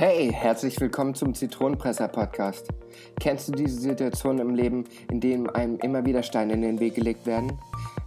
Hey, 0.00 0.32
herzlich 0.32 0.80
willkommen 0.80 1.16
zum 1.16 1.34
Zitronenpresser-Podcast. 1.34 2.68
Kennst 3.18 3.48
du 3.48 3.52
diese 3.52 3.80
Situation 3.80 4.38
im 4.38 4.54
Leben, 4.54 4.84
in 5.10 5.18
denen 5.18 5.50
einem 5.50 5.76
immer 5.78 6.06
wieder 6.06 6.22
Steine 6.22 6.52
in 6.52 6.62
den 6.62 6.78
Weg 6.78 6.94
gelegt 6.94 7.26
werden? 7.26 7.58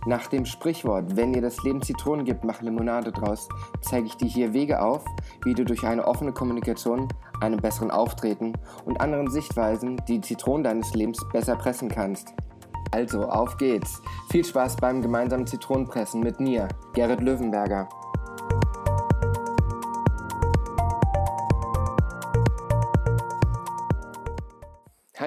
Nach 0.05 0.27
dem 0.27 0.45
Sprichwort, 0.45 1.17
wenn 1.17 1.33
dir 1.33 1.41
das 1.41 1.61
Leben 1.63 1.81
Zitronen 1.81 2.23
gibt, 2.23 2.45
mach 2.45 2.61
Limonade 2.61 3.11
draus, 3.11 3.49
zeige 3.81 4.07
ich 4.07 4.15
dir 4.15 4.29
hier 4.29 4.53
Wege 4.53 4.81
auf, 4.81 5.03
wie 5.43 5.53
du 5.53 5.65
durch 5.65 5.83
eine 5.83 6.07
offene 6.07 6.31
Kommunikation, 6.31 7.09
einem 7.41 7.59
besseren 7.59 7.91
Auftreten 7.91 8.53
und 8.85 9.01
anderen 9.01 9.29
Sichtweisen 9.29 10.01
die 10.07 10.21
Zitronen 10.21 10.63
deines 10.63 10.93
Lebens 10.93 11.19
besser 11.33 11.57
pressen 11.57 11.89
kannst. 11.89 12.29
Also, 12.91 13.25
auf 13.25 13.57
geht's. 13.57 14.01
Viel 14.29 14.45
Spaß 14.45 14.77
beim 14.77 15.01
gemeinsamen 15.01 15.45
Zitronenpressen 15.45 16.21
mit 16.21 16.39
mir, 16.39 16.69
Gerrit 16.93 17.19
Löwenberger. 17.19 17.89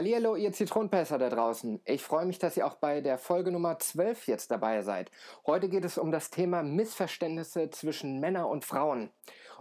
Hallihallo, 0.04 0.36
ihr 0.36 0.52
Zitronenpässer 0.52 1.16
da 1.16 1.30
draußen. 1.30 1.80
Ich 1.86 2.02
freue 2.02 2.26
mich, 2.26 2.38
dass 2.38 2.58
ihr 2.58 2.66
auch 2.66 2.74
bei 2.74 3.00
der 3.00 3.16
Folge 3.16 3.50
Nummer 3.50 3.78
12 3.78 4.26
jetzt 4.26 4.50
dabei 4.50 4.82
seid. 4.82 5.10
Heute 5.46 5.70
geht 5.70 5.86
es 5.86 5.96
um 5.96 6.12
das 6.12 6.28
Thema 6.28 6.62
Missverständnisse 6.62 7.70
zwischen 7.70 8.20
Männern 8.20 8.44
und 8.44 8.66
Frauen. 8.66 9.08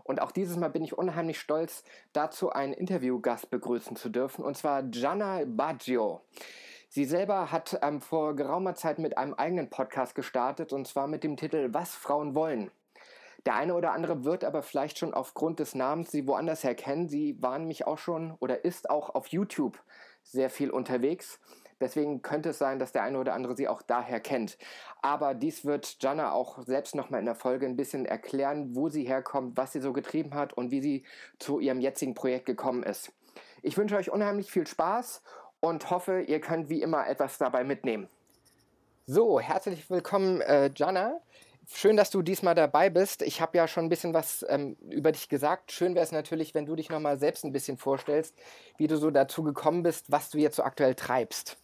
Und 0.04 0.22
auch 0.22 0.32
dieses 0.34 0.58
Mal 0.58 0.68
bin 0.68 0.84
ich 0.84 0.98
unheimlich 0.98 1.40
stolz, 1.40 1.86
dazu 2.12 2.52
einen 2.52 2.74
Interviewgast 2.74 3.52
begrüßen 3.52 3.96
zu 3.96 4.10
dürfen, 4.10 4.44
und 4.44 4.58
zwar 4.58 4.84
Gianna 4.84 5.44
Baggio. 5.46 6.20
Sie 6.90 7.06
selber 7.06 7.54
hat 7.54 7.80
ähm, 7.82 8.02
vor 8.02 8.36
geraumer 8.36 8.76
Zeit 8.76 9.00
mit 9.00 9.18
einem 9.18 9.36
eigenen 9.36 9.70
Podcast 9.70 10.14
gestartet, 10.14 10.74
und 10.74 10.90
zwar 10.90 11.08
mit 11.08 11.24
dem 11.24 11.38
Titel 11.38 11.70
Was 11.72 11.96
Frauen 11.96 12.36
wollen. 12.36 12.70
Der 13.46 13.56
eine 13.56 13.76
oder 13.76 13.94
andere 13.94 14.26
wird 14.26 14.44
aber 14.44 14.62
vielleicht 14.62 14.98
schon 14.98 15.14
aufgrund 15.14 15.60
des 15.60 15.74
Namens 15.74 16.12
sie 16.12 16.28
woanders 16.28 16.66
her 16.66 16.76
kennen. 16.76 17.08
Sie 17.08 17.42
waren 17.42 17.66
mich 17.66 17.88
auch 17.88 17.98
schon 17.98 18.36
oder 18.40 18.66
ist 18.66 18.90
auch 18.90 19.16
auf 19.16 19.28
YouTube 19.28 19.80
sehr 20.24 20.50
viel 20.50 20.70
unterwegs. 20.70 21.40
Deswegen 21.80 22.22
könnte 22.22 22.50
es 22.50 22.60
sein, 22.60 22.80
dass 22.80 22.94
der 22.94 23.04
eine 23.04 23.20
oder 23.20 23.34
andere 23.34 23.56
sie 23.56 23.68
auch 23.68 23.82
daher 23.82 24.20
kennt. 24.20 24.58
Aber 25.02 25.34
dies 25.34 25.66
wird 25.66 25.98
Jana 26.02 26.32
auch 26.32 26.64
selbst 26.64 26.96
nochmal 26.96 27.20
in 27.20 27.26
der 27.26 27.36
Folge 27.36 27.66
ein 27.66 27.76
bisschen 27.76 28.06
erklären, 28.06 28.76
wo 28.76 28.90
sie 28.90 29.04
herkommt, 29.04 29.58
was 29.58 29.74
sie 29.74 29.82
so 29.82 29.92
getrieben 29.92 30.34
hat 30.34 30.54
und 30.54 30.72
wie 30.72 30.82
sie 30.82 31.04
zu 31.40 31.60
ihrem 31.60 31.82
jetzigen 31.82 32.14
Projekt 32.14 32.46
gekommen 32.46 32.84
ist. 32.84 33.12
Ich 33.62 33.78
wünsche 33.78 33.98
euch 33.98 34.12
unheimlich 34.12 34.52
viel 34.52 34.66
Spaß 34.66 35.24
und 35.60 35.90
hoffe, 35.90 36.22
ihr 36.22 36.40
könnt 36.40 36.70
wie 36.70 36.82
immer 36.82 37.08
etwas 37.08 37.38
dabei 37.38 37.64
mitnehmen. 37.64 38.08
So, 39.06 39.42
herzlich 39.42 39.90
willkommen, 39.90 40.40
äh, 40.42 40.72
Jana. 40.76 41.20
Schön, 41.72 41.96
dass 41.96 42.10
du 42.10 42.22
diesmal 42.22 42.56
dabei 42.56 42.90
bist. 42.90 43.22
Ich 43.22 43.40
habe 43.40 43.58
ja 43.58 43.68
schon 43.68 43.86
ein 43.86 43.90
bisschen 43.90 44.14
was 44.14 44.46
ähm, 44.50 44.76
über 44.90 45.12
dich 45.12 45.30
gesagt. 45.30 45.72
Schön 45.72 45.96
wäre 45.96 46.04
es 46.04 46.12
natürlich, 46.12 46.54
wenn 46.54 46.66
du 46.66 46.76
dich 46.76 46.90
nochmal 46.90 47.18
selbst 47.18 47.46
ein 47.46 47.54
bisschen 47.54 47.78
vorstellst, 47.78 48.36
wie 48.78 48.88
du 48.88 48.98
so 48.98 49.12
dazu 49.12 49.44
gekommen 49.44 49.84
bist, 49.84 50.12
was 50.12 50.30
du 50.30 50.38
jetzt 50.38 50.58
so 50.58 50.64
aktuell 50.64 50.96
treibst. 50.96 51.58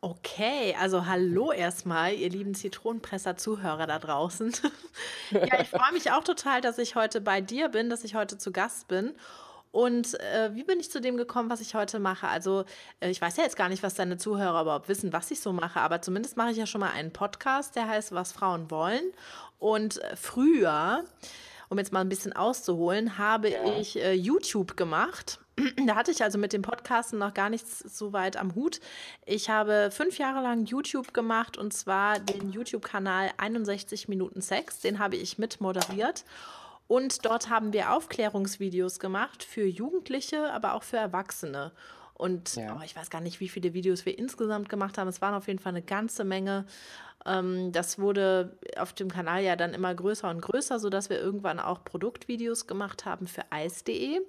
Okay, 0.00 0.76
also 0.78 1.06
hallo 1.06 1.50
erstmal, 1.50 2.14
ihr 2.14 2.30
lieben 2.30 2.54
Zitronenpresser-Zuhörer 2.54 3.86
da 3.86 3.98
draußen. 3.98 4.54
ja, 5.30 5.60
ich 5.60 5.70
freue 5.70 5.92
mich 5.92 6.12
auch 6.12 6.22
total, 6.22 6.60
dass 6.60 6.78
ich 6.78 6.94
heute 6.94 7.20
bei 7.20 7.40
dir 7.40 7.68
bin, 7.68 7.90
dass 7.90 8.04
ich 8.04 8.14
heute 8.14 8.38
zu 8.38 8.52
Gast 8.52 8.86
bin. 8.86 9.14
Und 9.78 10.18
äh, 10.18 10.50
wie 10.54 10.64
bin 10.64 10.80
ich 10.80 10.90
zu 10.90 11.00
dem 11.00 11.16
gekommen, 11.16 11.50
was 11.50 11.60
ich 11.60 11.76
heute 11.76 12.00
mache? 12.00 12.26
Also, 12.26 12.64
äh, 12.98 13.10
ich 13.10 13.20
weiß 13.20 13.36
ja 13.36 13.44
jetzt 13.44 13.54
gar 13.54 13.68
nicht, 13.68 13.84
was 13.84 13.94
deine 13.94 14.16
Zuhörer 14.16 14.62
überhaupt 14.62 14.88
wissen, 14.88 15.12
was 15.12 15.30
ich 15.30 15.38
so 15.38 15.52
mache, 15.52 15.78
aber 15.78 16.02
zumindest 16.02 16.36
mache 16.36 16.50
ich 16.50 16.56
ja 16.56 16.66
schon 16.66 16.80
mal 16.80 16.90
einen 16.90 17.12
Podcast, 17.12 17.76
der 17.76 17.86
heißt 17.86 18.10
Was 18.10 18.32
Frauen 18.32 18.72
wollen. 18.72 19.04
Und 19.60 20.02
äh, 20.02 20.16
früher, 20.16 21.04
um 21.68 21.78
jetzt 21.78 21.92
mal 21.92 22.00
ein 22.00 22.08
bisschen 22.08 22.32
auszuholen, 22.32 23.18
habe 23.18 23.50
ja. 23.50 23.78
ich 23.78 23.94
äh, 23.94 24.14
YouTube 24.14 24.76
gemacht. 24.76 25.38
Da 25.86 25.94
hatte 25.94 26.10
ich 26.10 26.24
also 26.24 26.38
mit 26.38 26.52
dem 26.52 26.62
Podcasten 26.62 27.20
noch 27.20 27.32
gar 27.32 27.48
nichts 27.48 27.78
so 27.78 28.12
weit 28.12 28.36
am 28.36 28.56
Hut. 28.56 28.80
Ich 29.26 29.48
habe 29.48 29.90
fünf 29.92 30.18
Jahre 30.18 30.42
lang 30.42 30.66
YouTube 30.66 31.14
gemacht 31.14 31.56
und 31.56 31.72
zwar 31.72 32.18
den 32.18 32.50
YouTube-Kanal 32.50 33.30
61 33.36 34.08
Minuten 34.08 34.40
Sex. 34.40 34.80
Den 34.80 34.98
habe 34.98 35.14
ich 35.14 35.38
mit 35.38 35.60
moderiert. 35.60 36.24
Und 36.88 37.26
dort 37.26 37.50
haben 37.50 37.72
wir 37.72 37.92
Aufklärungsvideos 37.92 38.98
gemacht 38.98 39.44
für 39.44 39.64
Jugendliche, 39.64 40.52
aber 40.52 40.74
auch 40.74 40.82
für 40.82 40.96
Erwachsene. 40.96 41.72
Und 42.14 42.56
ja. 42.56 42.76
oh, 42.76 42.82
ich 42.84 42.96
weiß 42.96 43.10
gar 43.10 43.20
nicht, 43.20 43.38
wie 43.38 43.48
viele 43.48 43.74
Videos 43.74 44.04
wir 44.04 44.18
insgesamt 44.18 44.68
gemacht 44.68 44.98
haben. 44.98 45.06
Es 45.06 45.20
waren 45.20 45.34
auf 45.34 45.46
jeden 45.46 45.60
Fall 45.60 45.70
eine 45.70 45.82
ganze 45.82 46.24
Menge. 46.24 46.66
Ähm, 47.26 47.70
das 47.72 47.98
wurde 47.98 48.58
auf 48.76 48.92
dem 48.94 49.10
Kanal 49.10 49.42
ja 49.44 49.54
dann 49.54 49.74
immer 49.74 49.94
größer 49.94 50.28
und 50.30 50.40
größer, 50.40 50.80
sodass 50.80 51.10
wir 51.10 51.20
irgendwann 51.20 51.60
auch 51.60 51.84
Produktvideos 51.84 52.66
gemacht 52.66 53.04
haben 53.04 53.26
für 53.26 53.42
eis.de. 53.50 54.20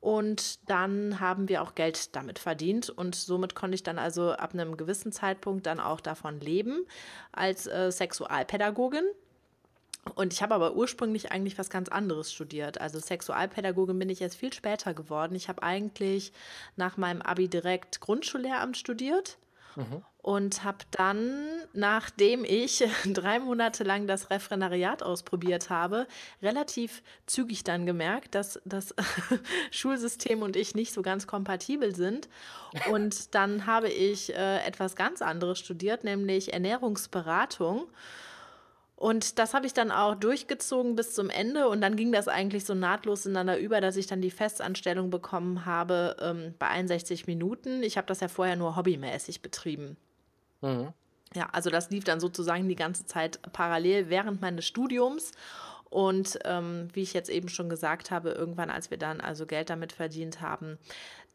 Und 0.00 0.68
dann 0.68 1.20
haben 1.20 1.48
wir 1.48 1.62
auch 1.62 1.76
Geld 1.76 2.16
damit 2.16 2.40
verdient 2.40 2.90
und 2.90 3.14
somit 3.14 3.54
konnte 3.54 3.76
ich 3.76 3.84
dann 3.84 4.00
also 4.00 4.32
ab 4.32 4.52
einem 4.52 4.76
gewissen 4.76 5.12
Zeitpunkt 5.12 5.66
dann 5.66 5.78
auch 5.78 6.00
davon 6.00 6.40
leben 6.40 6.86
als 7.30 7.68
äh, 7.68 7.92
Sexualpädagogin. 7.92 9.04
Und 10.14 10.32
ich 10.32 10.42
habe 10.42 10.54
aber 10.54 10.74
ursprünglich 10.74 11.30
eigentlich 11.30 11.58
was 11.58 11.70
ganz 11.70 11.88
anderes 11.88 12.32
studiert. 12.32 12.80
Also 12.80 12.98
Sexualpädagogin 12.98 13.98
bin 13.98 14.08
ich 14.08 14.20
erst 14.20 14.36
viel 14.36 14.52
später 14.52 14.94
geworden. 14.94 15.34
Ich 15.36 15.48
habe 15.48 15.62
eigentlich 15.62 16.32
nach 16.76 16.96
meinem 16.96 17.22
Abi 17.22 17.48
direkt 17.48 18.00
Grundschullehramt 18.00 18.76
studiert. 18.76 19.38
Mhm. 19.76 20.02
Und 20.20 20.62
habe 20.64 20.78
dann, 20.90 21.46
nachdem 21.72 22.44
ich 22.44 22.84
drei 23.06 23.38
Monate 23.38 23.84
lang 23.84 24.06
das 24.06 24.28
Referendariat 24.30 25.02
ausprobiert 25.02 25.70
habe, 25.70 26.06
relativ 26.42 27.02
zügig 27.26 27.64
dann 27.64 27.86
gemerkt, 27.86 28.34
dass 28.34 28.60
das 28.64 28.94
Schulsystem 29.70 30.42
und 30.42 30.56
ich 30.56 30.74
nicht 30.74 30.92
so 30.92 31.02
ganz 31.02 31.26
kompatibel 31.26 31.94
sind. 31.94 32.28
Und 32.90 33.34
dann 33.34 33.66
habe 33.66 33.88
ich 33.88 34.34
äh, 34.34 34.64
etwas 34.64 34.94
ganz 34.94 35.22
anderes 35.22 35.58
studiert, 35.58 36.04
nämlich 36.04 36.52
Ernährungsberatung. 36.52 37.88
Und 39.02 39.40
das 39.40 39.52
habe 39.52 39.66
ich 39.66 39.74
dann 39.74 39.90
auch 39.90 40.14
durchgezogen 40.14 40.94
bis 40.94 41.12
zum 41.12 41.28
Ende. 41.28 41.66
Und 41.68 41.80
dann 41.80 41.96
ging 41.96 42.12
das 42.12 42.28
eigentlich 42.28 42.64
so 42.64 42.72
nahtlos 42.72 43.26
ineinander 43.26 43.58
über, 43.58 43.80
dass 43.80 43.96
ich 43.96 44.06
dann 44.06 44.20
die 44.20 44.30
Festanstellung 44.30 45.10
bekommen 45.10 45.66
habe 45.66 46.16
ähm, 46.20 46.54
bei 46.60 46.68
61 46.68 47.26
Minuten. 47.26 47.82
Ich 47.82 47.96
habe 47.96 48.06
das 48.06 48.20
ja 48.20 48.28
vorher 48.28 48.54
nur 48.54 48.76
hobbymäßig 48.76 49.42
betrieben. 49.42 49.96
Mhm. 50.60 50.92
Ja, 51.34 51.48
also 51.50 51.68
das 51.68 51.90
lief 51.90 52.04
dann 52.04 52.20
sozusagen 52.20 52.68
die 52.68 52.76
ganze 52.76 53.04
Zeit 53.04 53.40
parallel 53.52 54.08
während 54.08 54.40
meines 54.40 54.66
Studiums. 54.66 55.32
Und 55.92 56.38
ähm, 56.46 56.88
wie 56.94 57.02
ich 57.02 57.12
jetzt 57.12 57.28
eben 57.28 57.50
schon 57.50 57.68
gesagt 57.68 58.10
habe, 58.10 58.30
irgendwann, 58.30 58.70
als 58.70 58.90
wir 58.90 58.96
dann 58.96 59.20
also 59.20 59.44
Geld 59.44 59.68
damit 59.68 59.92
verdient 59.92 60.40
haben, 60.40 60.78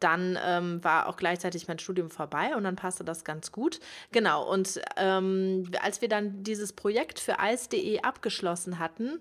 dann 0.00 0.36
ähm, 0.44 0.82
war 0.82 1.06
auch 1.08 1.16
gleichzeitig 1.16 1.68
mein 1.68 1.78
Studium 1.78 2.10
vorbei 2.10 2.56
und 2.56 2.64
dann 2.64 2.74
passte 2.74 3.04
das 3.04 3.22
ganz 3.22 3.52
gut. 3.52 3.78
Genau, 4.10 4.50
und 4.50 4.80
ähm, 4.96 5.70
als 5.80 6.02
wir 6.02 6.08
dann 6.08 6.42
dieses 6.42 6.72
Projekt 6.72 7.20
für 7.20 7.38
eis.de 7.38 8.00
abgeschlossen 8.00 8.80
hatten, 8.80 9.20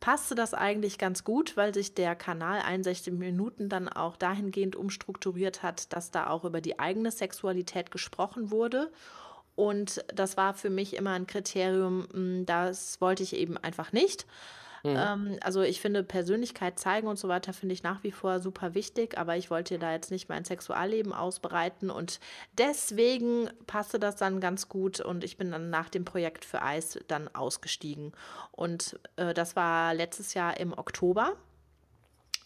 passte 0.00 0.34
das 0.34 0.54
eigentlich 0.54 0.96
ganz 0.96 1.22
gut, 1.22 1.54
weil 1.58 1.74
sich 1.74 1.92
der 1.92 2.16
Kanal 2.16 2.62
61 2.62 3.12
Minuten 3.12 3.68
dann 3.68 3.90
auch 3.90 4.16
dahingehend 4.16 4.74
umstrukturiert 4.74 5.62
hat, 5.62 5.92
dass 5.92 6.10
da 6.10 6.28
auch 6.28 6.46
über 6.46 6.62
die 6.62 6.78
eigene 6.78 7.10
Sexualität 7.10 7.90
gesprochen 7.90 8.50
wurde. 8.50 8.90
Und 9.54 10.02
das 10.14 10.38
war 10.38 10.54
für 10.54 10.70
mich 10.70 10.96
immer 10.96 11.10
ein 11.10 11.26
Kriterium, 11.26 12.08
hm, 12.10 12.46
das 12.46 13.02
wollte 13.02 13.22
ich 13.22 13.36
eben 13.36 13.58
einfach 13.58 13.92
nicht. 13.92 14.24
Mhm. 14.82 14.96
Ähm, 14.96 15.38
also 15.42 15.62
ich 15.62 15.80
finde 15.80 16.02
Persönlichkeit 16.02 16.78
zeigen 16.78 17.08
und 17.08 17.18
so 17.18 17.28
weiter 17.28 17.52
finde 17.52 17.72
ich 17.72 17.82
nach 17.82 18.02
wie 18.02 18.12
vor 18.12 18.40
super 18.40 18.74
wichtig, 18.74 19.18
aber 19.18 19.36
ich 19.36 19.50
wollte 19.50 19.78
da 19.78 19.92
jetzt 19.92 20.10
nicht 20.10 20.28
mein 20.28 20.44
Sexualleben 20.44 21.12
ausbreiten 21.12 21.90
und 21.90 22.20
deswegen 22.56 23.50
passte 23.66 23.98
das 23.98 24.16
dann 24.16 24.40
ganz 24.40 24.68
gut 24.68 25.00
und 25.00 25.24
ich 25.24 25.36
bin 25.36 25.50
dann 25.50 25.70
nach 25.70 25.88
dem 25.88 26.04
Projekt 26.04 26.44
für 26.44 26.62
Eis 26.62 26.98
dann 27.08 27.28
ausgestiegen. 27.34 28.12
Und 28.52 28.98
äh, 29.16 29.34
das 29.34 29.56
war 29.56 29.94
letztes 29.94 30.34
Jahr 30.34 30.58
im 30.58 30.72
Oktober. 30.76 31.36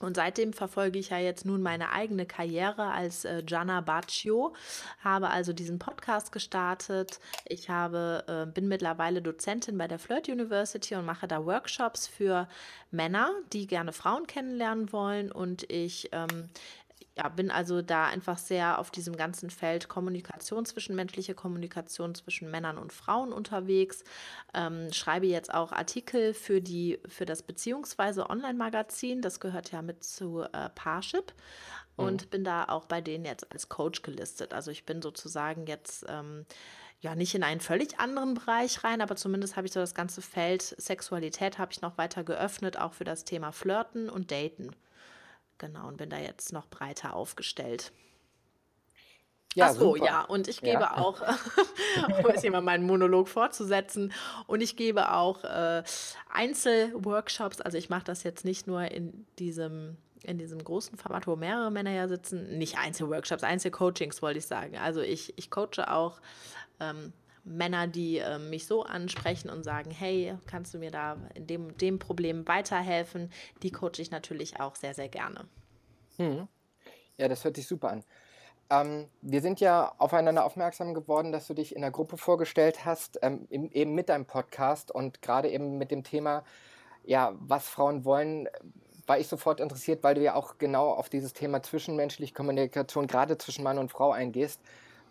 Und 0.02 0.16
seitdem 0.16 0.52
verfolge 0.52 0.98
ich 0.98 1.10
ja 1.10 1.18
jetzt 1.18 1.44
nun 1.44 1.62
meine 1.62 1.92
eigene 1.92 2.26
Karriere 2.26 2.90
als 2.90 3.24
äh, 3.24 3.42
Gianna 3.44 3.80
Baccio, 3.80 4.54
habe 5.02 5.30
also 5.30 5.52
diesen 5.52 5.78
Podcast 5.78 6.32
gestartet. 6.32 7.20
Ich 7.46 7.70
habe, 7.70 8.24
äh, 8.26 8.46
bin 8.52 8.68
mittlerweile 8.68 9.22
Dozentin 9.22 9.78
bei 9.78 9.88
der 9.88 9.98
Flirt 9.98 10.28
University 10.28 10.94
und 10.94 11.06
mache 11.06 11.28
da 11.28 11.44
Workshops 11.44 12.06
für 12.06 12.48
Männer, 12.90 13.30
die 13.52 13.66
gerne 13.66 13.92
Frauen 13.92 14.26
kennenlernen 14.26 14.92
wollen. 14.92 15.32
Und 15.32 15.70
ich 15.70 16.08
ähm, 16.12 16.48
ja, 17.16 17.28
bin 17.28 17.50
also 17.50 17.82
da 17.82 18.06
einfach 18.06 18.38
sehr 18.38 18.78
auf 18.78 18.90
diesem 18.90 19.16
ganzen 19.16 19.50
Feld 19.50 19.88
Kommunikation, 19.88 20.64
zwischenmenschliche 20.64 21.34
Kommunikation 21.34 22.14
zwischen 22.14 22.50
Männern 22.50 22.78
und 22.78 22.92
Frauen 22.92 23.32
unterwegs. 23.32 24.02
Ähm, 24.54 24.90
schreibe 24.92 25.26
jetzt 25.26 25.52
auch 25.52 25.72
Artikel 25.72 26.32
für, 26.32 26.62
die, 26.62 27.00
für 27.06 27.26
das 27.26 27.42
Beziehungsweise 27.42 28.30
Online-Magazin. 28.30 29.20
Das 29.20 29.40
gehört 29.40 29.72
ja 29.72 29.82
mit 29.82 30.04
zu 30.04 30.40
äh, 30.40 30.70
Parship. 30.74 31.34
Und 31.94 32.24
mhm. 32.24 32.28
bin 32.30 32.44
da 32.44 32.64
auch 32.64 32.86
bei 32.86 33.02
denen 33.02 33.26
jetzt 33.26 33.52
als 33.52 33.68
Coach 33.68 34.00
gelistet. 34.00 34.54
Also 34.54 34.70
ich 34.70 34.86
bin 34.86 35.02
sozusagen 35.02 35.66
jetzt 35.66 36.06
ähm, 36.08 36.46
ja 37.00 37.14
nicht 37.14 37.34
in 37.34 37.42
einen 37.42 37.60
völlig 37.60 38.00
anderen 38.00 38.32
Bereich 38.32 38.82
rein, 38.82 39.02
aber 39.02 39.16
zumindest 39.16 39.56
habe 39.56 39.66
ich 39.66 39.74
so 39.74 39.80
das 39.80 39.94
ganze 39.94 40.22
Feld 40.22 40.62
Sexualität 40.62 41.58
habe 41.58 41.72
ich 41.72 41.82
noch 41.82 41.98
weiter 41.98 42.24
geöffnet, 42.24 42.78
auch 42.78 42.94
für 42.94 43.04
das 43.04 43.24
Thema 43.24 43.52
Flirten 43.52 44.08
und 44.08 44.30
Daten. 44.30 44.70
Genau, 45.62 45.88
und 45.88 45.96
bin 45.96 46.10
da 46.10 46.18
jetzt 46.18 46.52
noch 46.52 46.66
breiter 46.68 47.14
aufgestellt. 47.14 47.92
Ja, 49.54 49.66
Ach 49.66 49.74
so, 49.74 49.94
super. 49.94 50.04
ja, 50.04 50.20
und 50.22 50.48
ich 50.48 50.60
gebe 50.60 50.80
Ja. 50.82 50.96
auch, 50.98 51.20
um 52.18 52.26
jetzt 52.28 52.40
hier 52.40 52.50
mal 52.50 52.60
meinen 52.62 52.84
Monolog 52.84 53.28
fortzusetzen, 53.28 54.12
und 54.46 54.60
ich 54.60 54.76
gebe 54.76 55.12
auch 55.12 55.44
äh, 55.44 55.82
Einzelworkshops. 56.30 57.60
Also 57.60 57.78
ich 57.78 57.88
mache 57.90 58.04
das 58.04 58.22
jetzt 58.22 58.44
nicht 58.44 58.66
nur 58.66 58.82
in 58.90 59.26
diesem, 59.38 59.96
in 60.22 60.38
diesem 60.38 60.62
großen 60.62 60.96
Format, 60.98 61.26
wo 61.26 61.36
mehrere 61.36 61.70
Männer 61.70 61.92
ja 61.92 62.08
sitzen, 62.08 62.58
nicht 62.58 62.78
Einzelworkshops, 62.78 63.44
Einzelcoachings 63.44 64.20
wollte 64.22 64.38
ich 64.38 64.46
sagen. 64.46 64.76
Also 64.78 65.00
ich, 65.00 65.36
ich 65.38 65.50
coache 65.50 65.88
auch 65.90 66.20
ähm, 66.80 67.12
Männer, 67.44 67.86
die 67.86 68.18
äh, 68.18 68.38
mich 68.38 68.66
so 68.66 68.84
ansprechen 68.84 69.50
und 69.50 69.64
sagen, 69.64 69.90
hey, 69.90 70.34
kannst 70.46 70.74
du 70.74 70.78
mir 70.78 70.90
da 70.90 71.16
in 71.34 71.46
dem, 71.46 71.76
dem 71.76 71.98
Problem 71.98 72.46
weiterhelfen? 72.46 73.30
Die 73.62 73.72
coache 73.72 73.98
ich 73.98 74.10
natürlich 74.10 74.60
auch 74.60 74.76
sehr, 74.76 74.94
sehr 74.94 75.08
gerne. 75.08 75.46
Hm. 76.16 76.46
Ja, 77.18 77.28
das 77.28 77.44
hört 77.44 77.56
sich 77.56 77.66
super 77.66 77.90
an. 77.90 78.04
Ähm, 78.70 79.08
wir 79.20 79.42
sind 79.42 79.60
ja 79.60 79.92
aufeinander 79.98 80.44
aufmerksam 80.44 80.94
geworden, 80.94 81.32
dass 81.32 81.46
du 81.46 81.54
dich 81.54 81.74
in 81.74 81.82
der 81.82 81.90
Gruppe 81.90 82.16
vorgestellt 82.16 82.84
hast, 82.84 83.18
ähm, 83.22 83.46
eben 83.50 83.94
mit 83.94 84.08
deinem 84.08 84.24
Podcast 84.24 84.90
und 84.90 85.20
gerade 85.20 85.50
eben 85.50 85.78
mit 85.78 85.90
dem 85.90 86.04
Thema, 86.04 86.44
ja, 87.04 87.34
was 87.38 87.68
Frauen 87.68 88.04
wollen, 88.04 88.48
war 89.06 89.18
ich 89.18 89.28
sofort 89.28 89.60
interessiert, 89.60 90.02
weil 90.04 90.14
du 90.14 90.22
ja 90.22 90.34
auch 90.34 90.58
genau 90.58 90.90
auf 90.90 91.08
dieses 91.08 91.32
Thema 91.32 91.62
zwischenmenschliche 91.62 92.32
Kommunikation 92.32 93.08
gerade 93.08 93.36
zwischen 93.36 93.64
Mann 93.64 93.78
und 93.78 93.90
Frau 93.90 94.12
eingehst, 94.12 94.60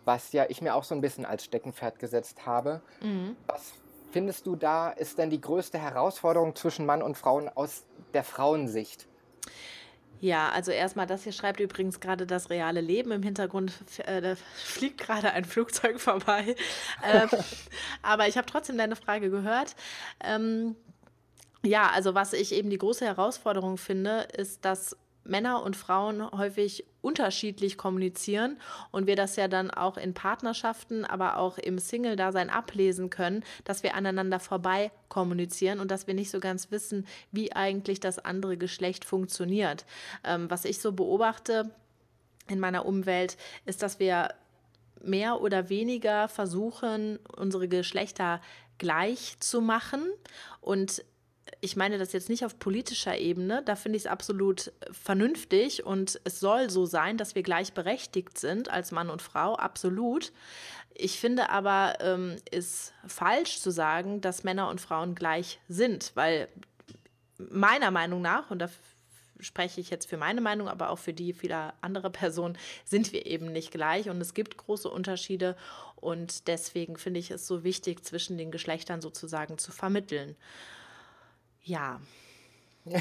was 0.06 0.32
ja 0.34 0.46
ich 0.50 0.62
mir 0.62 0.76
auch 0.76 0.84
so 0.84 0.96
ein 0.96 1.02
bisschen 1.02 1.26
als 1.26 1.46
Steckenpferd 1.46 2.00
gesetzt 2.00 2.46
habe. 2.46 2.82
Mhm. 3.02 3.36
Was 3.48 3.74
findest 4.12 4.46
du 4.46 4.56
da 4.56 4.90
ist 4.90 5.18
denn 5.18 5.30
die 5.30 5.42
größte 5.42 5.78
Herausforderung 5.78 6.56
zwischen 6.56 6.86
Mann 6.86 7.02
und 7.02 7.18
Frauen 7.18 7.50
aus 7.50 7.86
der 8.14 8.24
Frauensicht? 8.24 9.08
Ja, 10.22 10.50
also 10.50 10.72
erstmal, 10.72 11.08
das 11.08 11.24
hier 11.24 11.32
schreibt 11.32 11.60
übrigens 11.60 12.00
gerade 12.00 12.28
das 12.28 12.52
reale 12.52 12.80
Leben. 12.80 13.12
Im 13.12 13.24
Hintergrund 13.24 13.74
äh, 14.06 14.22
da 14.22 14.36
fliegt 14.56 15.00
gerade 15.00 15.32
ein 15.32 15.46
Flugzeug 15.46 16.00
vorbei. 16.00 16.56
Ähm, 17.04 17.30
aber 18.04 18.28
ich 18.28 18.38
habe 18.38 18.46
trotzdem 18.46 18.78
deine 18.78 18.96
Frage 18.96 19.32
gehört. 19.32 19.76
Ähm, 20.24 20.76
ja, 21.64 21.90
also 21.90 22.14
was 22.14 22.34
ich 22.34 22.54
eben 22.54 22.70
die 22.70 22.78
große 22.78 23.06
Herausforderung 23.06 23.78
finde, 23.78 24.28
ist, 24.38 24.64
dass 24.66 24.96
Männer 25.24 25.64
und 25.64 25.76
Frauen 25.76 26.30
häufig 26.32 26.86
unterschiedlich 27.02 27.78
kommunizieren 27.78 28.58
und 28.92 29.08
wir 29.08 29.16
das 29.16 29.36
ja 29.36 29.48
dann 29.48 29.72
auch 29.72 29.98
in 29.98 30.14
Partnerschaften, 30.14 31.06
aber 31.06 31.38
auch 31.38 31.58
im 31.58 31.80
Single-Dasein 31.80 32.50
ablesen 32.50 33.10
können, 33.10 33.44
dass 33.64 33.84
wir 33.84 33.96
aneinander 33.96 34.40
vorbei 34.40 34.92
kommunizieren 35.10 35.80
und 35.80 35.92
dass 35.92 36.08
wir 36.08 36.14
nicht 36.14 36.32
so 36.32 36.40
ganz 36.40 36.72
wissen, 36.72 37.08
wie 37.32 37.54
eigentlich 37.54 38.00
das 38.00 38.20
andere 38.20 38.58
Geschlecht 38.58 39.06
funktioniert. 39.06 39.86
Ähm, 40.24 40.50
was 40.50 40.66
ich 40.66 40.80
so 40.80 40.92
beobachte 40.92 41.72
in 42.48 42.60
meiner 42.60 42.86
Umwelt, 42.86 43.38
ist, 43.66 43.82
dass 43.82 44.00
wir 44.00 44.34
mehr 45.04 45.42
oder 45.42 45.70
weniger 45.70 46.28
versuchen, 46.28 47.18
unsere 47.36 47.68
Geschlechter 47.68 48.42
gleich 48.78 49.38
zu 49.40 49.62
machen 49.62 50.04
und 50.60 51.04
ich 51.60 51.76
meine 51.76 51.98
das 51.98 52.14
jetzt 52.14 52.30
nicht 52.30 52.46
auf 52.46 52.58
politischer 52.58 53.18
Ebene, 53.18 53.62
da 53.66 53.76
finde 53.76 53.98
ich 53.98 54.04
es 54.04 54.12
absolut 54.12 54.72
vernünftig 54.92 55.86
und 55.86 56.20
es 56.24 56.40
soll 56.40 56.70
so 56.70 56.86
sein, 56.86 57.18
dass 57.18 57.36
wir 57.36 57.44
gleichberechtigt 57.44 58.38
sind 58.38 58.70
als 58.70 58.92
Mann 58.92 59.10
und 59.10 59.22
Frau, 59.22 59.56
absolut. 59.56 60.32
Ich 60.94 61.20
finde 61.20 61.50
aber, 61.50 61.98
ähm, 62.02 62.38
ist 62.50 62.94
falsch 63.06 63.60
zu 63.60 63.72
sagen, 63.72 64.22
dass 64.22 64.44
Männer 64.44 64.70
und 64.70 64.82
Frauen 64.82 65.16
gleich 65.16 65.60
sind, 65.68 66.12
weil 66.16 66.48
meiner 67.38 67.92
Meinung 67.92 68.22
nach, 68.22 68.52
und 68.52 68.60
da 68.60 68.70
spreche 69.40 69.82
ich 69.82 69.90
jetzt 69.90 70.08
für 70.08 70.18
meine 70.18 70.42
Meinung, 70.42 70.68
aber 70.68 70.90
auch 70.90 71.00
für 71.00 71.14
die 71.14 71.34
vieler 71.34 71.74
anderer 71.82 72.10
Personen, 72.10 72.58
sind 72.86 73.12
wir 73.14 73.26
eben 73.26 73.52
nicht 73.52 73.72
gleich 73.72 74.10
und 74.10 74.22
es 74.22 74.34
gibt 74.34 74.58
große 74.58 74.90
Unterschiede 74.90 75.56
und 75.96 76.48
deswegen 76.48 76.98
finde 76.98 77.20
ich 77.20 77.32
es 77.32 77.48
so 77.48 77.64
wichtig, 77.64 78.04
zwischen 78.04 78.38
den 78.38 78.52
Geschlechtern 78.52 79.02
sozusagen 79.02 79.58
zu 79.58 79.72
vermitteln. 79.72 80.36
Ja. 81.64 82.00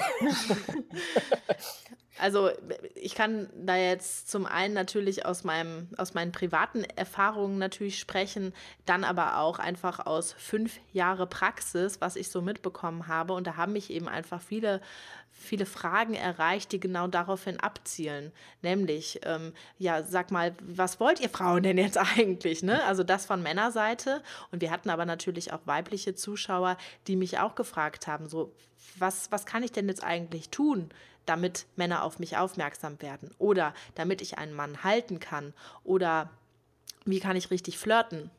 also 2.19 2.51
ich 2.95 3.15
kann 3.15 3.49
da 3.55 3.77
jetzt 3.77 4.31
zum 4.31 4.45
einen 4.45 4.75
natürlich 4.75 5.25
aus 5.25 5.43
meinem 5.43 5.89
aus 5.97 6.13
meinen 6.13 6.33
privaten 6.33 6.85
Erfahrungen 6.85 7.57
natürlich 7.59 7.99
sprechen, 7.99 8.53
dann 8.85 9.05
aber 9.05 9.39
auch 9.39 9.59
einfach 9.59 10.05
aus 10.05 10.35
fünf 10.35 10.79
Jahre 10.93 11.27
Praxis, 11.27 12.03
was 12.03 12.17
ich 12.17 12.29
so 12.29 12.43
mitbekommen 12.43 13.07
habe 13.09 13.33
und 13.33 13.47
da 13.47 13.57
haben 13.57 13.73
mich 13.73 13.91
eben 13.91 14.09
einfach 14.09 14.43
viele 14.43 14.83
viele 15.41 15.67
Fragen 15.67 16.15
erreicht, 16.15 16.71
die 16.73 16.81
genau 16.81 17.07
daraufhin 17.07 17.59
abzielen. 17.59 18.31
Nämlich, 18.63 19.21
ähm, 19.25 19.55
ja, 19.79 20.03
sag 20.03 20.31
mal, 20.31 20.55
was 20.61 21.01
wollt 21.01 21.19
ihr 21.19 21.31
Frauen 21.31 21.63
denn 21.63 21.79
jetzt 21.79 21.97
eigentlich? 22.19 22.63
Ne? 22.63 22.85
Also 22.85 23.03
das 23.03 23.25
von 23.25 23.43
Männerseite. 23.43 24.23
Und 24.53 24.61
wir 24.61 24.71
hatten 24.71 24.91
aber 24.91 25.07
natürlich 25.07 25.53
auch 25.53 25.61
weibliche 25.65 26.15
Zuschauer, 26.15 26.77
die 27.07 27.17
mich 27.17 27.39
auch 27.39 27.55
gefragt 27.55 28.07
haben, 28.07 28.29
so, 28.29 28.53
was, 28.99 29.33
was 29.33 29.47
kann 29.47 29.63
ich 29.63 29.73
denn 29.73 29.89
jetzt 29.89 30.05
eigentlich 30.05 30.51
tun, 30.51 30.91
damit 31.27 31.67
Männer 31.77 32.05
auf 32.05 32.19
mich 32.19 32.37
aufmerksam 32.37 33.01
werden? 33.01 33.35
Oder 33.39 33.75
damit 33.95 34.21
ich 34.21 34.39
einen 34.39 34.53
Mann 34.53 34.85
halten 34.85 35.21
kann? 35.21 35.55
Oder 35.85 36.31
wie 37.05 37.21
kann 37.21 37.37
ich 37.37 37.51
richtig 37.51 37.79
flirten? 37.79 38.31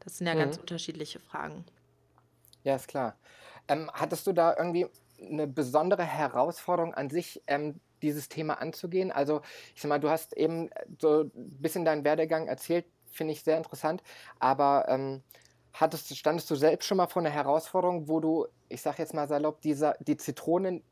Das 0.00 0.18
sind 0.18 0.26
ja 0.26 0.34
mhm. 0.34 0.40
ganz 0.40 0.56
unterschiedliche 0.56 1.20
Fragen. 1.20 1.64
Ja, 2.64 2.74
ist 2.74 2.88
klar. 2.88 3.16
Ähm, 3.68 3.90
hattest 3.94 4.26
du 4.26 4.32
da 4.32 4.54
irgendwie 4.56 4.88
eine 5.30 5.46
besondere 5.46 6.04
Herausforderung 6.04 6.94
an 6.94 7.10
sich, 7.10 7.42
ähm, 7.46 7.80
dieses 8.02 8.28
Thema 8.28 8.60
anzugehen. 8.60 9.10
Also 9.10 9.40
ich 9.74 9.82
sag 9.82 9.88
mal, 9.88 10.00
du 10.00 10.10
hast 10.10 10.36
eben 10.36 10.70
so 11.00 11.22
ein 11.22 11.30
bisschen 11.34 11.84
deinen 11.84 12.04
Werdegang 12.04 12.46
erzählt, 12.46 12.84
finde 13.10 13.32
ich 13.32 13.42
sehr 13.42 13.56
interessant, 13.56 14.02
aber 14.38 14.86
ähm, 14.88 15.22
hattest, 15.72 16.16
standest 16.16 16.50
du 16.50 16.54
selbst 16.54 16.86
schon 16.86 16.98
mal 16.98 17.06
vor 17.06 17.22
einer 17.22 17.30
Herausforderung, 17.30 18.08
wo 18.08 18.20
du, 18.20 18.46
ich 18.68 18.82
sag 18.82 18.98
jetzt 18.98 19.14
mal 19.14 19.28
salopp, 19.28 19.60
dieser, 19.60 19.96
die 20.00 20.16
Zitronen 20.16 20.82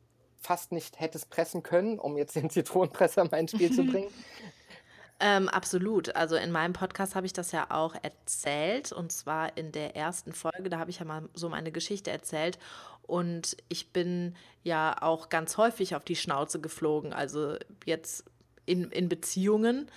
fast 0.40 0.72
nicht 0.72 1.00
hättest 1.00 1.30
pressen 1.30 1.62
können, 1.62 1.98
um 1.98 2.16
jetzt 2.16 2.34
den 2.34 2.50
Zitronenpresser 2.50 3.24
mal 3.24 3.38
ins 3.38 3.52
Spiel 3.52 3.72
zu 3.72 3.84
bringen? 3.84 4.10
Ähm, 5.24 5.48
absolut. 5.48 6.16
Also 6.16 6.34
in 6.34 6.50
meinem 6.50 6.72
Podcast 6.72 7.14
habe 7.14 7.26
ich 7.26 7.32
das 7.32 7.52
ja 7.52 7.66
auch 7.70 7.94
erzählt 8.02 8.90
und 8.90 9.12
zwar 9.12 9.56
in 9.56 9.70
der 9.70 9.94
ersten 9.94 10.32
Folge, 10.32 10.68
da 10.68 10.80
habe 10.80 10.90
ich 10.90 10.98
ja 10.98 11.04
mal 11.04 11.28
so 11.32 11.48
meine 11.48 11.70
Geschichte 11.70 12.10
erzählt 12.10 12.58
und 13.02 13.56
ich 13.68 13.92
bin 13.92 14.36
ja 14.62 14.96
auch 15.00 15.28
ganz 15.28 15.56
häufig 15.56 15.94
auf 15.94 16.04
die 16.04 16.16
Schnauze 16.16 16.60
geflogen, 16.60 17.12
also 17.12 17.56
jetzt 17.84 18.24
in, 18.66 18.90
in 18.90 19.08
Beziehungen 19.08 19.90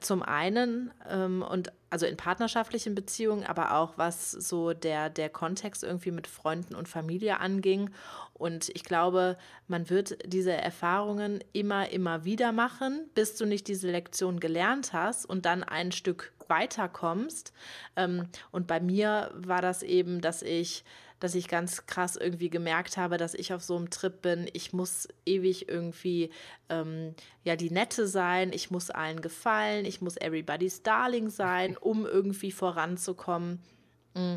zum 0.00 0.22
einen 0.22 0.92
ähm, 1.08 1.42
und 1.42 1.72
also 1.90 2.06
in 2.06 2.16
partnerschaftlichen 2.16 2.94
Beziehungen, 2.94 3.44
aber 3.44 3.74
auch 3.74 3.98
was 3.98 4.30
so 4.32 4.72
der, 4.72 5.10
der 5.10 5.28
Kontext 5.28 5.84
irgendwie 5.84 6.10
mit 6.10 6.26
Freunden 6.26 6.74
und 6.74 6.88
Familie 6.88 7.38
anging. 7.38 7.90
Und 8.32 8.70
ich 8.70 8.82
glaube, 8.82 9.36
man 9.68 9.90
wird 9.90 10.18
diese 10.26 10.52
Erfahrungen 10.52 11.44
immer, 11.52 11.90
immer 11.90 12.24
wieder 12.24 12.50
machen, 12.52 13.08
bis 13.14 13.36
du 13.36 13.44
nicht 13.44 13.68
diese 13.68 13.90
Lektion 13.90 14.40
gelernt 14.40 14.92
hast 14.92 15.26
und 15.26 15.44
dann 15.44 15.62
ein 15.62 15.92
Stück 15.92 16.32
weiterkommst. 16.48 17.52
Ähm, 17.94 18.28
und 18.50 18.66
bei 18.66 18.80
mir 18.80 19.30
war 19.34 19.60
das 19.60 19.82
eben, 19.82 20.20
dass 20.20 20.42
ich 20.42 20.84
dass 21.24 21.34
ich 21.34 21.48
ganz 21.48 21.86
krass 21.86 22.16
irgendwie 22.16 22.50
gemerkt 22.50 22.98
habe, 22.98 23.16
dass 23.16 23.32
ich 23.32 23.54
auf 23.54 23.64
so 23.64 23.78
einem 23.78 23.88
Trip 23.88 24.20
bin. 24.20 24.46
Ich 24.52 24.74
muss 24.74 25.08
ewig 25.24 25.70
irgendwie 25.70 26.28
ähm, 26.68 27.14
ja 27.44 27.56
die 27.56 27.70
Nette 27.70 28.06
sein, 28.06 28.52
ich 28.52 28.70
muss 28.70 28.90
allen 28.90 29.22
gefallen, 29.22 29.86
ich 29.86 30.02
muss 30.02 30.18
everybody's 30.18 30.82
Darling 30.82 31.30
sein, 31.30 31.76
um 31.80 32.04
irgendwie 32.04 32.52
voranzukommen. 32.52 33.62
Mm. 34.12 34.34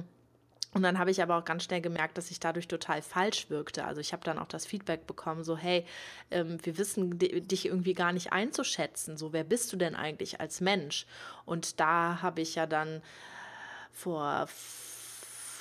Und 0.73 0.81
dann 0.83 0.97
habe 0.97 1.11
ich 1.11 1.21
aber 1.21 1.37
auch 1.37 1.43
ganz 1.43 1.65
schnell 1.65 1.81
gemerkt, 1.81 2.17
dass 2.17 2.31
ich 2.31 2.39
dadurch 2.39 2.69
total 2.69 3.01
falsch 3.01 3.49
wirkte. 3.49 3.83
Also 3.83 3.99
ich 3.99 4.13
habe 4.13 4.23
dann 4.23 4.39
auch 4.39 4.47
das 4.47 4.65
Feedback 4.65 5.05
bekommen, 5.07 5.43
so 5.43 5.57
hey, 5.57 5.85
ähm, 6.31 6.57
wir 6.63 6.77
wissen 6.77 7.19
dich 7.19 7.65
irgendwie 7.65 7.95
gar 7.95 8.13
nicht 8.13 8.31
einzuschätzen. 8.31 9.17
So, 9.17 9.33
wer 9.33 9.43
bist 9.43 9.73
du 9.73 9.75
denn 9.75 9.95
eigentlich 9.95 10.39
als 10.39 10.61
Mensch? 10.61 11.05
Und 11.43 11.81
da 11.81 12.21
habe 12.21 12.39
ich 12.39 12.55
ja 12.55 12.65
dann 12.65 13.01
vor 13.91 14.47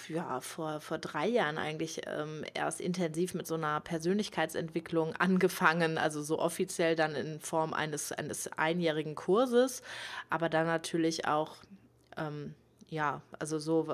ja, 0.09 0.41
vor, 0.41 0.81
vor 0.81 0.99
drei 0.99 1.27
Jahren 1.27 1.59
eigentlich 1.59 2.03
ähm, 2.07 2.45
erst 2.55 2.81
intensiv 2.81 3.35
mit 3.35 3.47
so 3.47 3.55
einer 3.55 3.81
Persönlichkeitsentwicklung 3.81 5.15
angefangen, 5.17 5.99
also 5.99 6.23
so 6.23 6.39
offiziell 6.39 6.97
dann 6.97 7.15
in 7.15 7.41
Form 7.41 7.73
eines, 7.75 8.13
eines 8.13 8.49
einjährigen 8.53 9.15
Kurses, 9.15 9.83
aber 10.31 10.49
dann 10.49 10.67
natürlich 10.67 11.27
auch, 11.27 11.57
ähm, 12.17 12.55
ja, 12.89 13.21
also 13.39 13.59
so 13.59 13.89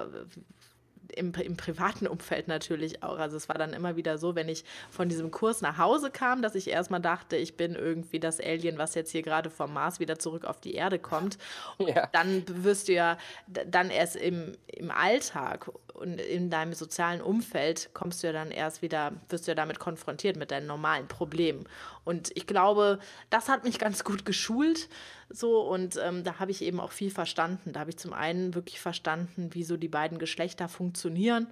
im, 1.16 1.32
im 1.34 1.56
privaten 1.56 2.06
Umfeld 2.06 2.48
natürlich 2.48 3.02
auch. 3.02 3.18
Also 3.18 3.36
es 3.36 3.48
war 3.48 3.56
dann 3.56 3.72
immer 3.72 3.96
wieder 3.96 4.18
so, 4.18 4.34
wenn 4.34 4.48
ich 4.48 4.64
von 4.90 5.08
diesem 5.08 5.30
Kurs 5.30 5.60
nach 5.60 5.78
Hause 5.78 6.10
kam, 6.10 6.42
dass 6.42 6.54
ich 6.54 6.68
erstmal 6.68 7.00
dachte, 7.00 7.36
ich 7.36 7.56
bin 7.56 7.74
irgendwie 7.74 8.20
das 8.20 8.40
Alien, 8.40 8.78
was 8.78 8.94
jetzt 8.94 9.10
hier 9.10 9.22
gerade 9.22 9.50
vom 9.50 9.72
Mars 9.72 10.00
wieder 10.00 10.18
zurück 10.18 10.44
auf 10.44 10.60
die 10.60 10.74
Erde 10.74 10.98
kommt. 10.98 11.38
Ja. 11.82 12.08
Dann 12.12 12.44
wirst 12.48 12.88
du 12.88 12.92
ja 12.92 13.18
dann 13.46 13.90
erst 13.90 14.16
im, 14.16 14.52
im 14.66 14.90
Alltag 14.90 15.68
und 15.94 16.20
in 16.20 16.48
deinem 16.48 16.74
sozialen 16.74 17.20
Umfeld 17.20 17.90
kommst 17.92 18.22
du 18.22 18.28
ja 18.28 18.32
dann 18.32 18.50
erst 18.50 18.82
wieder, 18.82 19.12
wirst 19.28 19.46
du 19.46 19.50
ja 19.50 19.54
damit 19.54 19.78
konfrontiert 19.78 20.36
mit 20.36 20.50
deinen 20.50 20.66
normalen 20.66 21.08
Problemen. 21.08 21.66
Und 22.04 22.30
ich 22.34 22.46
glaube, 22.46 22.98
das 23.30 23.48
hat 23.48 23.64
mich 23.64 23.78
ganz 23.78 24.04
gut 24.04 24.24
geschult. 24.24 24.88
So, 25.28 25.60
und 25.60 25.98
ähm, 26.02 26.24
da 26.24 26.38
habe 26.40 26.50
ich 26.50 26.62
eben 26.62 26.80
auch 26.80 26.92
viel 26.92 27.10
verstanden. 27.10 27.72
Da 27.72 27.80
habe 27.80 27.90
ich 27.90 27.98
zum 27.98 28.12
einen 28.12 28.54
wirklich 28.54 28.80
verstanden, 28.80 29.50
wie 29.52 29.64
so 29.64 29.76
die 29.76 29.88
beiden 29.88 30.18
Geschlechter 30.18 30.68
funktionieren 30.68 31.46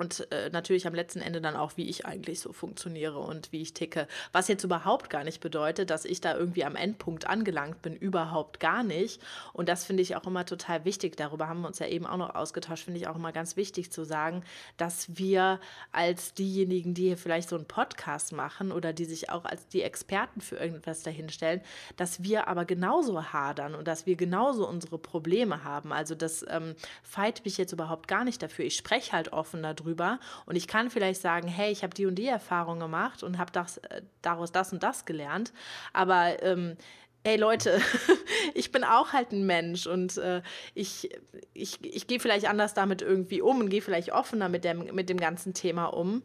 und 0.00 0.32
äh, 0.32 0.48
natürlich 0.48 0.86
am 0.86 0.94
letzten 0.94 1.20
Ende 1.20 1.42
dann 1.42 1.56
auch, 1.56 1.72
wie 1.76 1.86
ich 1.86 2.06
eigentlich 2.06 2.40
so 2.40 2.54
funktioniere 2.54 3.18
und 3.18 3.52
wie 3.52 3.60
ich 3.60 3.74
ticke. 3.74 4.08
Was 4.32 4.48
jetzt 4.48 4.64
überhaupt 4.64 5.10
gar 5.10 5.24
nicht 5.24 5.42
bedeutet, 5.42 5.90
dass 5.90 6.06
ich 6.06 6.22
da 6.22 6.34
irgendwie 6.34 6.64
am 6.64 6.74
Endpunkt 6.74 7.26
angelangt 7.26 7.82
bin, 7.82 7.94
überhaupt 7.94 8.60
gar 8.60 8.82
nicht. 8.82 9.20
Und 9.52 9.68
das 9.68 9.84
finde 9.84 10.02
ich 10.02 10.16
auch 10.16 10.26
immer 10.26 10.46
total 10.46 10.86
wichtig. 10.86 11.18
Darüber 11.18 11.48
haben 11.48 11.60
wir 11.60 11.66
uns 11.66 11.80
ja 11.80 11.86
eben 11.86 12.06
auch 12.06 12.16
noch 12.16 12.34
ausgetauscht, 12.34 12.84
finde 12.84 12.98
ich 12.98 13.08
auch 13.08 13.16
immer 13.16 13.30
ganz 13.32 13.56
wichtig 13.56 13.92
zu 13.92 14.04
sagen, 14.04 14.42
dass 14.78 15.18
wir 15.18 15.60
als 15.92 16.32
diejenigen, 16.32 16.94
die 16.94 17.08
hier 17.08 17.18
vielleicht 17.18 17.50
so 17.50 17.56
einen 17.56 17.66
Podcast 17.66 18.32
machen 18.32 18.72
oder 18.72 18.94
die 18.94 19.04
sich 19.04 19.28
auch 19.28 19.44
als 19.44 19.68
die 19.68 19.82
Experten 19.82 20.40
für 20.40 20.56
irgendwas 20.56 21.02
dahinstellen, 21.02 21.60
dass 21.98 22.22
wir 22.22 22.48
aber 22.48 22.64
genauso 22.64 23.34
hadern 23.34 23.74
und 23.74 23.86
dass 23.86 24.06
wir 24.06 24.16
genauso 24.16 24.66
unsere 24.66 24.96
Probleme 24.96 25.62
haben. 25.62 25.92
Also 25.92 26.14
das 26.14 26.42
ähm, 26.48 26.74
fight 27.02 27.44
mich 27.44 27.58
jetzt 27.58 27.72
überhaupt 27.72 28.08
gar 28.08 28.24
nicht 28.24 28.42
dafür. 28.42 28.64
Ich 28.64 28.76
spreche 28.76 29.12
halt 29.12 29.34
offen 29.34 29.62
darüber 29.62 29.89
drüber. 29.90 30.18
Und 30.46 30.56
ich 30.56 30.66
kann 30.66 30.90
vielleicht 30.90 31.20
sagen, 31.20 31.48
hey, 31.48 31.70
ich 31.70 31.82
habe 31.82 31.94
die 31.94 32.06
und 32.06 32.14
die 32.14 32.26
Erfahrung 32.26 32.80
gemacht 32.80 33.22
und 33.22 33.38
habe 33.38 33.52
das, 33.52 33.78
äh, 33.78 34.02
daraus 34.22 34.52
das 34.52 34.72
und 34.72 34.82
das 34.82 35.04
gelernt, 35.04 35.52
aber 35.92 36.42
ähm, 36.42 36.76
ey 37.22 37.36
Leute, 37.36 37.80
ich 38.54 38.72
bin 38.72 38.84
auch 38.84 39.12
halt 39.12 39.32
ein 39.32 39.44
Mensch 39.44 39.86
und 39.86 40.16
äh, 40.18 40.42
ich, 40.74 41.10
ich, 41.52 41.84
ich 41.84 42.06
gehe 42.06 42.20
vielleicht 42.20 42.48
anders 42.48 42.74
damit 42.74 43.02
irgendwie 43.02 43.42
um 43.42 43.60
und 43.60 43.68
gehe 43.68 43.82
vielleicht 43.82 44.12
offener 44.12 44.48
mit 44.48 44.64
dem, 44.64 44.94
mit 44.94 45.08
dem 45.08 45.18
ganzen 45.18 45.54
Thema 45.54 45.86
um. 45.86 46.22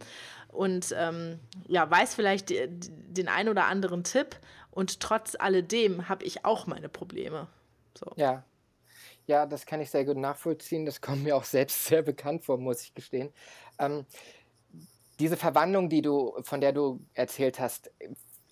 Und 0.50 0.96
ähm, 0.98 1.40
ja, 1.68 1.90
weiß 1.90 2.16
vielleicht 2.16 2.50
den 2.50 3.28
ein 3.28 3.50
oder 3.50 3.66
anderen 3.66 4.06
Tipp. 4.06 4.38
Und 4.72 5.02
trotz 5.02 5.36
alledem 5.38 6.08
habe 6.08 6.24
ich 6.24 6.46
auch 6.46 6.66
meine 6.66 6.88
Probleme. 6.88 7.48
So. 7.94 8.12
Ja, 8.16 8.46
ja, 9.27 9.46
das 9.46 9.65
kann 9.65 9.82
ich 9.82 9.89
sehr 9.89 10.05
gut 10.05 10.17
nachvollziehen. 10.17 10.86
Das 10.86 11.01
kommt 11.01 11.24
mir 11.24 11.36
auch 11.36 11.44
selbst 11.44 11.86
sehr 11.86 12.01
bekannt 12.01 12.44
vor, 12.44 12.58
muss 12.58 12.82
ich 12.82 12.94
gestehen. 12.94 13.32
Ähm, 13.79 14.05
diese 15.20 15.38
Verwandlung, 15.38 15.89
die 15.89 16.01
du, 16.01 16.38
von 16.44 16.62
der 16.62 16.74
du 16.74 17.00
erzählt 17.13 17.60
hast, 17.60 17.91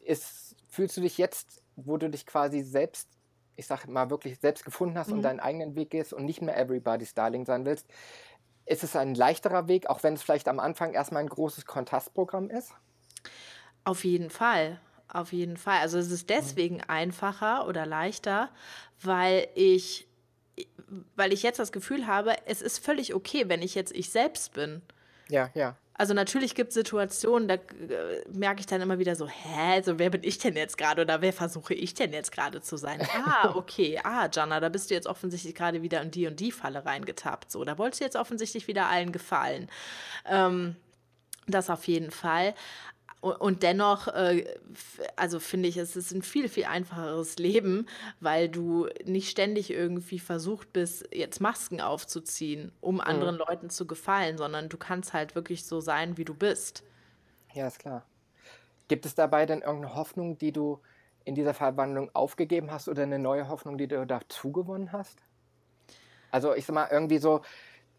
ist, 0.03 0.55
fühlst 0.69 0.97
du 0.97 1.01
dich 1.01 1.17
jetzt, 1.17 1.61
wo 1.75 1.97
du 1.97 2.09
dich 2.09 2.25
quasi 2.25 2.61
selbst, 2.61 3.09
ich 3.55 3.67
sag 3.67 3.87
mal 3.87 4.09
wirklich 4.09 4.39
selbst 4.39 4.65
gefunden 4.65 4.97
hast 4.97 5.09
mhm. 5.09 5.17
und 5.17 5.21
deinen 5.23 5.39
eigenen 5.39 5.75
Weg 5.75 5.91
gehst 5.91 6.13
und 6.13 6.25
nicht 6.25 6.41
mehr 6.41 6.57
Everybody's 6.57 7.13
Darling 7.13 7.45
sein 7.45 7.65
willst, 7.65 7.87
ist 8.65 8.83
es 8.83 8.95
ein 8.95 9.13
leichterer 9.13 9.67
Weg, 9.67 9.87
auch 9.89 10.03
wenn 10.03 10.13
es 10.13 10.23
vielleicht 10.23 10.47
am 10.47 10.59
Anfang 10.59 10.93
erstmal 10.93 11.21
ein 11.21 11.29
großes 11.29 11.65
Kontrastprogramm 11.65 12.49
ist? 12.49 12.73
Auf 13.83 14.05
jeden 14.05 14.29
Fall. 14.29 14.79
Auf 15.09 15.33
jeden 15.33 15.57
Fall. 15.57 15.79
Also 15.79 15.97
es 15.97 16.09
ist 16.09 16.23
mhm. 16.23 16.33
deswegen 16.33 16.75
mhm. 16.75 16.83
einfacher 16.87 17.67
oder 17.67 17.85
leichter, 17.85 18.49
weil 19.01 19.47
ich 19.53 20.07
weil 21.15 21.33
ich 21.33 21.43
jetzt 21.43 21.59
das 21.59 21.71
Gefühl 21.71 22.07
habe, 22.07 22.35
es 22.45 22.61
ist 22.61 22.83
völlig 22.83 23.13
okay, 23.13 23.45
wenn 23.47 23.61
ich 23.61 23.75
jetzt 23.75 23.93
ich 23.93 24.09
selbst 24.09 24.53
bin. 24.53 24.81
Ja, 25.29 25.49
ja. 25.53 25.75
Also 25.95 26.15
natürlich 26.15 26.55
gibt 26.55 26.69
es 26.69 26.73
Situationen, 26.73 27.47
da 27.47 27.55
äh, 27.55 28.23
merke 28.33 28.61
ich 28.61 28.65
dann 28.65 28.81
immer 28.81 28.97
wieder 28.97 29.15
so, 29.15 29.27
hä, 29.27 29.81
so 29.83 29.99
wer 29.99 30.09
bin 30.09 30.23
ich 30.23 30.39
denn 30.39 30.55
jetzt 30.55 30.77
gerade 30.77 31.03
oder 31.03 31.21
wer 31.21 31.33
versuche 31.33 31.75
ich 31.75 31.93
denn 31.93 32.13
jetzt 32.13 32.31
gerade 32.31 32.61
zu 32.61 32.77
sein? 32.77 32.99
Ah, 33.25 33.53
okay, 33.55 33.99
ah, 34.03 34.27
Jana, 34.31 34.59
da 34.59 34.69
bist 34.69 34.89
du 34.89 34.95
jetzt 34.95 35.07
offensichtlich 35.07 35.53
gerade 35.53 35.81
wieder 35.81 36.01
in 36.01 36.11
die 36.11 36.27
und 36.27 36.39
die 36.39 36.51
Falle 36.51 36.85
reingetappt. 36.85 37.51
So, 37.51 37.63
da 37.63 37.77
wolltest 37.77 38.01
du 38.01 38.05
jetzt 38.05 38.15
offensichtlich 38.15 38.67
wieder 38.67 38.87
allen 38.89 39.11
gefallen. 39.11 39.69
Ähm, 40.25 40.75
das 41.47 41.69
auf 41.69 41.87
jeden 41.87 42.11
Fall. 42.11 42.55
Und 43.23 43.63
dennoch, 43.63 44.09
äh, 44.09 44.43
also 45.15 45.39
finde 45.39 45.69
ich, 45.69 45.77
es 45.77 45.95
ist 45.95 46.11
ein 46.11 46.23
viel, 46.23 46.49
viel 46.49 46.65
einfacheres 46.65 47.37
Leben, 47.37 47.85
weil 48.19 48.49
du 48.49 48.89
nicht 49.05 49.29
ständig 49.29 49.71
irgendwie 49.71 50.19
versucht 50.19 50.73
bist, 50.73 51.07
jetzt 51.09 51.39
Masken 51.39 51.79
aufzuziehen, 51.79 52.73
um 52.81 52.95
mhm. 52.95 53.01
anderen 53.01 53.37
Leuten 53.37 53.69
zu 53.69 53.87
gefallen, 53.87 54.37
sondern 54.37 54.67
du 54.67 54.77
kannst 54.77 55.13
halt 55.13 55.35
wirklich 55.35 55.63
so 55.63 55.79
sein, 55.79 56.17
wie 56.17 56.25
du 56.25 56.33
bist. 56.33 56.83
Ja, 57.53 57.65
ist 57.67 57.79
klar. 57.79 58.05
Gibt 58.89 59.05
es 59.05 59.15
dabei 59.15 59.45
denn 59.45 59.61
irgendeine 59.61 59.95
Hoffnung, 59.95 60.37
die 60.37 60.51
du 60.51 60.81
in 61.23 61.33
dieser 61.33 61.53
Verwandlung 61.53 62.09
aufgegeben 62.13 62.71
hast 62.71 62.89
oder 62.89 63.03
eine 63.03 63.19
neue 63.19 63.47
Hoffnung, 63.47 63.77
die 63.77 63.87
du 63.87 64.05
dazu 64.05 64.51
gewonnen 64.51 64.91
hast? 64.91 65.17
Also 66.29 66.53
ich 66.55 66.65
sag 66.65 66.73
mal, 66.73 66.89
irgendwie 66.91 67.19
so, 67.19 67.39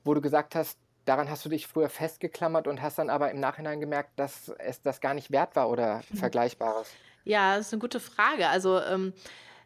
wo 0.04 0.12
du 0.12 0.20
gesagt 0.20 0.54
hast, 0.54 0.78
daran 1.04 1.30
hast 1.30 1.44
du 1.44 1.48
dich 1.48 1.66
früher 1.66 1.88
festgeklammert 1.88 2.66
und 2.66 2.82
hast 2.82 2.98
dann 2.98 3.10
aber 3.10 3.30
im 3.30 3.40
Nachhinein 3.40 3.80
gemerkt, 3.80 4.10
dass 4.16 4.48
es 4.58 4.82
das 4.82 5.00
gar 5.00 5.14
nicht 5.14 5.30
wert 5.30 5.56
war 5.56 5.68
oder 5.68 6.02
mhm. 6.10 6.16
Vergleichbares? 6.16 6.88
Ja, 7.24 7.56
das 7.56 7.68
ist 7.68 7.72
eine 7.72 7.80
gute 7.80 8.00
Frage. 8.00 8.48
Also 8.48 8.80
ähm, 8.80 9.12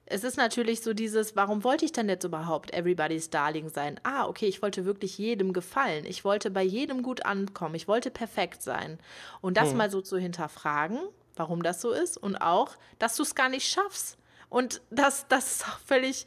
es 0.07 0.25
ist 0.25 0.37
natürlich 0.37 0.81
so 0.83 0.95
dieses, 0.95 1.37
warum 1.37 1.65
wollte 1.65 1.85
ich 1.85 1.93
denn 1.93 2.09
jetzt 2.09 2.25
überhaupt 2.25 2.73
Everybody's 2.73 3.31
Darling 3.31 3.69
sein? 3.69 4.01
Ah, 4.05 4.27
okay, 4.27 4.47
ich 4.47 4.63
wollte 4.63 4.85
wirklich 4.85 5.19
jedem 5.19 5.53
gefallen. 5.53 6.07
Ich 6.07 6.25
wollte 6.25 6.51
bei 6.51 6.63
jedem 6.63 7.03
gut 7.03 7.27
ankommen. 7.27 7.75
Ich 7.75 7.89
wollte 7.89 8.11
perfekt 8.11 8.63
sein. 8.63 8.99
Und 9.41 9.57
das 9.57 9.71
hm. 9.71 9.77
mal 9.77 9.91
so 9.91 10.01
zu 10.01 10.17
hinterfragen, 10.17 10.99
warum 11.37 11.63
das 11.63 11.81
so 11.81 11.93
ist 11.93 12.17
und 12.17 12.37
auch, 12.37 12.77
dass 12.99 13.17
du 13.17 13.23
es 13.23 13.35
gar 13.35 13.49
nicht 13.49 13.69
schaffst. 13.69 14.17
Und 14.49 14.81
das, 14.91 15.29
das 15.29 15.53
ist 15.53 15.69
auch 15.69 15.79
völlig 15.81 16.27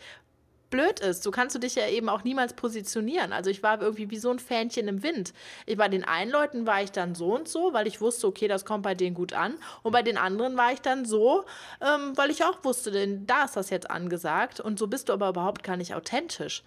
blöd 0.71 0.99
ist. 0.99 1.21
So 1.21 1.29
kannst 1.29 1.55
du 1.55 1.59
dich 1.59 1.75
ja 1.75 1.87
eben 1.87 2.09
auch 2.09 2.23
niemals 2.23 2.53
positionieren. 2.53 3.33
Also 3.33 3.51
ich 3.51 3.61
war 3.61 3.79
irgendwie 3.79 4.09
wie 4.09 4.17
so 4.17 4.31
ein 4.31 4.39
Fähnchen 4.39 4.87
im 4.87 5.03
Wind. 5.03 5.33
Ich, 5.67 5.77
bei 5.77 5.87
den 5.87 6.03
einen 6.03 6.31
Leuten 6.31 6.65
war 6.65 6.81
ich 6.81 6.91
dann 6.91 7.13
so 7.13 7.35
und 7.35 7.47
so, 7.47 7.73
weil 7.73 7.85
ich 7.85 8.01
wusste, 8.01 8.25
okay, 8.25 8.47
das 8.47 8.65
kommt 8.65 8.81
bei 8.81 8.95
denen 8.95 9.13
gut 9.13 9.33
an. 9.33 9.55
Und 9.83 9.91
bei 9.91 10.01
den 10.01 10.17
anderen 10.17 10.57
war 10.57 10.73
ich 10.73 10.81
dann 10.81 11.05
so, 11.05 11.45
ähm, 11.81 12.17
weil 12.17 12.31
ich 12.31 12.43
auch 12.43 12.63
wusste, 12.63 12.89
denn 12.89 13.27
da 13.27 13.43
ist 13.43 13.55
das 13.55 13.69
jetzt 13.69 13.91
angesagt. 13.91 14.59
Und 14.59 14.79
so 14.79 14.87
bist 14.87 15.09
du 15.09 15.13
aber 15.13 15.29
überhaupt 15.29 15.63
gar 15.63 15.77
nicht 15.77 15.93
authentisch. 15.93 16.63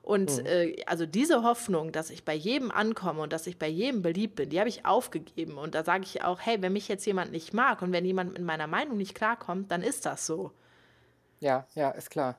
Und 0.00 0.38
mhm. 0.38 0.46
äh, 0.46 0.82
also 0.86 1.04
diese 1.04 1.42
Hoffnung, 1.42 1.92
dass 1.92 2.08
ich 2.08 2.24
bei 2.24 2.34
jedem 2.34 2.70
ankomme 2.70 3.20
und 3.20 3.32
dass 3.32 3.46
ich 3.46 3.58
bei 3.58 3.68
jedem 3.68 4.00
beliebt 4.00 4.36
bin, 4.36 4.48
die 4.48 4.58
habe 4.58 4.70
ich 4.70 4.86
aufgegeben. 4.86 5.58
Und 5.58 5.74
da 5.74 5.84
sage 5.84 6.04
ich 6.04 6.22
auch, 6.22 6.38
hey, 6.40 6.62
wenn 6.62 6.72
mich 6.72 6.88
jetzt 6.88 7.04
jemand 7.04 7.32
nicht 7.32 7.52
mag 7.52 7.82
und 7.82 7.92
wenn 7.92 8.06
jemand 8.06 8.32
mit 8.32 8.42
meiner 8.42 8.68
Meinung 8.68 8.96
nicht 8.96 9.14
klarkommt, 9.14 9.70
dann 9.70 9.82
ist 9.82 10.06
das 10.06 10.24
so. 10.24 10.52
Ja, 11.40 11.66
ja, 11.74 11.90
ist 11.90 12.10
klar 12.10 12.38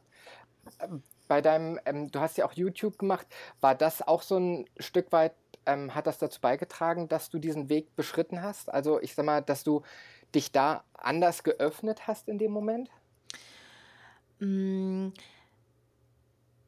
bei 1.27 1.41
deinem, 1.41 1.79
ähm, 1.85 2.11
du 2.11 2.19
hast 2.19 2.37
ja 2.37 2.45
auch 2.45 2.53
YouTube 2.53 2.97
gemacht, 2.97 3.27
war 3.61 3.75
das 3.75 4.05
auch 4.07 4.21
so 4.21 4.37
ein 4.37 4.65
Stück 4.79 5.11
weit, 5.11 5.33
ähm, 5.65 5.93
hat 5.95 6.07
das 6.07 6.17
dazu 6.17 6.41
beigetragen, 6.41 7.07
dass 7.07 7.29
du 7.29 7.39
diesen 7.39 7.69
Weg 7.69 7.95
beschritten 7.95 8.41
hast? 8.41 8.73
Also 8.73 8.99
ich 9.01 9.15
sag 9.15 9.25
mal, 9.25 9.41
dass 9.41 9.63
du 9.63 9.83
dich 10.33 10.51
da 10.51 10.83
anders 10.93 11.43
geöffnet 11.43 12.07
hast 12.07 12.27
in 12.27 12.37
dem 12.37 12.51
Moment? 12.51 12.89
Mm, 14.39 15.09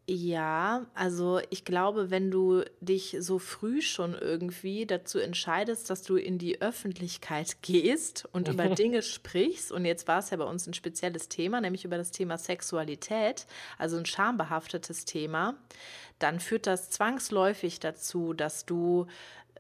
ja, 0.10 0.88
also 0.94 1.40
ich 1.52 1.64
glaube, 1.64 2.10
wenn 2.10 2.32
du 2.32 2.64
dich 2.82 3.16
so 3.20 3.40
früh 3.40 3.82
schon 3.82 4.14
irgendwie 4.14 4.86
dazu 4.86 5.20
entscheidest, 5.20 5.90
dass 5.90 6.02
du 6.02 6.16
in 6.16 6.38
die 6.38 6.62
Öffentlichkeit 6.62 7.62
gehst 7.62 8.28
und 8.32 8.48
über 8.48 8.68
Dinge 8.76 9.04
sprichst, 9.04 9.72
und 9.72 9.86
jetzt 9.86 10.08
war 10.08 10.20
es 10.20 10.32
ja 10.32 10.38
bei 10.38 10.44
uns 10.44 10.68
ein 10.68 10.74
spezielles 10.74 11.30
Thema, 11.30 11.62
nämlich 11.62 11.86
über 11.86 11.98
das 11.98 12.12
Thema 12.12 12.38
Sexualität, 12.38 13.46
also 13.78 13.98
ein 13.98 14.06
schambehaftetes 14.06 15.06
Thema, 15.06 15.56
dann 16.20 16.40
führt 16.40 16.68
das 16.68 16.90
zwangsläufig 16.90 17.80
dazu, 17.80 18.34
dass 18.34 18.66
du 18.66 19.06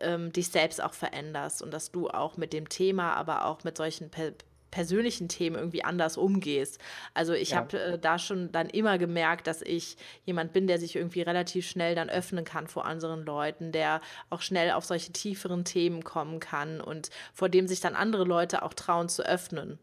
ähm, 0.01 0.33
dich 0.33 0.49
selbst 0.49 0.81
auch 0.81 0.93
veränderst 0.93 1.61
und 1.61 1.71
dass 1.71 1.91
du 1.91 2.09
auch 2.09 2.37
mit 2.37 2.51
dem 2.51 2.67
Thema, 2.67 3.13
aber 3.13 3.45
auch 3.45 3.63
mit 3.63 3.77
solchen 3.77 4.09
Pe 4.09 4.33
persönlichen 4.71 5.27
Themen 5.27 5.55
irgendwie 5.55 5.83
anders 5.83 6.17
umgehst. 6.17 6.79
Also 7.13 7.33
ich 7.33 7.51
ja. 7.51 7.57
habe 7.57 7.79
äh, 7.79 7.99
da 7.99 8.17
schon 8.17 8.51
dann 8.51 8.69
immer 8.69 8.97
gemerkt, 8.97 9.47
dass 9.47 9.61
ich 9.61 9.97
jemand 10.25 10.53
bin, 10.53 10.65
der 10.65 10.79
sich 10.79 10.95
irgendwie 10.95 11.21
relativ 11.21 11.67
schnell 11.67 11.93
dann 11.93 12.09
öffnen 12.09 12.45
kann 12.45 12.67
vor 12.67 12.85
anderen 12.85 13.25
Leuten, 13.25 13.71
der 13.71 14.01
auch 14.29 14.41
schnell 14.41 14.71
auf 14.71 14.85
solche 14.85 15.11
tieferen 15.11 15.65
Themen 15.65 16.03
kommen 16.03 16.39
kann 16.39 16.81
und 16.81 17.09
vor 17.33 17.49
dem 17.49 17.67
sich 17.67 17.81
dann 17.81 17.95
andere 17.95 18.23
Leute 18.23 18.63
auch 18.63 18.73
trauen 18.73 19.09
zu 19.09 19.23
öffnen. 19.23 19.77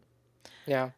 Ja. 0.65 0.93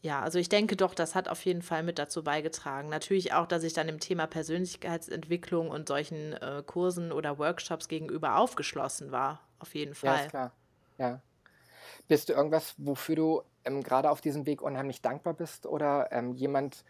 Ja, 0.00 0.22
also 0.22 0.38
ich 0.38 0.48
denke 0.48 0.76
doch, 0.76 0.94
das 0.94 1.16
hat 1.16 1.28
auf 1.28 1.44
jeden 1.44 1.62
Fall 1.62 1.82
mit 1.82 1.98
dazu 1.98 2.22
beigetragen. 2.22 2.88
Natürlich 2.88 3.32
auch, 3.32 3.46
dass 3.46 3.64
ich 3.64 3.72
dann 3.72 3.88
im 3.88 3.98
Thema 3.98 4.28
Persönlichkeitsentwicklung 4.28 5.70
und 5.70 5.88
solchen 5.88 6.34
äh, 6.34 6.62
Kursen 6.64 7.10
oder 7.10 7.38
Workshops 7.38 7.88
gegenüber 7.88 8.38
aufgeschlossen 8.38 9.10
war. 9.10 9.40
Auf 9.58 9.74
jeden 9.74 9.94
Fall. 9.94 10.16
Ja, 10.16 10.22
ist 10.22 10.30
klar. 10.30 10.52
Ja. 10.98 11.20
Bist 12.06 12.28
du 12.28 12.32
irgendwas, 12.32 12.74
wofür 12.78 13.16
du 13.16 13.42
ähm, 13.64 13.82
gerade 13.82 14.10
auf 14.10 14.20
diesem 14.20 14.46
Weg 14.46 14.62
unheimlich 14.62 15.02
dankbar 15.02 15.34
bist 15.34 15.66
oder 15.66 16.08
ähm, 16.12 16.34
jemand, 16.34 16.84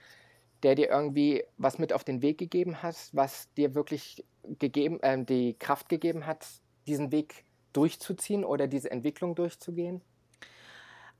der 0.63 0.75
dir 0.75 0.89
irgendwie 0.89 1.45
was 1.57 1.79
mit 1.79 1.93
auf 1.93 2.05
den 2.05 2.23
Weg 2.23 2.39
gegeben 2.39 2.83
hat, 2.83 2.97
was 3.13 3.53
dir 3.55 3.75
wirklich 3.75 4.25
gegeben, 4.59 5.01
äh, 5.01 5.25
die 5.25 5.55
Kraft 5.55 5.89
gegeben 5.89 6.27
hat, 6.27 6.47
diesen 6.87 7.13
Weg 7.13 7.45
durchzuziehen 7.73 8.45
oder 8.45 8.67
diese 8.67 8.91
Entwicklung 8.91 9.35
durchzugehen? 9.35 10.01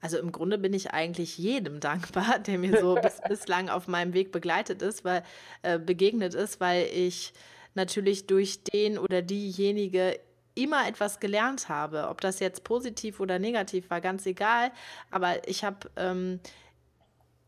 Also 0.01 0.19
im 0.19 0.31
Grunde 0.33 0.59
bin 0.59 0.75
ich 0.75 0.93
eigentlich 0.93 1.39
jedem 1.39 1.81
dankbar, 1.81 2.39
der 2.39 2.59
mir 2.59 2.81
so 2.81 2.95
bis, 2.95 3.21
bislang 3.29 3.69
auf 3.69 3.89
meinem 3.89 4.13
Weg 4.13 4.33
begleitet 4.33 4.83
ist, 4.83 5.05
weil 5.05 5.23
äh, 5.63 5.79
begegnet 5.79 6.35
ist, 6.35 6.61
weil 6.61 6.87
ich 6.93 7.33
natürlich 7.75 8.27
durch 8.27 8.63
den 8.65 8.99
oder 8.99 9.23
diejenige 9.23 10.19
immer 10.59 10.87
etwas 10.89 11.21
gelernt 11.21 11.69
habe. 11.69 12.09
Ob 12.09 12.21
das 12.21 12.41
jetzt 12.41 12.65
positiv 12.65 13.21
oder 13.21 13.39
negativ 13.39 13.91
war, 13.91 14.01
ganz 14.01 14.27
egal. 14.27 14.71
Aber 15.11 15.49
ich 15.49 15.65
habe 15.65 15.91
ähm, 15.97 16.41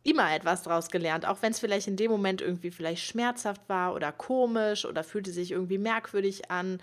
immer 0.02 0.34
etwas 0.34 0.62
daraus 0.62 0.90
gelernt, 0.90 1.26
auch 1.26 1.42
wenn 1.42 1.52
es 1.52 1.60
vielleicht 1.60 1.86
in 1.86 1.96
dem 1.96 2.10
Moment 2.10 2.40
irgendwie 2.40 2.70
vielleicht 2.70 3.04
schmerzhaft 3.06 3.68
war 3.68 3.94
oder 3.94 4.12
komisch 4.12 4.84
oder 4.84 5.04
fühlte 5.04 5.30
sich 5.30 5.50
irgendwie 5.52 5.78
merkwürdig 5.78 6.50
an 6.50 6.80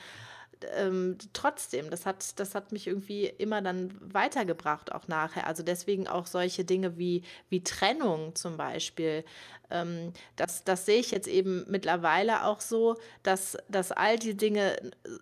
ähm, 0.76 1.18
trotzdem, 1.34 1.90
das 1.90 2.06
hat, 2.06 2.40
das 2.40 2.56
hat 2.56 2.72
mich 2.72 2.88
irgendwie 2.88 3.26
immer 3.26 3.62
dann 3.62 3.94
weitergebracht, 4.02 4.92
auch 4.92 5.08
nachher. 5.08 5.48
Also 5.48 5.64
deswegen 5.64 6.08
auch 6.08 6.26
solche 6.26 6.66
Dinge 6.66 6.98
wie, 6.98 7.24
wie 7.50 7.64
Trennung 7.64 8.36
zum 8.36 8.58
Beispiel. 8.58 9.24
Ähm, 9.70 10.14
das, 10.36 10.64
das 10.64 10.86
sehe 10.86 11.00
ich 11.00 11.12
jetzt 11.12 11.28
eben 11.28 11.66
mittlerweile 11.68 12.46
auch 12.46 12.62
so, 12.62 12.98
dass, 13.24 13.58
dass 13.70 13.92
all 13.92 14.18
die 14.18 14.36
Dinge 14.36 14.76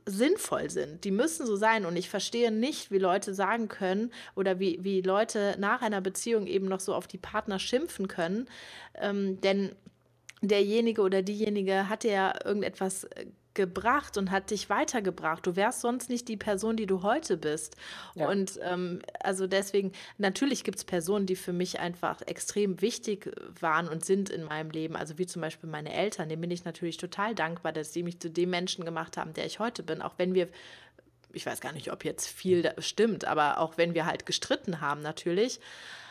sinnvoll 0.06 0.70
sind. 0.70 1.04
Die 1.04 1.12
müssen 1.12 1.46
so 1.46 1.56
sein. 1.56 1.86
Und 1.86 1.96
ich 1.96 2.10
verstehe 2.10 2.51
nicht, 2.51 2.92
wie 2.92 3.00
Leute 3.00 3.34
sagen 3.34 3.68
können 3.68 4.12
oder 4.36 4.60
wie, 4.60 4.84
wie 4.84 5.01
Leute 5.01 5.56
nach 5.60 5.82
einer 5.82 6.01
Beziehung 6.01 6.48
eben 6.48 6.68
noch 6.68 6.80
so 6.80 6.94
auf 6.94 7.08
die 7.08 7.18
Partner 7.18 7.60
schimpfen 7.60 8.08
können. 8.08 8.48
Ähm, 8.96 9.42
denn 9.42 9.75
derjenige 10.42 11.01
oder 11.01 11.22
diejenige 11.22 11.89
hatte 11.89 12.10
ja 12.10 12.34
irgendetwas 12.44 13.06
äh, 13.06 13.25
gebracht 13.56 14.18
und 14.18 14.32
hat 14.32 14.52
dich 14.52 14.70
weitergebracht. 14.70 15.46
Du 15.46 15.56
wärst 15.56 15.82
sonst 15.82 16.10
nicht 16.10 16.28
die 16.28 16.38
Person, 16.38 16.78
die 16.78 16.86
du 16.86 17.02
heute 17.02 17.38
bist. 17.38 17.76
Ja. 18.14 18.30
Und 18.30 18.60
ähm, 18.62 19.00
also 19.20 19.48
deswegen, 19.48 19.92
natürlich 20.18 20.64
gibt 20.64 20.78
es 20.78 20.84
Personen, 20.84 21.26
die 21.26 21.36
für 21.36 21.54
mich 21.54 21.80
einfach 21.80 22.22
extrem 22.22 22.82
wichtig 22.82 23.32
waren 23.60 23.88
und 23.88 24.06
sind 24.06 24.30
in 24.30 24.44
meinem 24.44 24.70
Leben. 24.70 24.96
Also 24.96 25.18
wie 25.18 25.26
zum 25.26 25.42
Beispiel 25.42 25.70
meine 25.70 25.94
Eltern, 25.94 26.30
denen 26.30 26.42
bin 26.42 26.52
ich 26.52 26.66
natürlich 26.66 26.98
total 26.98 27.34
dankbar, 27.34 27.72
dass 27.72 27.94
sie 27.94 28.04
mich 28.04 28.20
zu 28.20 28.30
dem 28.30 28.52
Menschen 28.52 28.86
gemacht 28.86 29.18
haben, 29.18 29.34
der 29.34 29.46
ich 29.46 29.60
heute 29.60 29.82
bin. 29.82 30.02
Auch 30.02 30.14
wenn 30.18 30.34
wir 30.34 30.50
ich 31.36 31.46
weiß 31.46 31.62
gar 31.62 31.72
nicht, 31.72 31.92
ob 31.92 32.06
jetzt 32.06 32.27
viel 32.27 32.74
stimmt, 32.80 33.25
aber 33.25 33.60
auch 33.60 33.77
wenn 33.77 33.94
wir 33.94 34.06
halt 34.06 34.25
gestritten 34.25 34.82
haben 34.82 35.01
natürlich. 35.01 35.60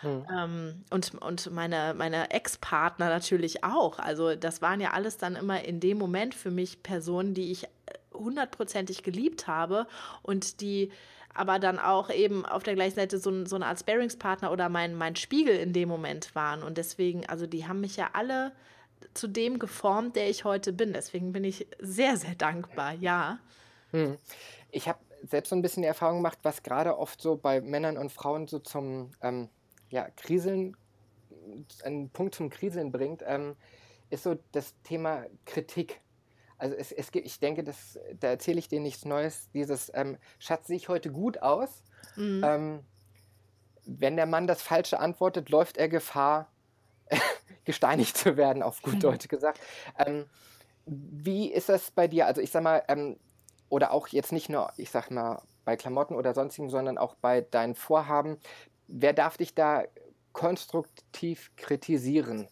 Mhm. 0.03 0.27
Ähm, 0.31 0.85
und 0.91 1.15
und 1.15 1.51
meine, 1.51 1.95
meine 1.97 2.31
Ex-Partner 2.31 3.09
natürlich 3.09 3.65
auch. 3.65 3.99
Also 3.99 4.35
das 4.37 4.63
waren 4.63 4.81
ja 4.81 4.91
alles 4.91 5.17
dann 5.17 5.37
immer 5.37 5.65
in 5.65 5.81
dem 5.81 5.99
Moment 5.99 6.35
für 6.35 6.51
mich 6.51 6.83
Personen, 6.83 7.35
die 7.35 7.51
ich 7.51 7.65
äh, 7.65 7.69
hundertprozentig 8.13 9.03
geliebt 9.03 9.47
habe 9.47 9.87
und 10.23 10.61
die 10.61 10.91
aber 11.35 11.59
dann 11.59 11.81
auch 11.81 12.11
eben 12.11 12.47
auf 12.47 12.63
der 12.63 12.75
gleichen 12.75 12.95
Seite 12.95 13.19
so, 13.19 13.45
so 13.45 13.57
eine 13.57 13.67
Art 13.67 13.81
Sparingspartner 13.81 14.53
oder 14.53 14.69
mein, 14.69 14.95
mein 14.95 15.17
Spiegel 15.17 15.57
in 15.57 15.73
dem 15.73 15.89
Moment 15.89 16.35
waren. 16.37 16.63
Und 16.63 16.79
deswegen, 16.79 17.27
also 17.27 17.47
die 17.47 17.67
haben 17.67 17.81
mich 17.81 17.97
ja 17.97 18.11
alle 18.13 18.53
zu 19.15 19.27
dem 19.27 19.59
geformt, 19.59 20.15
der 20.17 20.31
ich 20.31 20.45
heute 20.45 20.73
bin. 20.73 20.93
Deswegen 20.93 21.33
bin 21.33 21.43
ich 21.45 21.67
sehr, 21.81 22.17
sehr 22.17 22.37
dankbar, 22.37 22.95
ja. 22.95 23.41
Hm. 23.91 24.17
Ich 24.71 24.89
habe 24.89 24.99
selbst 25.29 25.51
so 25.51 25.57
ein 25.57 25.63
bisschen 25.63 25.83
die 25.83 25.89
Erfahrung 25.89 26.19
gemacht, 26.19 26.39
was 26.43 26.63
gerade 26.63 26.99
oft 26.99 27.21
so 27.21 27.37
bei 27.37 27.61
Männern 27.61 27.97
und 27.97 28.13
Frauen 28.13 28.47
so 28.47 28.59
zum 28.59 29.11
ähm, 29.23 29.49
ja, 29.91 30.09
Kriseln, 30.17 30.77
einen 31.83 32.11
Punkt 32.11 32.35
zum 32.35 32.51
Kriseln 32.51 32.93
bringt, 32.93 33.23
ähm, 33.27 33.57
ist 34.11 34.25
so 34.25 34.37
das 34.53 34.75
Thema 34.83 35.25
Kritik. 35.45 36.01
Also 36.59 36.75
es, 36.77 36.93
es 36.93 37.11
gibt, 37.11 37.27
ich 37.27 37.41
denke, 37.41 37.65
das, 37.65 37.99
da 38.21 38.29
erzähle 38.29 38.59
ich 38.59 38.69
dir 38.69 38.81
nichts 38.81 39.05
Neues, 39.05 39.51
dieses 39.53 39.91
ähm, 39.95 40.17
Schatz, 40.39 40.67
sehe 40.69 40.77
ich 40.77 40.89
heute 40.89 41.11
gut 41.11 41.43
aus? 41.43 41.83
Mhm. 42.17 42.43
Ähm, 42.45 42.81
wenn 43.87 44.17
der 44.17 44.27
Mann 44.27 44.47
das 44.47 44.63
Falsche 44.63 44.99
antwortet, 44.99 45.51
läuft 45.51 45.77
er 45.77 45.89
Gefahr, 45.89 46.51
gesteinigt 47.65 48.17
zu 48.17 48.37
werden, 48.37 48.63
auf 48.63 48.83
gut. 48.83 48.95
Deutsch 49.03 49.29
gesagt. 49.29 49.61
Ähm, 49.99 50.27
wie 50.87 51.51
ist 51.51 51.69
das 51.69 51.91
bei 51.91 52.09
dir? 52.09 52.27
Also 52.27 52.41
ich 52.41 52.51
sag 52.51 52.63
mal, 52.63 52.83
ähm, 52.89 53.19
oder 53.69 53.93
auch 53.93 54.09
jetzt 54.09 54.33
nicht 54.33 54.49
nur, 54.49 54.73
ich 54.77 54.91
sag 54.91 55.11
mal, 55.11 55.43
bei 55.65 55.77
Klamotten 55.77 56.15
oder 56.15 56.35
sonstigen, 56.35 56.69
sondern 56.71 56.99
auch 56.99 57.15
bei 57.17 57.41
deinen 57.41 57.75
Vorhaben. 57.75 58.39
Wer 58.87 59.13
darf 59.13 59.37
dich 59.37 59.55
da 59.55 59.85
konstruktiv 60.33 61.51
kritisieren? 61.57 62.49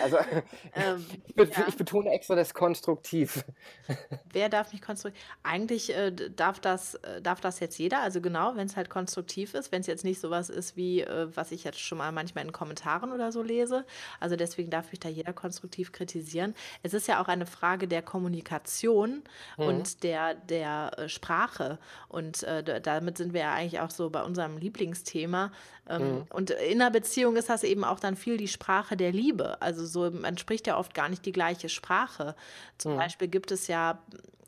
Also 0.00 0.16
ähm, 0.74 1.04
ich, 1.26 1.34
be 1.34 1.44
ja. 1.44 1.64
ich, 1.68 1.76
betone 1.76 2.10
extra 2.10 2.34
das 2.34 2.54
konstruktiv. 2.54 3.44
Wer 4.32 4.48
darf 4.48 4.72
mich 4.72 4.82
konstruktiv? 4.82 5.20
Eigentlich 5.42 5.94
äh, 5.94 6.12
darf, 6.12 6.60
das, 6.60 6.96
äh, 6.96 7.22
darf 7.22 7.40
das 7.40 7.60
jetzt 7.60 7.78
jeder, 7.78 8.02
also 8.02 8.20
genau, 8.20 8.56
wenn 8.56 8.66
es 8.66 8.76
halt 8.76 8.90
konstruktiv 8.90 9.54
ist, 9.54 9.72
wenn 9.72 9.80
es 9.80 9.86
jetzt 9.86 10.04
nicht 10.04 10.20
sowas 10.20 10.50
ist 10.50 10.76
wie, 10.76 11.02
äh, 11.02 11.28
was 11.34 11.52
ich 11.52 11.64
jetzt 11.64 11.80
schon 11.80 11.98
mal 11.98 12.12
manchmal 12.12 12.44
in 12.44 12.52
Kommentaren 12.52 13.12
oder 13.12 13.32
so 13.32 13.42
lese. 13.42 13.84
Also 14.20 14.36
deswegen 14.36 14.70
darf 14.70 14.90
mich 14.90 15.00
da 15.00 15.08
jeder 15.08 15.32
konstruktiv 15.32 15.92
kritisieren. 15.92 16.54
Es 16.82 16.94
ist 16.94 17.06
ja 17.06 17.22
auch 17.22 17.28
eine 17.28 17.46
Frage 17.46 17.88
der 17.88 18.02
Kommunikation 18.02 19.22
mhm. 19.56 19.64
und 19.64 20.02
der, 20.02 20.34
der 20.34 20.98
äh, 20.98 21.08
Sprache. 21.08 21.78
Und 22.08 22.42
äh, 22.42 22.80
damit 22.80 23.18
sind 23.18 23.32
wir 23.32 23.42
ja 23.42 23.54
eigentlich 23.54 23.80
auch 23.80 23.90
so 23.90 24.10
bei 24.10 24.22
unserem 24.22 24.58
Lieblingsthema. 24.58 25.52
Ähm, 25.88 26.02
mhm. 26.02 26.24
Und 26.30 26.50
in 26.50 26.80
einer 26.80 26.90
Beziehung 26.90 27.36
ist 27.36 27.48
das 27.48 27.62
eben 27.62 27.84
auch 27.84 28.00
dann 28.00 28.16
viel 28.16 28.36
die 28.36 28.48
Sprache 28.48 28.96
der 28.96 29.12
Liebe. 29.12 29.35
Also 29.42 29.86
so, 29.86 30.10
man 30.10 30.38
spricht 30.38 30.66
ja 30.66 30.78
oft 30.78 30.94
gar 30.94 31.08
nicht 31.08 31.24
die 31.26 31.32
gleiche 31.32 31.68
Sprache. 31.68 32.34
Zum 32.78 32.94
mhm. 32.94 32.96
Beispiel 32.96 33.28
gibt 33.28 33.50
es 33.50 33.66
ja 33.66 33.98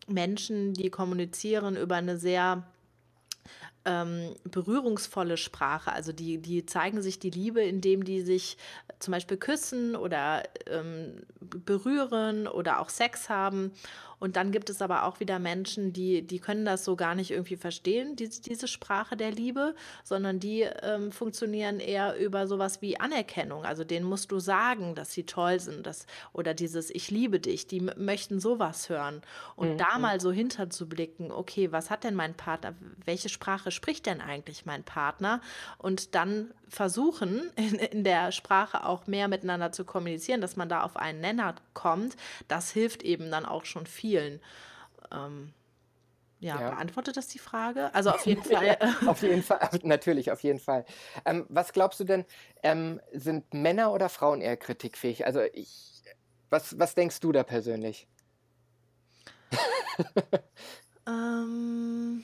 Menschen, 0.07 0.75
die 0.75 0.91
kommunizieren 0.91 1.77
über 1.77 1.97
eine 1.97 2.17
sehr 2.17 2.65
ähm, 3.85 4.35
berührungsvolle 4.45 5.37
Sprache. 5.37 5.93
Also 5.93 6.13
die, 6.13 6.39
die 6.39 6.67
zeigen 6.67 7.03
sich 7.03 7.19
die 7.19 7.31
Liebe, 7.31 7.63
indem 7.63 8.05
die 8.05 8.21
sich 8.23 8.57
zum 8.99 9.13
Beispiel 9.13 9.37
küssen 9.37 9.97
oder 9.97 10.43
ähm, 10.67 11.23
berühren 11.41 12.47
oder 12.47 12.81
auch 12.81 12.89
Sex 12.89 13.29
haben. 13.29 13.73
Und 14.19 14.37
dann 14.37 14.53
gibt 14.53 14.71
es 14.71 14.83
aber 14.83 15.05
auch 15.05 15.21
wieder 15.21 15.39
Menschen, 15.39 15.93
die, 15.93 16.23
die 16.23 16.39
können 16.39 16.65
das 16.65 16.85
so 16.85 16.97
gar 16.97 17.15
nicht 17.15 17.31
irgendwie 17.31 17.57
verstehen, 17.57 18.17
die, 18.17 18.29
diese 18.29 18.69
Sprache 18.69 19.17
der 19.17 19.31
Liebe, 19.31 19.75
sondern 20.05 20.41
die 20.41 20.63
ähm, 20.83 21.13
funktionieren 21.13 21.81
eher 21.81 22.19
über 22.19 22.47
sowas 22.47 22.83
wie 22.83 23.01
Anerkennung. 23.01 23.65
Also 23.65 23.85
denen 23.85 24.07
musst 24.07 24.31
du 24.33 24.39
sagen, 24.39 24.95
dass 24.95 25.13
sie 25.13 25.25
toll 25.25 25.61
sind 25.61 25.87
dass, 25.89 26.07
oder 26.33 26.55
dieses 26.55 26.91
Ich 26.91 27.11
liebe 27.11 27.41
dich, 27.41 27.67
die 27.67 27.81
möchten 27.81 28.41
sowas 28.41 28.89
hören. 28.89 29.23
Und 29.57 29.75
mhm. 29.75 29.79
da 29.79 29.99
mal 29.99 30.21
so 30.21 30.31
hinterzublicken, 30.31 31.33
okay, 31.33 31.73
was 31.73 31.91
hat 31.91 32.05
denn 32.05 32.15
mein 32.15 32.35
Partner, 32.35 32.75
welche 33.05 33.29
Sprache 33.29 33.71
spricht 33.71 34.07
denn 34.07 34.21
eigentlich 34.21 34.67
mein 34.67 34.85
Partner? 34.85 35.41
Und 35.79 36.15
dann 36.15 36.53
versuchen, 36.69 37.51
in, 37.57 37.75
in 37.77 38.05
der 38.05 38.33
Sprache 38.33 38.85
auch 38.85 39.07
mehr 39.07 39.29
miteinander 39.29 39.73
zu 39.73 39.85
kommunizieren, 39.85 40.41
dass 40.41 40.57
man 40.57 40.69
da 40.69 40.83
auf 40.83 40.97
einen 40.97 41.21
Nenner 41.21 41.55
kommt, 41.75 42.17
das 42.49 42.71
hilft 42.71 43.03
eben 43.03 43.31
dann 43.31 43.47
auch 43.47 43.65
schon 43.65 43.87
vielen. 44.09 44.41
Ähm, 45.13 45.53
ja, 46.41 46.61
ja, 46.61 46.71
beantwortet 46.71 47.17
das 47.17 47.27
die 47.27 47.39
Frage? 47.39 47.93
Also 47.95 48.11
auf 48.11 48.25
jeden 48.25 48.43
Fall. 48.45 48.79
auf 49.07 49.23
jeden 49.23 49.43
Fall, 49.43 49.69
natürlich, 49.83 50.31
auf 50.31 50.43
jeden 50.43 50.61
Fall. 50.61 50.85
Ähm, 51.25 51.47
was 51.49 51.73
glaubst 51.73 51.99
du 52.01 52.05
denn, 52.05 52.25
ähm, 52.63 53.01
sind 53.13 53.53
Männer 53.53 53.93
oder 53.93 54.09
Frauen 54.09 54.41
eher 54.41 54.57
kritikfähig? 54.57 55.27
Also 55.27 55.41
ich, 55.53 56.03
was, 56.51 56.79
was 56.79 56.95
denkst 56.95 57.21
du 57.21 57.33
da 57.33 57.43
persönlich? 57.43 58.07
ähm, 61.09 62.23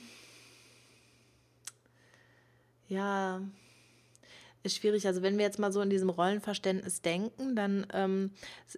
ja, 2.87 3.41
ist 4.63 4.77
schwierig. 4.77 5.05
Also 5.07 5.21
wenn 5.21 5.37
wir 5.37 5.43
jetzt 5.43 5.59
mal 5.59 5.73
so 5.73 5.81
in 5.81 5.89
diesem 5.89 6.09
Rollenverständnis 6.09 7.01
denken, 7.01 7.55
dann 7.55 7.85
ähm, 7.93 8.31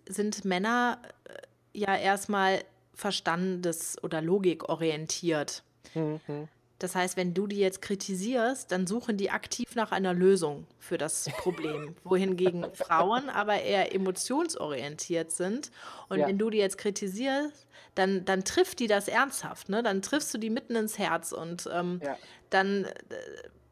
sind 0.07 0.45
Männer 0.45 0.99
äh, 1.25 1.79
ja 1.79 1.95
erstmal 1.95 2.63
verstandes- 2.97 4.01
oder 4.03 4.21
logikorientiert. 4.21 5.63
Mhm. 5.93 6.47
Das 6.79 6.93
heißt, 6.95 7.17
wenn 7.17 7.33
du 7.33 7.47
die 7.47 7.57
jetzt 7.57 7.81
kritisierst, 7.81 8.71
dann 8.71 8.85
suchen 8.85 9.17
die 9.17 9.31
aktiv 9.31 9.75
nach 9.75 9.91
einer 9.91 10.13
Lösung 10.13 10.67
für 10.79 10.97
das 10.97 11.25
Problem. 11.37 11.95
Wohingegen 12.03 12.65
Frauen 12.73 13.29
aber 13.29 13.61
eher 13.61 13.95
emotionsorientiert 13.95 15.31
sind. 15.31 15.71
Und 16.09 16.19
ja. 16.19 16.27
wenn 16.27 16.37
du 16.37 16.49
die 16.49 16.59
jetzt 16.59 16.77
kritisierst, 16.77 17.65
dann, 17.95 18.25
dann 18.25 18.43
trifft 18.43 18.79
die 18.79 18.87
das 18.87 19.07
ernsthaft. 19.07 19.69
Ne? 19.69 19.81
Dann 19.81 20.03
triffst 20.03 20.33
du 20.33 20.37
die 20.37 20.51
mitten 20.51 20.75
ins 20.75 20.99
Herz. 20.99 21.31
Und 21.31 21.67
ähm, 21.73 21.99
ja. 22.03 22.15
dann 22.51 22.85
äh, 22.85 22.91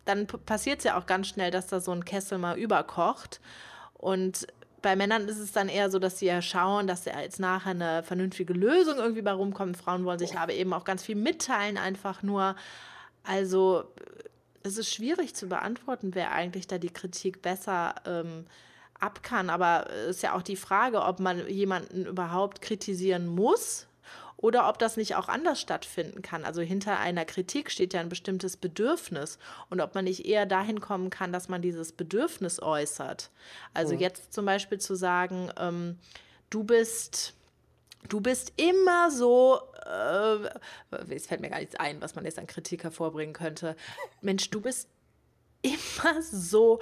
dann 0.06 0.28
passiert 0.28 0.80
es 0.80 0.84
ja 0.86 0.98
auch 0.98 1.08
ganz 1.08 1.28
schnell, 1.28 1.52
dass 1.52 1.68
da 1.68 1.80
so 1.80 1.92
ein 1.92 2.06
Kessel 2.06 2.38
mal 2.38 2.58
überkocht. 2.58 3.42
Und 3.94 4.48
bei 4.86 4.95
Männern 4.95 5.28
ist 5.28 5.39
es 5.39 5.52
dann 5.52 5.67
eher 5.67 5.89
so, 5.89 5.98
dass 5.98 6.19
sie 6.19 6.28
ja 6.28 6.43
schauen, 6.43 6.86
dass 6.86 7.06
da 7.06 7.19
jetzt 7.19 7.39
nachher 7.39 7.71
eine 7.71 8.04
vernünftige 8.04 8.54
Lösung 8.54 8.98
irgendwie 8.98 9.24
bei 9.24 9.32
rumkommt. 9.32 9.78
Frauen 9.78 10.06
wollen 10.06 10.19
sich 10.19 10.38
aber 10.38 10.54
eben 10.54 10.74
auch 10.74 10.84
ganz 10.84 11.02
viel 11.02 11.15
mitteilen, 11.15 11.80
einfach 11.80 12.21
nur. 12.21 12.56
Also 13.24 13.86
es 14.62 14.78
ist 14.78 14.93
schwierig 14.93 15.34
zu 15.34 15.48
beantworten, 15.48 16.13
wer 16.13 16.34
eigentlich 16.34 16.67
da 16.67 16.78
die 16.78 16.91
Kritik 16.91 17.41
besser 17.41 17.95
ähm, 18.06 18.45
ab 19.00 19.24
kann. 19.24 19.50
Aber 19.50 19.89
es 19.89 20.17
ist 20.17 20.21
ja 20.21 20.36
auch 20.36 20.43
die 20.43 20.56
Frage, 20.56 21.02
ob 21.02 21.19
man 21.19 21.48
jemanden 21.48 22.06
überhaupt 22.06 22.62
kritisieren 22.62 23.26
muss 23.26 23.88
oder 24.38 24.67
ob 24.69 24.80
das 24.80 24.98
nicht 24.98 25.15
auch 25.15 25.28
anders 25.28 25.60
stattfinden 25.60 26.21
kann. 26.21 26.43
Also 26.43 26.62
hinter 26.62 27.00
einer 27.00 27.26
Kritik 27.26 27.71
steht 27.71 27.93
ja 27.93 28.02
ein 28.02 28.10
bestimmtes 28.10 28.58
Bedürfnis 28.58 29.39
und 29.69 29.82
ob 29.82 29.95
man 29.95 30.06
nicht 30.06 30.26
eher 30.26 30.45
dahin 30.45 30.82
kommen 30.82 31.10
kann, 31.10 31.32
dass 31.32 31.48
man 31.48 31.62
dieses 31.62 31.91
Bedürfnis 31.91 32.62
äußert. 32.62 33.32
Also 33.74 33.95
mhm. 33.95 34.02
jetzt 34.02 34.34
zum 34.34 34.45
Beispiel 34.45 34.80
zu 34.80 34.95
sagen, 34.95 35.52
ähm, 35.58 35.98
du 36.50 36.63
bist 36.63 37.34
du 38.10 38.21
bist 38.21 38.54
immer 38.58 39.10
so, 39.10 39.60
äh, 39.86 41.13
es 41.13 41.26
fällt 41.26 41.41
mir 41.41 41.50
gar 41.50 41.60
nichts 41.60 41.76
ein, 41.76 42.02
was 42.02 42.15
man 42.15 42.26
jetzt 42.26 42.38
an 42.38 42.48
Kritik 42.48 42.84
hervorbringen 42.84 43.34
könnte. 43.34 43.76
Mensch, 44.21 44.50
du 44.52 44.62
bist 44.62 44.88
immer 45.62 46.21
so 46.21 46.80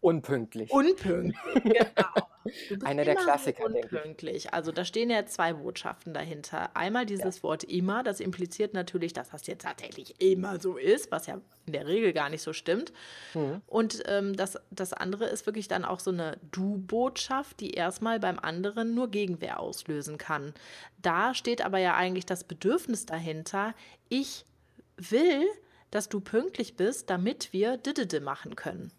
unpünktlich. 0.00 0.70
Unpünktlich, 0.70 1.62
genau. 1.62 2.28
Einer 2.84 3.04
der 3.04 3.16
Klassiker, 3.16 3.66
unpünktlich. 3.66 4.54
Also 4.54 4.72
da 4.72 4.84
stehen 4.84 5.10
ja 5.10 5.26
zwei 5.26 5.52
Botschaften 5.52 6.14
dahinter. 6.14 6.74
Einmal 6.76 7.06
dieses 7.06 7.38
ja. 7.38 7.42
Wort 7.42 7.64
immer, 7.64 8.02
das 8.02 8.20
impliziert 8.20 8.74
natürlich, 8.74 9.12
dass 9.12 9.30
das 9.30 9.46
jetzt 9.46 9.64
tatsächlich 9.64 10.20
immer 10.20 10.58
so 10.60 10.76
ist, 10.76 11.10
was 11.10 11.26
ja 11.26 11.40
in 11.66 11.72
der 11.72 11.86
Regel 11.86 12.12
gar 12.12 12.30
nicht 12.30 12.42
so 12.42 12.52
stimmt. 12.52 12.92
Mhm. 13.34 13.60
Und 13.66 14.02
ähm, 14.06 14.34
das, 14.34 14.58
das 14.70 14.92
andere 14.92 15.26
ist 15.26 15.46
wirklich 15.46 15.68
dann 15.68 15.84
auch 15.84 16.00
so 16.00 16.10
eine 16.10 16.38
Du-Botschaft, 16.50 17.60
die 17.60 17.72
erstmal 17.72 18.18
beim 18.20 18.38
anderen 18.38 18.94
nur 18.94 19.10
Gegenwehr 19.10 19.60
auslösen 19.60 20.18
kann. 20.18 20.54
Da 21.02 21.34
steht 21.34 21.64
aber 21.64 21.78
ja 21.78 21.94
eigentlich 21.94 22.26
das 22.26 22.44
Bedürfnis 22.44 23.06
dahinter, 23.06 23.74
ich 24.08 24.44
will, 24.96 25.44
dass 25.90 26.08
du 26.08 26.20
pünktlich 26.20 26.76
bist, 26.76 27.08
damit 27.10 27.52
wir 27.52 27.76
Didede 27.76 28.20
machen 28.20 28.56
können. 28.56 28.92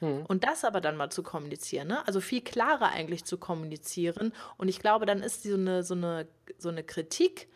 Mhm. 0.00 0.24
Und 0.26 0.44
das 0.44 0.64
aber 0.64 0.80
dann 0.80 0.96
mal 0.96 1.10
zu 1.10 1.22
kommunizieren, 1.22 1.88
ne? 1.88 2.06
also 2.06 2.20
viel 2.20 2.40
klarer 2.40 2.90
eigentlich 2.90 3.24
zu 3.24 3.38
kommunizieren. 3.38 4.32
Und 4.56 4.68
ich 4.68 4.80
glaube, 4.80 5.06
dann 5.06 5.22
ist 5.22 5.42
so 5.42 5.54
eine, 5.54 5.82
so 5.82 5.94
eine, 5.94 6.26
so 6.58 6.68
eine 6.68 6.82
Kritik, 6.82 7.48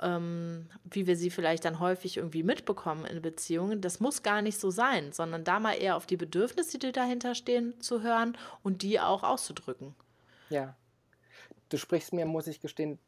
ähm, 0.00 0.68
wie 0.84 1.06
wir 1.06 1.16
sie 1.16 1.30
vielleicht 1.30 1.64
dann 1.64 1.80
häufig 1.80 2.16
irgendwie 2.16 2.42
mitbekommen 2.42 3.04
in 3.04 3.22
Beziehungen, 3.22 3.80
das 3.80 4.00
muss 4.00 4.22
gar 4.22 4.42
nicht 4.42 4.58
so 4.58 4.70
sein, 4.70 5.12
sondern 5.12 5.44
da 5.44 5.60
mal 5.60 5.74
eher 5.74 5.96
auf 5.96 6.06
die 6.06 6.16
Bedürfnisse, 6.16 6.78
die 6.78 6.92
dahinter 6.92 7.34
stehen, 7.34 7.80
zu 7.80 8.02
hören 8.02 8.36
und 8.62 8.82
die 8.82 9.00
auch 9.00 9.22
auszudrücken. 9.22 9.94
Ja. 10.50 10.76
Du 11.68 11.78
sprichst 11.78 12.12
mir, 12.12 12.26
muss 12.26 12.46
ich 12.48 12.60
gestehen, 12.60 12.98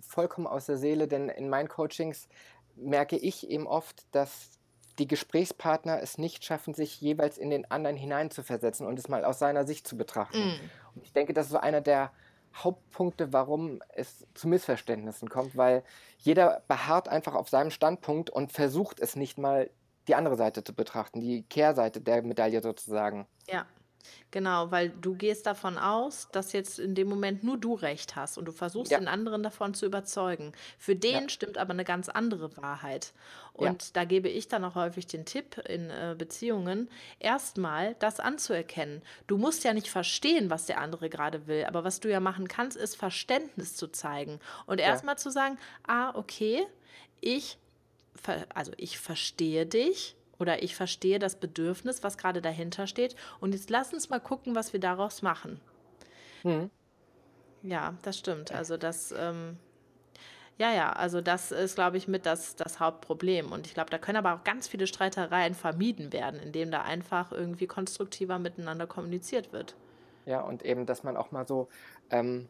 vollkommen 0.00 0.46
aus 0.46 0.66
der 0.66 0.76
Seele, 0.76 1.06
denn 1.06 1.28
in 1.28 1.48
meinen 1.48 1.68
Coachings 1.68 2.28
merke 2.74 3.16
ich 3.16 3.48
eben 3.48 3.66
oft, 3.66 4.06
dass 4.12 4.57
die 4.98 5.06
Gesprächspartner 5.06 6.02
es 6.02 6.18
nicht 6.18 6.44
schaffen, 6.44 6.74
sich 6.74 7.00
jeweils 7.00 7.38
in 7.38 7.50
den 7.50 7.70
anderen 7.70 7.96
hineinzuversetzen 7.96 8.86
und 8.86 8.98
es 8.98 9.08
mal 9.08 9.24
aus 9.24 9.38
seiner 9.38 9.64
Sicht 9.66 9.86
zu 9.86 9.96
betrachten. 9.96 10.38
Mm. 10.38 10.96
Und 10.96 11.04
ich 11.04 11.12
denke, 11.12 11.32
das 11.32 11.46
ist 11.46 11.52
so 11.52 11.58
einer 11.58 11.80
der 11.80 12.10
Hauptpunkte, 12.54 13.32
warum 13.32 13.80
es 13.94 14.26
zu 14.34 14.48
Missverständnissen 14.48 15.28
kommt, 15.28 15.56
weil 15.56 15.84
jeder 16.18 16.62
beharrt 16.66 17.08
einfach 17.08 17.34
auf 17.34 17.48
seinem 17.48 17.70
Standpunkt 17.70 18.30
und 18.30 18.52
versucht 18.52 19.00
es 19.00 19.16
nicht 19.16 19.38
mal 19.38 19.70
die 20.08 20.14
andere 20.14 20.36
Seite 20.36 20.64
zu 20.64 20.74
betrachten, 20.74 21.20
die 21.20 21.42
Kehrseite 21.42 22.00
der 22.00 22.22
Medaille 22.22 22.62
sozusagen. 22.62 23.26
Ja. 23.46 23.66
Genau, 24.30 24.70
weil 24.70 24.90
du 24.90 25.14
gehst 25.14 25.46
davon 25.46 25.78
aus, 25.78 26.28
dass 26.32 26.52
jetzt 26.52 26.78
in 26.78 26.94
dem 26.94 27.08
Moment 27.08 27.44
nur 27.44 27.56
du 27.56 27.74
recht 27.74 28.14
hast 28.16 28.36
und 28.38 28.44
du 28.44 28.52
versuchst 28.52 28.92
Ja. 28.92 28.98
den 28.98 29.08
anderen 29.08 29.42
davon 29.42 29.72
zu 29.74 29.86
überzeugen. 29.86 30.52
Für 30.78 30.92
Ja. 30.92 31.20
den 31.20 31.28
stimmt 31.30 31.56
aber 31.58 31.70
eine 31.72 31.84
ganz 31.84 32.08
andere 32.08 32.56
Wahrheit. 32.56 33.12
Ja. 33.58 33.70
Und 33.70 33.96
da 33.96 34.04
gebe 34.04 34.28
ich 34.28 34.48
dann 34.48 34.64
auch 34.64 34.74
häufig 34.74 35.06
den 35.06 35.24
Tipp 35.24 35.58
in 35.68 35.90
äh, 35.90 36.14
Beziehungen, 36.16 36.88
erstmal 37.18 37.94
das 37.98 38.20
anzuerkennen. 38.20 39.02
Du 39.26 39.38
musst 39.38 39.64
ja 39.64 39.72
nicht 39.72 39.90
verstehen, 39.90 40.50
was 40.50 40.66
der 40.66 40.80
andere 40.80 41.08
gerade 41.08 41.46
will, 41.46 41.64
aber 41.64 41.82
was 41.84 42.00
du 42.00 42.10
ja 42.10 42.20
machen 42.20 42.48
kannst, 42.48 42.76
ist 42.76 42.96
Verständnis 42.96 43.74
zu 43.76 43.88
zeigen 43.88 44.40
und 44.66 44.78
Ja. 44.78 44.86
erstmal 44.86 45.18
zu 45.18 45.30
sagen, 45.30 45.58
ah, 45.86 46.10
okay, 46.14 46.66
ich, 47.20 47.58
also 48.54 48.72
ich 48.76 48.98
verstehe 48.98 49.66
dich 49.66 50.16
oder 50.38 50.62
ich 50.62 50.74
verstehe 50.76 51.18
das 51.18 51.36
Bedürfnis, 51.36 52.02
was 52.02 52.18
gerade 52.18 52.40
dahinter 52.40 52.86
steht. 52.86 53.16
Und 53.40 53.52
jetzt 53.52 53.70
lass 53.70 53.92
uns 53.92 54.10
mal 54.10 54.20
gucken, 54.20 54.54
was 54.54 54.72
wir 54.72 54.80
daraus 54.80 55.22
machen. 55.22 55.60
Mhm. 56.44 56.70
Ja, 57.62 57.94
das 58.02 58.18
stimmt. 58.18 58.52
Also 58.52 58.76
das, 58.76 59.12
ähm, 59.12 59.58
ja, 60.58 60.72
ja, 60.72 60.92
also 60.92 61.20
das 61.20 61.52
ist, 61.52 61.74
glaube 61.74 61.96
ich, 61.96 62.08
mit 62.08 62.26
das, 62.26 62.56
das 62.56 62.80
Hauptproblem. 62.80 63.52
Und 63.52 63.66
ich 63.66 63.74
glaube, 63.74 63.90
da 63.90 63.98
können 63.98 64.18
aber 64.18 64.34
auch 64.34 64.44
ganz 64.44 64.68
viele 64.68 64.86
Streitereien 64.86 65.54
vermieden 65.54 66.12
werden, 66.12 66.40
indem 66.40 66.70
da 66.70 66.82
einfach 66.82 67.32
irgendwie 67.32 67.66
konstruktiver 67.66 68.38
miteinander 68.38 68.86
kommuniziert 68.86 69.52
wird. 69.52 69.76
Ja, 70.26 70.40
und 70.40 70.64
eben, 70.64 70.84
dass 70.84 71.04
man 71.04 71.16
auch 71.16 71.30
mal 71.30 71.46
so 71.46 71.68
ähm, 72.10 72.48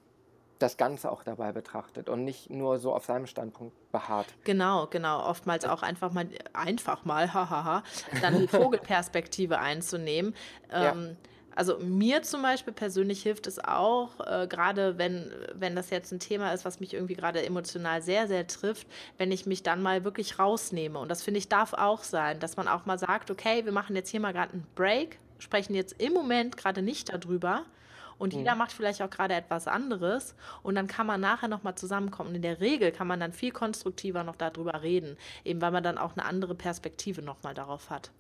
das 0.59 0.77
Ganze 0.77 1.11
auch 1.11 1.23
dabei 1.23 1.53
betrachtet 1.53 2.09
und 2.09 2.25
nicht 2.25 2.51
nur 2.51 2.79
so 2.79 2.95
auf 2.95 3.05
seinem 3.05 3.27
Standpunkt 3.27 3.75
beharrt. 3.93 4.27
Genau, 4.45 4.87
genau. 4.87 5.25
Oftmals 5.25 5.65
auch 5.65 5.83
einfach 5.83 6.13
mal, 6.13 6.29
einfach 6.53 7.05
mal, 7.05 7.33
hahaha, 7.33 7.83
dann 8.21 8.39
die 8.41 8.49
Vogelperspektive 8.49 9.59
einzunehmen. 9.59 10.35
Ja. 10.71 10.93
Ähm, 10.93 11.17
also 11.59 11.79
mir 11.79 12.23
zum 12.23 12.43
Beispiel 12.43 12.73
persönlich 12.73 13.21
hilft 13.25 13.49
es 13.49 13.59
auch, 13.59 14.21
äh, 14.21 14.47
gerade 14.47 14.97
wenn, 14.97 15.33
wenn 15.55 15.75
das 15.75 15.91
jetzt 15.91 16.13
ein 16.13 16.21
Thema 16.21 16.53
ist, 16.53 16.65
was 16.65 16.79
mich 16.79 16.95
irgendwie 16.95 17.15
gerade 17.15 17.45
emotional 17.45 18.01
sehr, 18.01 18.29
sehr 18.29 18.47
trifft, 18.47 18.87
wenn 19.17 19.33
ich 19.33 19.45
mich 19.45 19.65
dann 19.65 19.83
mal 19.83 20.05
wirklich 20.05 20.39
rausnehme. 20.39 21.01
Und 21.01 21.09
das 21.09 21.23
finde 21.23 21.39
ich 21.39 21.49
darf 21.49 21.73
auch 21.73 22.05
sein, 22.05 22.39
dass 22.39 22.57
man 22.57 22.69
auch 22.69 22.87
mal 22.87 22.97
sagt, 22.97 23.33
okay, 23.33 23.65
wir 23.65 23.73
machen 23.73 23.97
jetzt 23.97 24.09
hier 24.09 24.21
mal 24.21 24.33
gerade 24.33 24.53
einen 24.53 24.67
Break, 24.77 25.19
sprechen 25.41 25.75
jetzt 25.75 26.01
im 26.01 26.13
Moment 26.13 26.57
gerade 26.57 26.81
nicht 26.81 27.13
darüber 27.13 27.65
und 28.19 28.35
jeder 28.35 28.53
mhm. 28.53 28.59
macht 28.59 28.73
vielleicht 28.73 29.03
auch 29.03 29.11
gerade 29.11 29.35
etwas 29.35 29.69
anderes 29.69 30.35
und 30.63 30.75
dann 30.75 30.87
kann 30.87 31.07
man 31.07 31.21
nachher 31.21 31.49
nochmal 31.49 31.77
zusammenkommen. 31.77 32.31
Und 32.31 32.37
in 32.37 32.43
der 32.43 32.61
Regel 32.61 32.93
kann 32.93 33.07
man 33.07 33.21
dann 33.21 33.33
viel 33.33 33.53
konstruktiver 33.53 34.25
noch 34.25 34.37
darüber 34.37 34.83
reden, 34.83 35.17
eben 35.45 35.61
weil 35.61 35.71
man 35.71 35.83
dann 35.83 35.99
auch 35.99 36.17
eine 36.17 36.25
andere 36.25 36.55
Perspektive 36.55 37.23
nochmal 37.23 37.55
darauf 37.55 37.91
hat. 37.91 38.11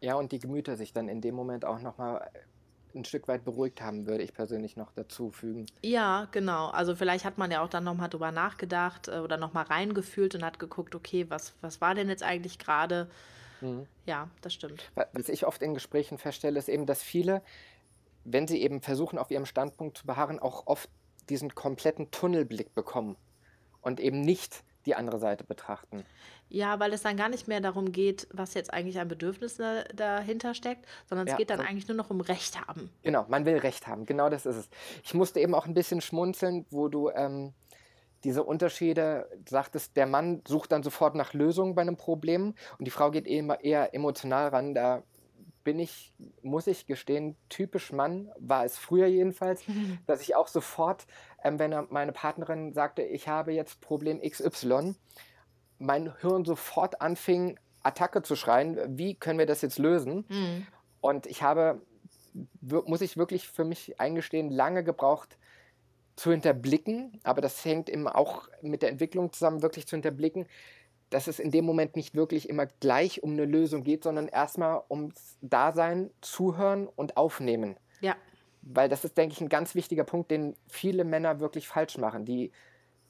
Ja, 0.00 0.14
und 0.14 0.32
die 0.32 0.38
Gemüter 0.38 0.76
sich 0.76 0.92
dann 0.92 1.08
in 1.08 1.20
dem 1.20 1.34
Moment 1.34 1.64
auch 1.64 1.80
nochmal 1.80 2.30
ein 2.94 3.04
Stück 3.04 3.28
weit 3.28 3.44
beruhigt 3.44 3.80
haben, 3.82 4.06
würde 4.06 4.24
ich 4.24 4.32
persönlich 4.32 4.76
noch 4.76 4.92
dazu 4.92 5.30
fügen. 5.30 5.66
Ja, 5.82 6.28
genau. 6.32 6.68
Also 6.68 6.94
vielleicht 6.94 7.24
hat 7.24 7.38
man 7.38 7.50
ja 7.50 7.62
auch 7.62 7.68
dann 7.68 7.84
nochmal 7.84 8.08
drüber 8.08 8.32
nachgedacht 8.32 9.08
äh, 9.08 9.18
oder 9.18 9.36
nochmal 9.36 9.64
reingefühlt 9.64 10.34
und 10.34 10.44
hat 10.44 10.58
geguckt, 10.58 10.94
okay, 10.94 11.26
was, 11.28 11.54
was 11.60 11.80
war 11.80 11.94
denn 11.94 12.08
jetzt 12.08 12.22
eigentlich 12.22 12.58
gerade? 12.58 13.10
Mhm. 13.60 13.86
Ja, 14.06 14.28
das 14.40 14.54
stimmt. 14.54 14.90
Was 15.12 15.28
ich 15.28 15.46
oft 15.46 15.62
in 15.62 15.74
Gesprächen 15.74 16.18
feststelle, 16.18 16.58
ist 16.58 16.68
eben, 16.68 16.86
dass 16.86 17.02
viele 17.02 17.42
wenn 18.32 18.46
sie 18.46 18.62
eben 18.62 18.80
versuchen, 18.80 19.18
auf 19.18 19.30
ihrem 19.30 19.46
Standpunkt 19.46 19.98
zu 19.98 20.06
beharren, 20.06 20.38
auch 20.38 20.66
oft 20.66 20.88
diesen 21.28 21.54
kompletten 21.54 22.10
Tunnelblick 22.10 22.74
bekommen 22.74 23.16
und 23.82 24.00
eben 24.00 24.20
nicht 24.20 24.64
die 24.86 24.94
andere 24.94 25.18
Seite 25.18 25.44
betrachten. 25.44 26.04
Ja, 26.48 26.80
weil 26.80 26.94
es 26.94 27.02
dann 27.02 27.16
gar 27.16 27.28
nicht 27.28 27.46
mehr 27.46 27.60
darum 27.60 27.92
geht, 27.92 28.26
was 28.32 28.54
jetzt 28.54 28.72
eigentlich 28.72 28.98
ein 28.98 29.08
Bedürfnis 29.08 29.60
dahinter 29.94 30.54
steckt, 30.54 30.86
sondern 31.06 31.26
es 31.26 31.32
ja, 31.32 31.36
geht 31.36 31.50
dann 31.50 31.60
eigentlich 31.60 31.88
nur 31.88 31.96
noch 31.96 32.08
um 32.08 32.22
Recht 32.22 32.66
haben. 32.66 32.90
Genau, 33.02 33.26
man 33.28 33.44
will 33.44 33.58
Recht 33.58 33.86
haben, 33.86 34.06
genau 34.06 34.30
das 34.30 34.46
ist 34.46 34.56
es. 34.56 34.70
Ich 35.04 35.12
musste 35.12 35.40
eben 35.40 35.54
auch 35.54 35.66
ein 35.66 35.74
bisschen 35.74 36.00
schmunzeln, 36.00 36.64
wo 36.70 36.88
du 36.88 37.10
ähm, 37.10 37.52
diese 38.24 38.42
Unterschiede 38.42 39.28
sagtest, 39.46 39.96
der 39.96 40.06
Mann 40.06 40.42
sucht 40.48 40.72
dann 40.72 40.82
sofort 40.82 41.14
nach 41.14 41.34
Lösungen 41.34 41.74
bei 41.74 41.82
einem 41.82 41.96
Problem 41.96 42.54
und 42.78 42.84
die 42.86 42.90
Frau 42.90 43.10
geht 43.10 43.26
eher, 43.26 43.62
eher 43.62 43.94
emotional 43.94 44.48
ran. 44.48 44.74
Da 44.74 45.02
bin 45.68 45.80
ich, 45.80 46.14
muss 46.40 46.66
ich 46.66 46.86
gestehen, 46.86 47.36
typisch 47.50 47.92
Mann, 47.92 48.30
war 48.38 48.64
es 48.64 48.78
früher 48.78 49.06
jedenfalls, 49.06 49.62
dass 50.06 50.22
ich 50.22 50.34
auch 50.34 50.48
sofort, 50.48 51.06
ähm, 51.44 51.58
wenn 51.58 51.74
meine 51.90 52.12
Partnerin 52.12 52.72
sagte, 52.72 53.02
ich 53.02 53.28
habe 53.28 53.52
jetzt 53.52 53.82
Problem 53.82 54.22
XY, 54.22 54.94
mein 55.78 56.18
Hirn 56.22 56.46
sofort 56.46 57.02
anfing, 57.02 57.60
Attacke 57.82 58.22
zu 58.22 58.34
schreien, 58.34 58.78
wie 58.96 59.14
können 59.14 59.38
wir 59.38 59.44
das 59.44 59.60
jetzt 59.60 59.78
lösen? 59.78 60.24
Mhm. 60.30 60.66
Und 61.02 61.26
ich 61.26 61.42
habe, 61.42 61.82
muss 62.62 63.02
ich 63.02 63.18
wirklich 63.18 63.46
für 63.46 63.64
mich 63.64 64.00
eingestehen, 64.00 64.50
lange 64.50 64.82
gebraucht 64.82 65.36
zu 66.16 66.30
hinterblicken, 66.30 67.20
aber 67.24 67.42
das 67.42 67.62
hängt 67.62 67.90
eben 67.90 68.08
auch 68.08 68.48
mit 68.62 68.80
der 68.80 68.88
Entwicklung 68.88 69.34
zusammen, 69.34 69.60
wirklich 69.60 69.86
zu 69.86 69.96
hinterblicken, 69.96 70.46
dass 71.10 71.26
es 71.26 71.38
in 71.38 71.50
dem 71.50 71.64
Moment 71.64 71.96
nicht 71.96 72.14
wirklich 72.14 72.48
immer 72.48 72.66
gleich 72.66 73.22
um 73.22 73.32
eine 73.32 73.44
Lösung 73.44 73.84
geht, 73.84 74.04
sondern 74.04 74.28
erstmal 74.28 74.82
ums 74.90 75.38
Dasein, 75.40 76.10
Zuhören 76.20 76.86
und 76.86 77.16
Aufnehmen. 77.16 77.76
Ja. 78.00 78.16
Weil 78.62 78.88
das 78.88 79.04
ist, 79.04 79.16
denke 79.16 79.32
ich, 79.34 79.40
ein 79.40 79.48
ganz 79.48 79.74
wichtiger 79.74 80.04
Punkt, 80.04 80.30
den 80.30 80.54
viele 80.68 81.04
Männer 81.04 81.40
wirklich 81.40 81.68
falsch 81.68 81.96
machen. 81.98 82.24
Die 82.24 82.52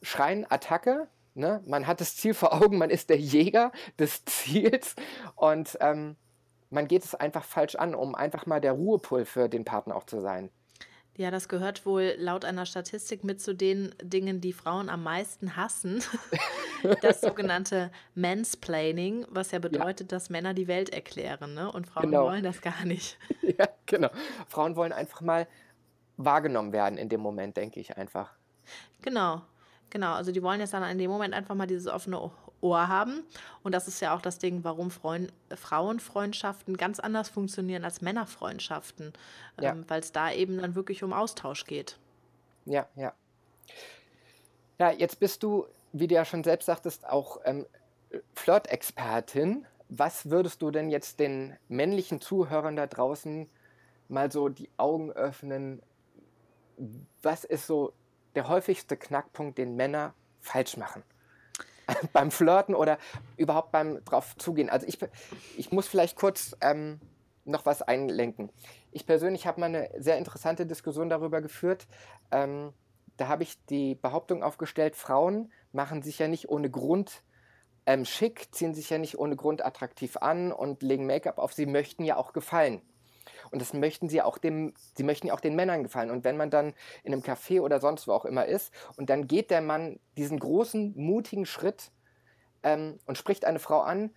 schreien 0.03 0.47
Attacke, 0.49 1.09
ne? 1.35 1.63
man 1.67 1.87
hat 1.87 2.01
das 2.01 2.17
Ziel 2.17 2.35
vor 2.35 2.53
Augen, 2.53 2.79
man 2.79 2.91
ist 2.91 3.11
der 3.11 3.19
Jäger 3.19 3.73
des 3.99 4.25
Ziels 4.27 4.95
und 5.35 5.77
ähm, 5.81 6.17
man 6.71 6.87
geht 6.87 7.05
es 7.05 7.15
einfach 7.15 7.45
falsch 7.45 7.77
an, 7.77 7.95
um 7.95 8.15
einfach 8.15 8.47
mal 8.47 8.61
der 8.61 8.73
Ruhepol 8.73 9.25
für 9.25 9.49
den 9.49 9.65
Partner 9.65 9.97
auch 9.97 10.05
zu 10.05 10.21
sein. 10.21 10.51
Ja, 11.19 11.33
das 11.33 11.49
gehört 11.49 11.85
wohl 11.85 12.15
laut 12.17 12.45
einer 12.45 12.65
Statistik 12.65 13.25
mit 13.25 13.41
zu 13.41 13.53
den 13.53 13.93
Dingen, 14.01 14.41
die 14.41 14.53
Frauen 14.53 14.89
am 14.89 15.03
meisten 15.03 15.57
hassen. 15.57 16.01
das 17.03 17.21
sogenannte 17.21 17.91
Mansplaining, 18.15 19.27
was 19.29 19.51
ja 19.51 19.59
bedeutet, 19.59 20.13
ja. 20.13 20.17
dass 20.17 20.31
Männer 20.31 20.55
die 20.55 20.69
Welt 20.69 20.91
erklären, 20.91 21.55
ne? 21.55 21.73
Und 21.73 21.89
Frauen 21.89 22.05
genau. 22.05 22.27
wollen 22.27 22.45
das 22.45 22.63
gar 22.63 22.85
nicht. 22.85 23.19
Ja, 23.59 23.67
genau. 23.87 24.11
Frauen 24.47 24.77
wollen 24.77 24.93
einfach 24.93 25.21
mal 25.21 25.49
wahrgenommen 26.19 26.73
werden 26.73 26.99
in 26.99 27.09
dem 27.09 27.21
Moment, 27.21 27.57
denke 27.57 27.81
ich 27.81 27.97
einfach. 27.97 28.35
Genau, 29.03 29.43
genau. 29.91 30.13
Also 30.13 30.31
die 30.31 30.43
wollen 30.43 30.61
jetzt 30.61 30.75
dann 30.75 30.85
in 30.85 30.99
dem 30.99 31.11
Moment 31.11 31.35
einfach 31.35 31.57
mal 31.57 31.67
dieses 31.67 31.89
offene 31.89 32.21
Ohr 32.61 32.89
haben. 32.89 33.25
Und 33.63 33.73
das 33.73 33.89
ist 33.89 34.01
ja 34.01 34.15
auch 34.17 34.21
das 34.23 34.39
Ding, 34.39 34.65
warum 34.65 34.91
Freund, 34.91 35.33
Frauenfreundschaften 35.55 36.77
ganz 36.77 37.01
anders 37.01 37.29
funktionieren 37.29 37.85
als 37.85 38.01
Männerfreundschaften, 38.01 39.13
Ja, 39.59 39.73
ähm, 39.73 39.85
weil 39.89 40.01
es 40.01 40.13
da 40.13 40.33
eben 40.33 40.59
dann 40.59 40.75
wirklich 40.75 41.03
um 41.05 41.13
Austausch 41.13 41.65
geht. 41.67 41.99
ja, 42.67 42.89
ja. 42.97 43.13
Ja, 44.79 44.91
jetzt 44.93 45.19
bist 45.21 45.43
du, 45.43 45.67
wie 45.93 46.07
du 46.07 46.15
ja 46.15 46.25
schon 46.25 46.45
selbst 46.45 46.67
sagtest, 46.67 47.07
auch 47.09 47.41
ähm, 47.45 47.67
Flirt-Expertin. 48.35 49.67
Was 49.89 50.31
würdest 50.31 50.63
du 50.63 50.71
denn 50.71 50.91
jetzt 50.91 51.19
den 51.21 51.57
männlichen 51.69 52.21
Zuhörern 52.21 52.77
da 52.77 52.87
draußen 52.87 53.49
mal 54.09 54.31
so 54.31 54.49
die 54.49 54.71
Augen 54.77 55.13
öffnen? 55.13 55.83
Was 57.23 57.45
ist 57.45 57.67
so 57.67 57.93
der 58.35 58.49
häufigste 58.49 58.97
Knackpunkt, 58.97 59.59
den 59.59 59.77
Männer 59.77 60.15
falsch 60.41 60.77
machen? 60.77 61.03
beim 62.13 62.31
Flirten 62.31 62.75
oder 62.75 62.99
überhaupt 63.37 63.73
beim 63.73 64.05
drauf 64.05 64.37
zugehen. 64.37 64.71
Also 64.71 64.87
ich, 64.87 64.99
ich 65.57 65.73
muss 65.73 65.89
vielleicht 65.89 66.17
kurz 66.17 66.57
ähm, 66.61 67.01
noch 67.45 67.67
was 67.67 67.83
einlenken. 67.83 68.51
Ich 68.93 69.07
persönlich 69.07 69.47
habe 69.47 69.61
mal 69.61 69.67
eine 69.67 69.91
sehr 69.99 70.19
interessante 70.19 70.67
Diskussion 70.67 71.09
darüber 71.09 71.41
geführt. 71.41 71.87
Ähm, 72.31 72.73
da 73.17 73.29
habe 73.29 73.43
ich 73.43 73.65
die 73.67 73.95
Behauptung 73.97 74.43
aufgestellt, 74.43 74.95
Frauen 74.95 75.51
machen 75.73 76.03
sich 76.03 76.19
ja 76.19 76.29
nicht 76.29 76.49
ohne 76.49 76.71
Grund 76.71 77.23
ähm, 77.89 78.05
schick, 78.05 78.55
ziehen 78.55 78.75
sich 78.75 78.91
ja 78.91 78.99
nicht 78.99 79.19
ohne 79.19 79.35
Grund 79.35 79.65
attraktiv 79.65 80.19
an 80.19 80.53
und 80.53 80.83
legen 80.83 81.07
Make-up 81.07 81.39
auf. 81.39 81.55
Sie 81.55 81.67
möchten 81.67 82.05
ja 82.05 82.17
auch 82.17 82.35
gefallen. 82.35 82.83
Und 83.51 83.61
das 83.61 83.73
möchten 83.73 84.09
sie 84.09 84.23
auch 84.23 84.39
dem, 84.39 84.75
sie 84.97 85.03
möchten 85.03 85.31
auch 85.31 85.41
den 85.41 85.57
Männern 85.57 85.83
gefallen. 85.83 86.11
Und 86.11 86.25
wenn 86.25 86.37
man 86.37 86.51
dann 86.51 86.75
in 87.03 87.13
einem 87.13 87.23
Café 87.23 87.61
oder 87.61 87.81
sonst 87.81 88.09
wo 88.09 88.13
auch 88.13 88.25
immer 88.25 88.47
ist 88.47 88.73
und 88.97 89.11
dann 89.11 89.27
geht 89.27 89.51
der 89.51 89.61
Mann 89.61 89.99
diesen 90.17 90.39
großen, 90.39 90.95
mutigen 90.97 91.47
Schritt 91.47 91.91
ähm, 92.63 92.99
und 93.07 93.19
spricht 93.19 93.45
eine 93.45 93.59
Frau 93.59 93.81
an, 93.81 94.11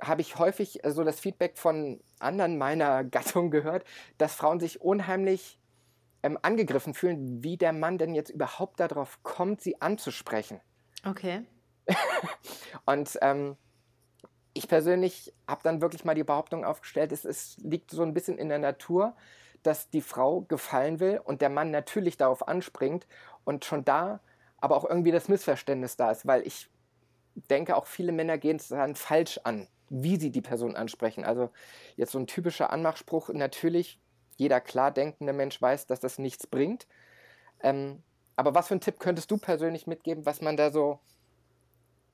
habe 0.00 0.20
ich 0.20 0.38
häufig 0.38 0.80
so 0.86 1.04
das 1.04 1.20
Feedback 1.20 1.58
von 1.58 2.00
anderen 2.18 2.58
meiner 2.58 3.04
Gattung 3.10 3.50
gehört, 3.50 3.84
dass 4.18 4.34
Frauen 4.34 4.60
sich 4.60 4.80
unheimlich 4.80 5.58
ähm, 6.22 6.38
angegriffen 6.42 6.94
fühlen, 6.94 7.42
wie 7.42 7.56
der 7.56 7.72
Mann 7.72 7.98
denn 7.98 8.14
jetzt 8.14 8.30
überhaupt 8.30 8.80
darauf 8.80 9.22
kommt, 9.22 9.60
sie 9.60 9.80
anzusprechen. 9.80 10.60
Okay. 11.04 11.42
Und 12.86 13.18
ähm, 13.22 13.56
ich 14.58 14.68
persönlich 14.68 15.32
habe 15.46 15.62
dann 15.62 15.80
wirklich 15.80 16.04
mal 16.04 16.14
die 16.14 16.24
Behauptung 16.24 16.64
aufgestellt, 16.64 17.12
es, 17.12 17.24
es 17.24 17.56
liegt 17.58 17.90
so 17.90 18.02
ein 18.02 18.14
bisschen 18.14 18.38
in 18.38 18.48
der 18.48 18.58
Natur, 18.58 19.14
dass 19.62 19.90
die 19.90 20.00
Frau 20.00 20.42
gefallen 20.42 21.00
will 21.00 21.20
und 21.24 21.40
der 21.40 21.48
Mann 21.48 21.70
natürlich 21.70 22.16
darauf 22.16 22.46
anspringt 22.46 23.06
und 23.44 23.64
schon 23.64 23.84
da 23.84 24.20
aber 24.60 24.76
auch 24.76 24.84
irgendwie 24.84 25.12
das 25.12 25.28
Missverständnis 25.28 25.96
da 25.96 26.10
ist, 26.10 26.26
weil 26.26 26.46
ich 26.46 26.68
denke, 27.48 27.76
auch 27.76 27.86
viele 27.86 28.12
Männer 28.12 28.38
gehen 28.38 28.56
es 28.56 28.68
dann 28.68 28.96
falsch 28.96 29.38
an, 29.44 29.68
wie 29.88 30.16
sie 30.16 30.30
die 30.30 30.40
Person 30.40 30.76
ansprechen. 30.76 31.24
Also 31.24 31.50
jetzt 31.96 32.12
so 32.12 32.18
ein 32.18 32.26
typischer 32.26 32.70
Anmachspruch, 32.70 33.28
natürlich, 33.30 34.00
jeder 34.36 34.60
klar 34.60 34.90
denkende 34.90 35.32
Mensch 35.32 35.60
weiß, 35.60 35.86
dass 35.86 36.00
das 36.00 36.18
nichts 36.18 36.46
bringt. 36.46 36.86
Ähm, 37.60 38.02
aber 38.36 38.54
was 38.54 38.68
für 38.68 38.74
einen 38.74 38.80
Tipp 38.80 38.98
könntest 38.98 39.30
du 39.30 39.38
persönlich 39.38 39.86
mitgeben, 39.86 40.26
was 40.26 40.40
man 40.40 40.56
da 40.56 40.70
so 40.70 40.98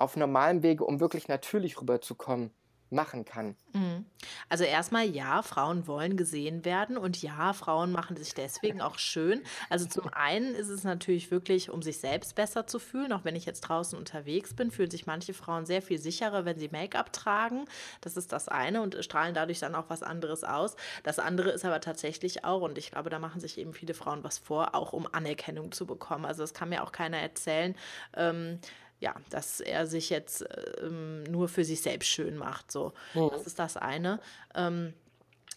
auf 0.04 0.16
normalem 0.16 0.62
Wege, 0.62 0.84
um 0.84 1.00
wirklich 1.00 1.28
natürlich 1.28 1.80
rüberzukommen, 1.80 2.50
machen 2.90 3.24
kann? 3.24 3.56
Mhm. 3.72 4.06
Also 4.48 4.64
erstmal 4.64 5.06
ja, 5.06 5.42
Frauen 5.42 5.86
wollen 5.86 6.16
gesehen 6.16 6.64
werden 6.64 6.96
und 6.96 7.20
ja, 7.20 7.52
Frauen 7.52 7.92
machen 7.92 8.16
sich 8.16 8.34
deswegen 8.34 8.80
auch 8.80 8.98
schön. 8.98 9.42
Also 9.68 9.86
zum 9.86 10.08
einen 10.12 10.54
ist 10.54 10.68
es 10.68 10.84
natürlich 10.84 11.30
wirklich, 11.30 11.70
um 11.70 11.82
sich 11.82 11.98
selbst 11.98 12.34
besser 12.34 12.66
zu 12.66 12.78
fühlen. 12.78 13.12
Auch 13.12 13.24
wenn 13.24 13.36
ich 13.36 13.46
jetzt 13.46 13.62
draußen 13.62 13.98
unterwegs 13.98 14.54
bin, 14.54 14.70
fühlen 14.70 14.90
sich 14.90 15.06
manche 15.06 15.34
Frauen 15.34 15.66
sehr 15.66 15.82
viel 15.82 15.98
sicherer, 15.98 16.44
wenn 16.44 16.58
sie 16.58 16.68
Make-up 16.68 17.12
tragen. 17.12 17.64
Das 18.00 18.16
ist 18.16 18.32
das 18.32 18.48
eine 18.48 18.80
und 18.80 19.02
strahlen 19.04 19.34
dadurch 19.34 19.58
dann 19.58 19.74
auch 19.74 19.88
was 19.88 20.02
anderes 20.02 20.44
aus. 20.44 20.76
Das 21.02 21.18
andere 21.18 21.50
ist 21.50 21.64
aber 21.64 21.80
tatsächlich 21.80 22.44
auch, 22.44 22.62
und 22.62 22.78
ich 22.78 22.92
glaube, 22.92 23.10
da 23.10 23.18
machen 23.18 23.40
sich 23.40 23.58
eben 23.58 23.74
viele 23.74 23.94
Frauen 23.94 24.24
was 24.24 24.38
vor, 24.38 24.74
auch 24.74 24.92
um 24.92 25.08
Anerkennung 25.12 25.72
zu 25.72 25.86
bekommen. 25.86 26.24
Also 26.24 26.42
das 26.42 26.54
kann 26.54 26.68
mir 26.68 26.84
auch 26.84 26.92
keiner 26.92 27.18
erzählen. 27.18 27.74
Ähm, 28.16 28.60
ja, 29.00 29.14
dass 29.30 29.60
er 29.60 29.86
sich 29.86 30.10
jetzt 30.10 30.44
ähm, 30.82 31.24
nur 31.24 31.48
für 31.48 31.64
sich 31.64 31.82
selbst 31.82 32.08
schön 32.08 32.36
macht. 32.36 32.72
So, 32.72 32.92
Mhm. 33.14 33.30
das 33.32 33.46
ist 33.46 33.58
das 33.58 33.76
eine. 33.76 34.20
Ähm, 34.54 34.94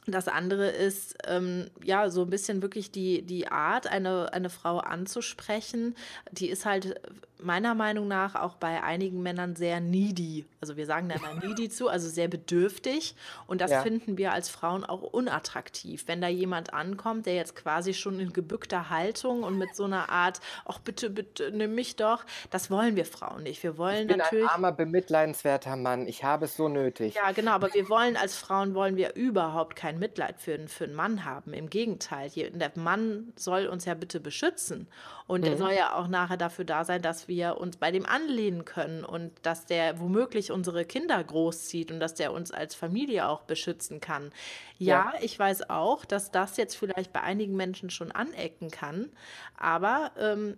das 0.10 0.30
andere 0.30 0.70
ist, 0.70 1.18
ähm, 1.26 1.70
ja, 1.84 2.10
so 2.10 2.22
ein 2.22 2.30
bisschen 2.30 2.62
wirklich 2.62 2.92
die, 2.92 3.24
die 3.24 3.50
Art, 3.50 3.88
eine, 3.88 4.32
eine 4.32 4.50
Frau 4.50 4.78
anzusprechen, 4.78 5.96
die 6.32 6.48
ist 6.50 6.66
halt 6.66 7.02
meiner 7.40 7.76
Meinung 7.76 8.08
nach 8.08 8.36
auch 8.36 8.56
bei 8.56 8.84
einigen 8.84 9.22
Männern 9.22 9.56
sehr 9.56 9.80
needy. 9.80 10.46
Also 10.62 10.76
wir 10.78 10.86
sagen 10.86 11.10
da 11.10 11.16
immer 11.16 11.34
needy 11.36 11.70
zu, 11.70 11.88
also 11.90 12.10
sehr 12.10 12.28
bedürftig. 12.28 13.16
Und 13.46 13.62
das 13.62 13.72
Ja, 13.72 13.82
finden 13.82 14.18
wir 14.18 14.32
als 14.34 14.50
Frauen 14.50 14.84
auch 14.84 15.02
unattraktiv. 15.04 16.04
Wenn 16.08 16.22
da 16.22 16.28
jemand 16.28 16.74
ankommt, 16.74 17.26
der 17.26 17.36
jetzt 17.36 17.56
quasi 17.56 17.94
schon 17.94 18.20
in 18.20 18.34
gebückter 18.34 18.90
Haltung 18.90 19.44
und 19.44 19.58
mit 19.58 19.76
so 19.76 19.84
einer 19.84 20.10
Art, 20.10 20.40
ach 20.66 20.80
bitte, 20.80 21.10
bitte, 21.10 21.52
nimm 21.52 21.76
mich 21.76 21.96
doch, 21.96 22.26
das 22.50 22.72
wollen 22.72 22.96
wir 22.96 23.06
Frauen 23.06 23.44
nicht. 23.44 23.62
Wir 23.64 23.72
ich 23.74 23.78
wollen 23.78 24.08
bin 24.08 24.16
ein 24.16 24.18
natürlich 24.20 24.50
armer, 24.50 24.72
bemitleidenswerter 24.72 25.76
Mann. 25.76 26.08
Ich 26.08 26.24
habe 26.24 26.46
es 26.46 26.56
so 26.58 26.68
nötig. 26.70 27.16
ja, 27.16 27.32
genau, 27.32 27.52
aber 27.52 27.74
wir 27.74 27.88
wollen 27.90 28.18
als 28.18 28.36
Frauen 28.36 28.74
wollen 28.74 28.96
wir 28.98 29.16
überhaupt 29.16 29.76
kein 29.76 30.00
Mitleid 30.00 30.40
für, 30.40 30.54
einen- 30.56 30.68
für 30.68 30.86
einen 30.86 30.96
Mann 30.96 31.24
haben. 31.26 31.54
Im 31.54 31.70
Gegenteil, 31.70 32.30
der 32.30 32.72
Mann 32.76 33.32
soll 33.36 33.68
uns 33.68 33.86
ja 33.86 33.94
bitte 33.94 34.20
beschützen. 34.20 34.88
Und 35.28 35.46
er 35.46 35.56
Mhm. 35.56 35.58
soll 35.58 35.74
ja 35.74 35.94
auch 35.96 36.08
nachher 36.08 36.38
dafür 36.38 36.66
da 36.66 36.86
sein, 36.86 37.02
dass 37.02 37.28
wir 37.28 37.58
uns 37.58 37.78
bei 37.78 37.92
dem 37.92 38.06
anlehnen 38.06 38.66
können 38.66 39.04
und 39.04 39.34
dass 39.44 39.66
der 39.66 40.00
womöglich 40.00 40.52
unsere 40.52 40.86
Kinder 40.86 41.22
großzieht 41.24 41.92
und 41.92 42.00
dass 42.00 42.16
der 42.16 42.32
uns 42.34 42.52
als 42.52 42.76
Familie 42.76 43.28
auch 43.28 43.44
beschützen 43.44 44.00
kann. 44.00 44.32
Ja, 44.86 45.06
Ja, 45.08 45.14
ich 45.22 45.38
weiß 45.38 45.70
auch, 45.70 46.06
dass 46.06 46.32
das 46.32 46.56
jetzt 46.58 46.76
vielleicht 46.78 47.12
bei 47.14 47.22
einigen 47.22 47.56
Menschen 47.56 47.90
schon 47.90 48.12
anecken 48.12 48.72
kann, 48.72 49.12
aber 49.58 50.12
ähm, 50.18 50.58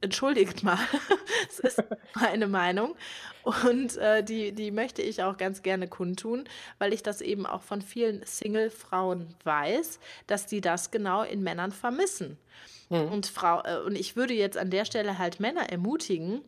entschuldigt 0.00 0.62
mal, 0.62 0.78
es 1.48 1.58
ist 1.60 1.84
meine 2.14 2.48
Meinung 2.48 2.96
und 3.42 3.96
äh, 3.98 4.24
die, 4.24 4.52
die 4.52 4.70
möchte 4.70 5.02
ich 5.02 5.22
auch 5.22 5.36
ganz 5.36 5.62
gerne 5.62 5.88
kundtun, 5.88 6.44
weil 6.78 6.92
ich 6.94 7.02
das 7.02 7.20
eben 7.20 7.46
auch 7.46 7.62
von 7.62 7.82
vielen 7.82 8.24
Single-Frauen 8.24 9.34
weiß, 9.44 10.00
dass 10.26 10.46
die 10.46 10.60
das 10.62 10.90
genau 10.90 11.22
in 11.22 11.42
Männern 11.42 11.72
vermissen. 11.72 12.38
Mhm. 12.90 13.12
Und, 13.12 13.26
Frau, 13.26 13.62
äh, 13.64 13.78
und 13.78 13.96
ich 13.96 14.16
würde 14.16 14.34
jetzt 14.34 14.58
an 14.58 14.70
der 14.70 14.84
Stelle 14.84 15.18
halt 15.18 15.40
Männer 15.40 15.70
ermutigen, 15.70 16.42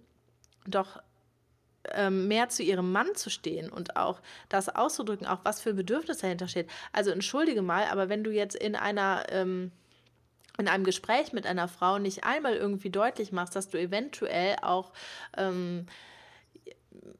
doch 0.66 1.02
ähm, 1.92 2.28
mehr 2.28 2.48
zu 2.48 2.62
ihrem 2.62 2.92
Mann 2.92 3.14
zu 3.14 3.30
stehen 3.30 3.70
und 3.70 3.96
auch 3.96 4.20
das 4.48 4.68
auszudrücken, 4.68 5.26
auch 5.26 5.40
was 5.44 5.60
für 5.60 5.70
ein 5.70 5.76
Bedürfnis 5.76 6.18
dahinter 6.18 6.48
steht. 6.48 6.68
Also 6.92 7.10
entschuldige 7.10 7.62
mal, 7.62 7.84
aber 7.86 8.08
wenn 8.08 8.22
du 8.22 8.30
jetzt 8.30 8.54
in 8.54 8.76
einer 8.76 9.24
ähm, 9.30 9.72
in 10.58 10.68
einem 10.68 10.84
Gespräch 10.84 11.32
mit 11.32 11.46
einer 11.46 11.66
Frau 11.66 11.98
nicht 11.98 12.24
einmal 12.24 12.54
irgendwie 12.54 12.90
deutlich 12.90 13.32
machst, 13.32 13.56
dass 13.56 13.70
du 13.70 13.80
eventuell 13.80 14.56
auch 14.60 14.92
ähm, 15.36 15.86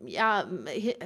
ja, 0.01 0.49
hi- 0.67 0.97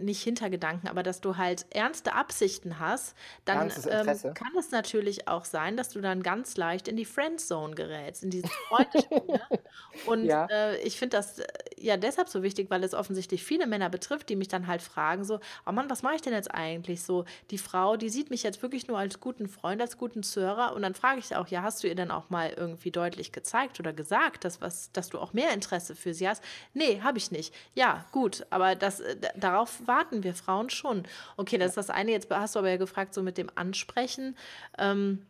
nicht 0.00 0.22
Hintergedanken, 0.22 0.88
aber 0.88 1.02
dass 1.02 1.20
du 1.20 1.36
halt 1.36 1.66
ernste 1.70 2.14
Absichten 2.14 2.78
hast, 2.78 3.16
dann 3.44 3.70
ähm, 3.90 4.22
kann 4.34 4.56
es 4.58 4.70
natürlich 4.70 5.28
auch 5.28 5.44
sein, 5.44 5.76
dass 5.76 5.90
du 5.90 6.00
dann 6.00 6.22
ganz 6.22 6.56
leicht 6.56 6.88
in 6.88 6.96
die 6.96 7.04
Friendzone 7.04 7.74
gerätst, 7.74 8.22
in 8.22 8.30
dieses 8.30 8.56
Freundespiel. 8.68 9.22
Und 10.02 10.30
Ja, 10.30 10.46
äh, 10.50 10.78
ich 10.82 10.98
finde 10.98 11.16
das 11.18 11.38
äh, 11.38 11.46
ja 11.78 11.96
deshalb 11.96 12.28
so 12.28 12.42
wichtig, 12.42 12.70
weil 12.70 12.84
es 12.84 12.94
offensichtlich 12.94 13.44
viele 13.44 13.66
Männer 13.66 13.90
betrifft, 13.90 14.28
die 14.28 14.36
mich 14.36 14.48
dann 14.48 14.66
halt 14.66 14.82
fragen, 14.82 15.24
so, 15.24 15.40
oh 15.66 15.72
Mann, 15.72 15.90
was 15.90 16.02
mache 16.02 16.16
ich 16.16 16.22
denn 16.22 16.32
jetzt 16.32 16.52
eigentlich? 16.52 17.02
So, 17.02 17.24
die 17.50 17.58
Frau, 17.58 17.96
die 17.96 18.08
sieht 18.08 18.30
mich 18.30 18.42
jetzt 18.42 18.62
wirklich 18.62 18.88
nur 18.88 18.98
als 18.98 19.20
guten 19.20 19.48
Freund, 19.48 19.80
als 19.80 19.98
guten 19.98 20.22
Zuhörer. 20.22 20.74
Und 20.74 20.82
dann 20.82 20.94
frage 20.94 21.18
ich 21.18 21.34
auch, 21.36 21.48
ja, 21.48 21.62
hast 21.62 21.82
du 21.82 21.88
ihr 21.88 21.94
denn 21.94 22.10
auch 22.10 22.30
mal 22.30 22.50
irgendwie 22.50 22.90
deutlich 22.90 23.32
gezeigt 23.32 23.80
oder 23.80 23.92
gesagt, 23.92 24.44
dass, 24.44 24.60
was, 24.60 24.92
dass 24.92 25.08
du 25.08 25.18
auch 25.18 25.32
mehr 25.32 25.52
Interesse 25.52 25.94
für 25.94 26.14
sie 26.14 26.28
hast? 26.28 26.42
Nee, 26.72 27.00
habe 27.02 27.18
ich 27.18 27.30
nicht. 27.30 27.54
Ja, 27.74 28.04
gut, 28.12 28.46
aber 28.50 28.74
das, 28.74 29.00
äh, 29.00 29.16
darauf 29.36 29.86
warten 29.86 30.22
wir 30.22 30.34
Frauen 30.34 30.70
schon. 30.70 31.04
Okay, 31.36 31.58
das 31.58 31.70
ist 31.70 31.76
das 31.76 31.90
eine. 31.90 32.10
Jetzt 32.10 32.30
hast 32.30 32.54
du 32.54 32.58
aber 32.60 32.70
ja 32.70 32.76
gefragt, 32.76 33.14
so 33.14 33.22
mit 33.22 33.38
dem 33.38 33.50
Ansprechen. 33.54 34.36
Ähm, 34.78 35.26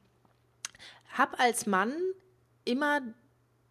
hab 1.17 1.39
als 1.41 1.67
Mann 1.67 1.95
immer 2.65 3.01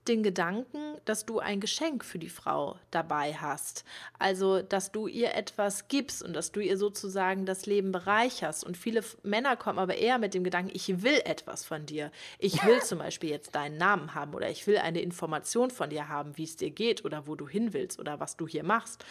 den 0.08 0.24
Gedanken, 0.24 0.98
dass 1.06 1.26
du 1.26 1.40
ein 1.40 1.60
Geschenk 1.60 2.04
für 2.04 2.20
die 2.20 2.30
Frau 2.30 2.78
dabei 2.92 3.34
hast. 3.34 3.86
Also, 4.20 4.62
dass 4.62 4.92
du 4.92 5.08
ihr 5.08 5.36
etwas 5.36 5.88
gibst 5.88 6.24
und 6.24 6.34
dass 6.34 6.52
du 6.52 6.60
ihr 6.60 6.78
sozusagen 6.78 7.46
das 7.46 7.66
Leben 7.66 7.92
bereicherst. 7.92 8.64
Und 8.64 8.78
viele 8.78 9.04
Männer 9.24 9.56
kommen 9.56 9.80
aber 9.80 9.96
eher 9.96 10.18
mit 10.18 10.34
dem 10.34 10.44
Gedanken, 10.44 10.72
ich 10.74 11.04
will 11.04 11.22
etwas 11.26 11.66
von 11.66 11.86
dir. 11.86 12.12
Ich 12.40 12.66
will 12.66 12.82
zum 12.82 13.00
Beispiel 13.00 13.30
jetzt 13.30 13.56
deinen 13.56 13.78
Namen 13.78 14.14
haben 14.14 14.34
oder 14.34 14.50
ich 14.50 14.68
will 14.68 14.78
eine 14.78 15.02
Information 15.02 15.72
von 15.72 15.90
dir 15.90 16.10
haben, 16.10 16.38
wie 16.38 16.44
es 16.44 16.56
dir 16.56 16.72
geht 16.72 17.06
oder 17.06 17.28
wo 17.28 17.36
du 17.36 17.48
hin 17.48 17.74
willst 17.74 18.00
oder 18.00 18.20
was 18.20 18.38
du 18.38 18.48
hier 18.48 18.64
machst. 18.64 19.06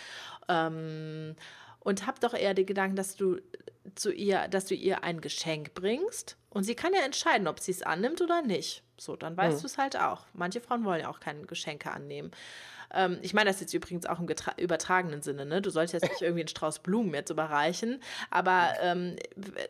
Ähm, 0.48 1.36
und 1.80 2.06
hab 2.06 2.20
doch 2.20 2.34
eher 2.34 2.54
den 2.54 2.66
Gedanken, 2.66 2.96
dass 2.96 3.16
du 3.16 3.38
zu 3.94 4.12
ihr, 4.12 4.46
dass 4.48 4.66
du 4.66 4.74
ihr 4.74 5.02
ein 5.02 5.20
Geschenk 5.20 5.74
bringst 5.74 6.36
und 6.50 6.64
sie 6.64 6.74
kann 6.74 6.92
ja 6.92 7.00
entscheiden, 7.00 7.48
ob 7.48 7.60
sie 7.60 7.72
es 7.72 7.82
annimmt 7.82 8.20
oder 8.20 8.42
nicht. 8.42 8.82
So, 9.02 9.16
dann 9.16 9.36
weißt 9.36 9.58
mhm. 9.58 9.60
du 9.60 9.66
es 9.66 9.78
halt 9.78 9.98
auch. 9.98 10.26
Manche 10.32 10.60
Frauen 10.60 10.84
wollen 10.84 11.00
ja 11.00 11.08
auch 11.08 11.20
keine 11.20 11.42
Geschenke 11.42 11.90
annehmen. 11.90 12.30
Ähm, 12.94 13.18
ich 13.22 13.34
meine 13.34 13.50
das 13.50 13.60
jetzt 13.60 13.74
übrigens 13.74 14.06
auch 14.06 14.18
im 14.20 14.28
übertragenen 14.58 15.22
Sinne. 15.22 15.46
Ne? 15.46 15.62
Du 15.62 15.70
sollst 15.70 15.92
jetzt 15.92 16.08
nicht 16.08 16.20
irgendwie 16.22 16.42
einen 16.42 16.48
Strauß 16.48 16.80
Blumen 16.80 17.14
jetzt 17.14 17.30
überreichen, 17.30 18.00
aber 18.30 18.74
ähm, 18.80 19.16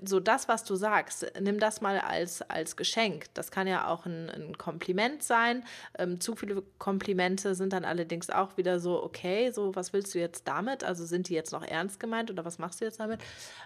so 0.04 0.20
das, 0.20 0.48
was 0.48 0.64
du 0.64 0.74
sagst, 0.74 1.32
nimm 1.40 1.58
das 1.58 1.80
mal 1.80 2.00
als, 2.00 2.42
als 2.42 2.76
Geschenk. 2.76 3.26
Das 3.34 3.50
kann 3.50 3.66
ja 3.66 3.88
auch 3.88 4.06
ein, 4.06 4.28
ein 4.30 4.58
Kompliment 4.58 5.22
sein. 5.22 5.64
Ähm, 5.98 6.20
zu 6.20 6.34
viele 6.34 6.62
Komplimente 6.78 7.54
sind 7.54 7.72
dann 7.72 7.84
allerdings 7.84 8.30
auch 8.30 8.56
wieder 8.56 8.80
so, 8.80 9.02
okay, 9.02 9.50
so 9.50 9.74
was 9.74 9.92
willst 9.92 10.14
du 10.14 10.18
jetzt 10.18 10.48
damit? 10.48 10.84
Also 10.84 11.04
sind 11.04 11.28
die 11.28 11.34
jetzt 11.34 11.52
noch 11.52 11.64
ernst 11.64 12.00
gemeint 12.00 12.30
oder 12.30 12.44
was 12.44 12.58
machst 12.58 12.80
du 12.80 12.84
jetzt 12.84 13.00
damit? 13.00 13.20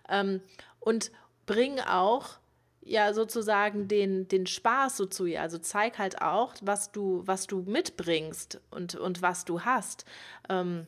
Ähm, 0.09 0.41
und 0.81 1.11
bring 1.47 1.81
auch 1.81 2.39
ja 2.87 3.13
sozusagen 3.13 3.89
den, 3.89 4.29
den 4.29 4.47
Spaß 4.47 4.97
so 4.97 5.07
zu 5.07 5.27
ihr. 5.27 5.43
Also 5.43 5.59
zeig 5.59 5.99
halt 5.99 6.23
auch, 6.23 6.55
was 6.63 6.93
du, 6.93 7.23
was 7.27 7.47
du 7.47 7.63
mitbringst 7.63 8.61
und, 8.71 8.95
und 8.95 9.23
was 9.23 9.45
du 9.45 9.63
hast. 9.63 10.05
Ähm, 10.49 10.87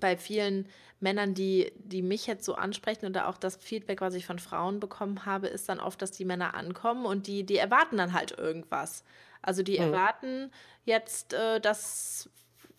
bei 0.00 0.16
vielen 0.16 0.68
Männern, 1.00 1.34
die, 1.34 1.72
die 1.76 2.02
mich 2.02 2.26
jetzt 2.26 2.44
so 2.44 2.54
ansprechen 2.54 3.06
oder 3.06 3.28
auch 3.28 3.38
das 3.38 3.56
Feedback, 3.56 4.00
was 4.00 4.14
ich 4.14 4.26
von 4.26 4.38
Frauen 4.38 4.80
bekommen 4.80 5.24
habe, 5.24 5.46
ist 5.46 5.68
dann 5.68 5.80
oft, 5.80 6.02
dass 6.02 6.10
die 6.10 6.24
Männer 6.24 6.54
ankommen 6.54 7.06
und 7.06 7.26
die, 7.26 7.44
die 7.44 7.56
erwarten 7.56 7.96
dann 7.96 8.12
halt 8.12 8.36
irgendwas. 8.36 9.04
Also 9.42 9.62
die 9.62 9.78
mhm. 9.78 9.86
erwarten 9.86 10.50
jetzt, 10.84 11.34
äh, 11.34 11.60
dass, 11.60 12.30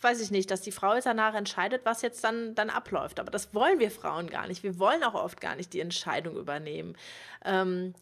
weiß 0.01 0.19
ich 0.19 0.32
nicht, 0.32 0.51
dass 0.51 0.62
die 0.62 0.71
Frau 0.71 0.95
jetzt 0.95 1.06
danach 1.06 1.34
entscheidet, 1.34 1.86
was 1.86 2.01
jetzt 2.01 2.23
dann, 2.25 2.56
dann 2.56 2.69
abläuft. 2.69 3.21
Aber 3.21 3.32
das 3.32 3.53
wollen 3.53 3.79
wir 3.79 3.91
Frauen 3.91 4.29
gar 4.29 4.47
nicht. 4.47 4.63
Wir 4.63 4.79
wollen 4.79 5.03
auch 5.03 5.15
oft 5.15 5.39
gar 5.39 5.56
nicht 5.56 5.71
die 5.71 5.79
Entscheidung 5.79 6.36
übernehmen. 6.36 6.97
Ähm, 7.45 7.93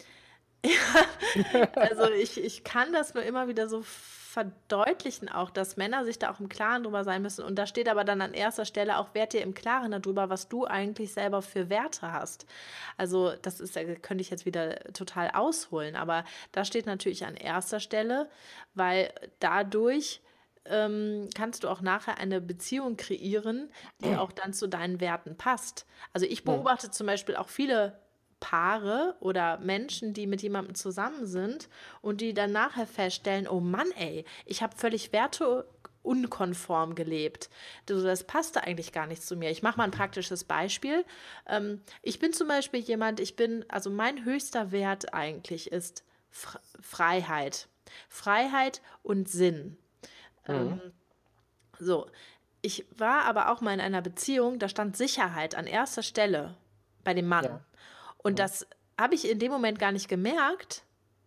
ja, 0.66 1.68
also 1.76 2.12
ich, 2.12 2.40
ich 2.44 2.64
kann 2.64 2.94
das 2.94 3.14
nur 3.14 3.24
immer 3.24 3.48
wieder 3.48 3.68
so 3.68 3.84
verdeutlichen 4.32 5.28
auch, 5.28 5.50
dass 5.50 5.76
Männer 5.76 6.06
sich 6.06 6.18
da 6.18 6.32
auch 6.32 6.40
im 6.40 6.48
Klaren 6.48 6.84
drüber 6.84 7.04
sein 7.04 7.22
müssen. 7.22 7.44
Und 7.44 7.56
da 7.56 7.68
steht 7.68 7.90
aber 7.90 8.06
dann 8.06 8.22
an 8.22 8.34
erster 8.34 8.64
Stelle 8.64 8.98
auch, 8.98 9.14
werd 9.14 9.34
dir 9.34 9.42
im 9.42 9.54
Klaren 9.54 9.92
darüber, 9.92 10.30
was 10.30 10.48
du 10.48 10.66
eigentlich 10.66 11.12
selber 11.12 11.42
für 11.42 11.70
Werte 11.70 12.14
hast. 12.14 12.46
Also 12.96 13.34
das 13.42 13.60
ist, 13.60 13.76
da 13.76 13.84
könnte 13.84 14.22
ich 14.22 14.30
jetzt 14.30 14.46
wieder 14.46 14.76
total 14.94 15.32
ausholen, 15.32 15.98
aber 15.98 16.24
da 16.54 16.64
steht 16.64 16.86
natürlich 16.86 17.26
an 17.26 17.36
erster 17.36 17.82
Stelle, 17.82 18.30
weil 18.74 19.14
dadurch 19.40 20.22
ähm, 20.64 21.28
kannst 21.36 21.66
du 21.66 21.68
auch 21.68 21.82
nachher 21.82 22.18
eine 22.18 22.40
Beziehung 22.40 22.96
kreieren, 22.96 23.70
die 24.00 24.16
auch 24.16 24.32
dann 24.32 24.54
zu 24.54 24.68
deinen 24.68 25.02
Werten 25.02 25.36
passt. 25.36 25.86
Also 26.14 26.26
ich 26.26 26.46
beobachte 26.46 26.90
zum 26.90 27.08
Beispiel 27.08 27.36
auch 27.36 27.50
viele 27.50 28.00
Paare 28.42 29.16
oder 29.22 29.60
Menschen, 29.60 30.14
die 30.14 30.28
mit 30.28 30.42
jemandem 30.42 30.76
zusammen 30.76 31.26
sind 31.26 31.70
und 32.02 32.20
die 32.20 32.34
dann 32.34 32.52
nachher 32.52 32.86
feststellen, 32.86 33.48
oh 33.48 33.62
Mann, 33.62 33.90
ey, 33.96 34.26
ich 34.46 34.62
habe 34.62 34.76
völlig 34.76 35.14
werteunkonform 35.14 36.96
gelebt. 36.96 37.50
Das 37.86 38.24
passte 38.26 38.64
eigentlich 38.64 38.92
gar 38.92 39.08
nicht 39.08 39.24
zu 39.24 39.38
mir. 39.38 39.52
Ich 39.52 39.64
mache 39.64 39.78
mal 39.78 39.86
ein 39.86 39.92
praktisches 39.92 40.44
Beispiel. 40.44 41.06
Ähm, 41.48 41.82
ich 42.02 42.20
bin 42.20 42.34
zum 42.34 42.50
Beispiel 42.50 42.82
jemand, 42.82 43.22
ich 43.22 43.38
bin, 43.38 43.64
also 43.70 43.90
mein 43.90 44.26
höchster 44.26 44.74
Wert 44.74 45.14
eigentlich 45.14 45.72
ist 45.72 46.04
Freiheit. 46.30 47.70
Freiheit 48.10 48.82
und 49.04 49.30
Sinn. 49.30 49.78
Mhm. 50.48 50.54
Ähm, 50.54 50.82
so, 51.80 52.08
ich 52.62 52.86
war 52.98 53.26
aber 53.26 53.52
auch 53.52 53.62
mal 53.62 53.74
in 53.74 53.82
einer 53.82 54.02
Beziehung, 54.02 54.60
da 54.60 54.68
stand 54.68 54.98
Sicherheit 54.98 55.56
an 55.56 55.68
erster 55.68 56.04
Stelle 56.04 56.56
bei 57.04 57.14
dem 57.14 57.28
Mann. 57.28 57.46
Ja. 57.46 57.62
Und 58.24 58.40
das 58.40 58.68
habe 59.00 59.16
ich 59.16 59.30
in 59.30 59.40
dem 59.40 59.52
Moment 59.52 59.80
gar 59.80 59.92
nicht 59.92 60.08
gemerkt, 60.08 60.84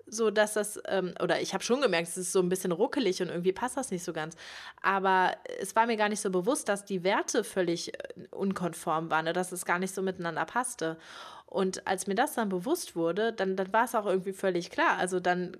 so 0.06 0.30
dass 0.30 0.54
das, 0.54 0.80
ähm, 0.86 1.14
oder 1.22 1.40
ich 1.40 1.54
habe 1.54 1.64
schon 1.64 1.80
gemerkt, 1.80 2.08
es 2.08 2.16
ist 2.16 2.32
so 2.32 2.40
ein 2.40 2.48
bisschen 2.48 2.72
ruckelig 2.72 3.22
und 3.22 3.28
irgendwie 3.28 3.52
passt 3.52 3.76
das 3.76 3.90
nicht 3.90 4.04
so 4.04 4.12
ganz. 4.12 4.36
Aber 4.82 5.34
es 5.60 5.74
war 5.74 5.86
mir 5.86 5.96
gar 5.96 6.08
nicht 6.08 6.20
so 6.20 6.30
bewusst, 6.30 6.68
dass 6.68 6.84
die 6.84 7.04
Werte 7.04 7.42
völlig 7.42 7.94
äh, 7.94 8.26
unkonform 8.30 9.10
waren, 9.10 9.24
ne, 9.24 9.32
dass 9.32 9.52
es 9.52 9.64
gar 9.64 9.78
nicht 9.78 9.94
so 9.94 10.02
miteinander 10.02 10.44
passte. 10.44 10.98
Und 11.46 11.86
als 11.86 12.06
mir 12.06 12.14
das 12.14 12.34
dann 12.34 12.48
bewusst 12.48 12.96
wurde, 12.96 13.32
dann, 13.32 13.56
dann 13.56 13.72
war 13.72 13.84
es 13.84 13.94
auch 13.94 14.06
irgendwie 14.06 14.32
völlig 14.32 14.70
klar. 14.70 14.98
Also 14.98 15.20
dann 15.20 15.56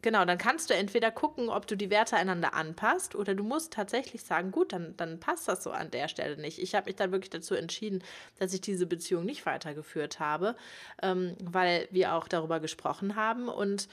Genau, 0.00 0.24
dann 0.24 0.38
kannst 0.38 0.70
du 0.70 0.74
entweder 0.74 1.10
gucken, 1.10 1.48
ob 1.48 1.66
du 1.66 1.76
die 1.76 1.90
Werte 1.90 2.16
einander 2.16 2.54
anpasst 2.54 3.16
oder 3.16 3.34
du 3.34 3.42
musst 3.42 3.72
tatsächlich 3.72 4.22
sagen, 4.22 4.52
gut, 4.52 4.72
dann, 4.72 4.96
dann 4.96 5.18
passt 5.18 5.48
das 5.48 5.64
so 5.64 5.72
an 5.72 5.90
der 5.90 6.06
Stelle 6.06 6.36
nicht. 6.36 6.60
Ich 6.60 6.76
habe 6.76 6.86
mich 6.86 6.94
dann 6.94 7.10
wirklich 7.10 7.30
dazu 7.30 7.56
entschieden, 7.56 8.04
dass 8.38 8.54
ich 8.54 8.60
diese 8.60 8.86
Beziehung 8.86 9.24
nicht 9.24 9.44
weitergeführt 9.44 10.20
habe, 10.20 10.54
ähm, 11.02 11.34
weil 11.42 11.88
wir 11.90 12.14
auch 12.14 12.28
darüber 12.28 12.60
gesprochen 12.60 13.16
haben 13.16 13.48
und 13.48 13.88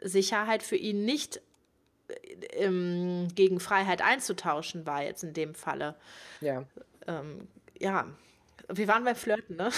Sicherheit 0.00 0.64
für 0.64 0.76
ihn 0.76 1.04
nicht 1.04 1.40
äh, 2.08 2.64
ähm, 2.64 3.28
gegen 3.36 3.60
Freiheit 3.60 4.02
einzutauschen 4.02 4.86
war 4.86 5.04
jetzt 5.04 5.22
in 5.22 5.34
dem 5.34 5.54
Falle. 5.54 5.94
Ja. 6.40 6.64
Ähm, 7.06 7.46
ja, 7.78 8.08
wir 8.68 8.88
waren 8.88 9.04
beim 9.04 9.14
Flirten, 9.14 9.56
ne? 9.56 9.70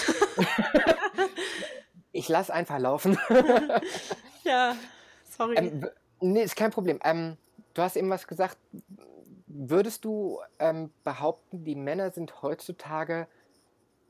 ich 2.11 2.27
lasse 2.29 2.51
einfach 2.51 2.79
laufen. 2.79 3.17
ja. 4.43 4.75
Sorry. 5.37 5.55
Ähm, 5.55 5.89
nee, 6.19 6.43
ist 6.43 6.55
kein 6.55 6.71
Problem. 6.71 6.99
Ähm, 7.03 7.37
du 7.73 7.81
hast 7.81 7.95
eben 7.95 8.09
was 8.09 8.27
gesagt. 8.27 8.57
Würdest 9.47 10.05
du 10.05 10.39
ähm, 10.59 10.91
behaupten, 11.03 11.63
die 11.63 11.75
Männer 11.75 12.11
sind 12.11 12.41
heutzutage, 12.41 13.27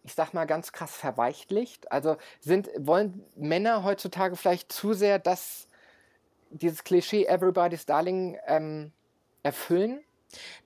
ich 0.04 0.14
sag 0.14 0.34
mal 0.34 0.46
ganz 0.46 0.72
krass 0.72 0.96
verweichlicht? 0.96 1.92
Also 1.92 2.18
sind, 2.40 2.70
wollen 2.78 3.24
Männer 3.36 3.84
heutzutage 3.84 4.36
vielleicht 4.36 4.72
zu 4.72 4.94
sehr 4.94 5.20
das, 5.20 5.68
dieses 6.50 6.84
Klischee 6.84 7.26
Everybody's 7.26 7.86
Darling 7.86 8.38
ähm, 8.48 8.92
erfüllen? 9.44 10.00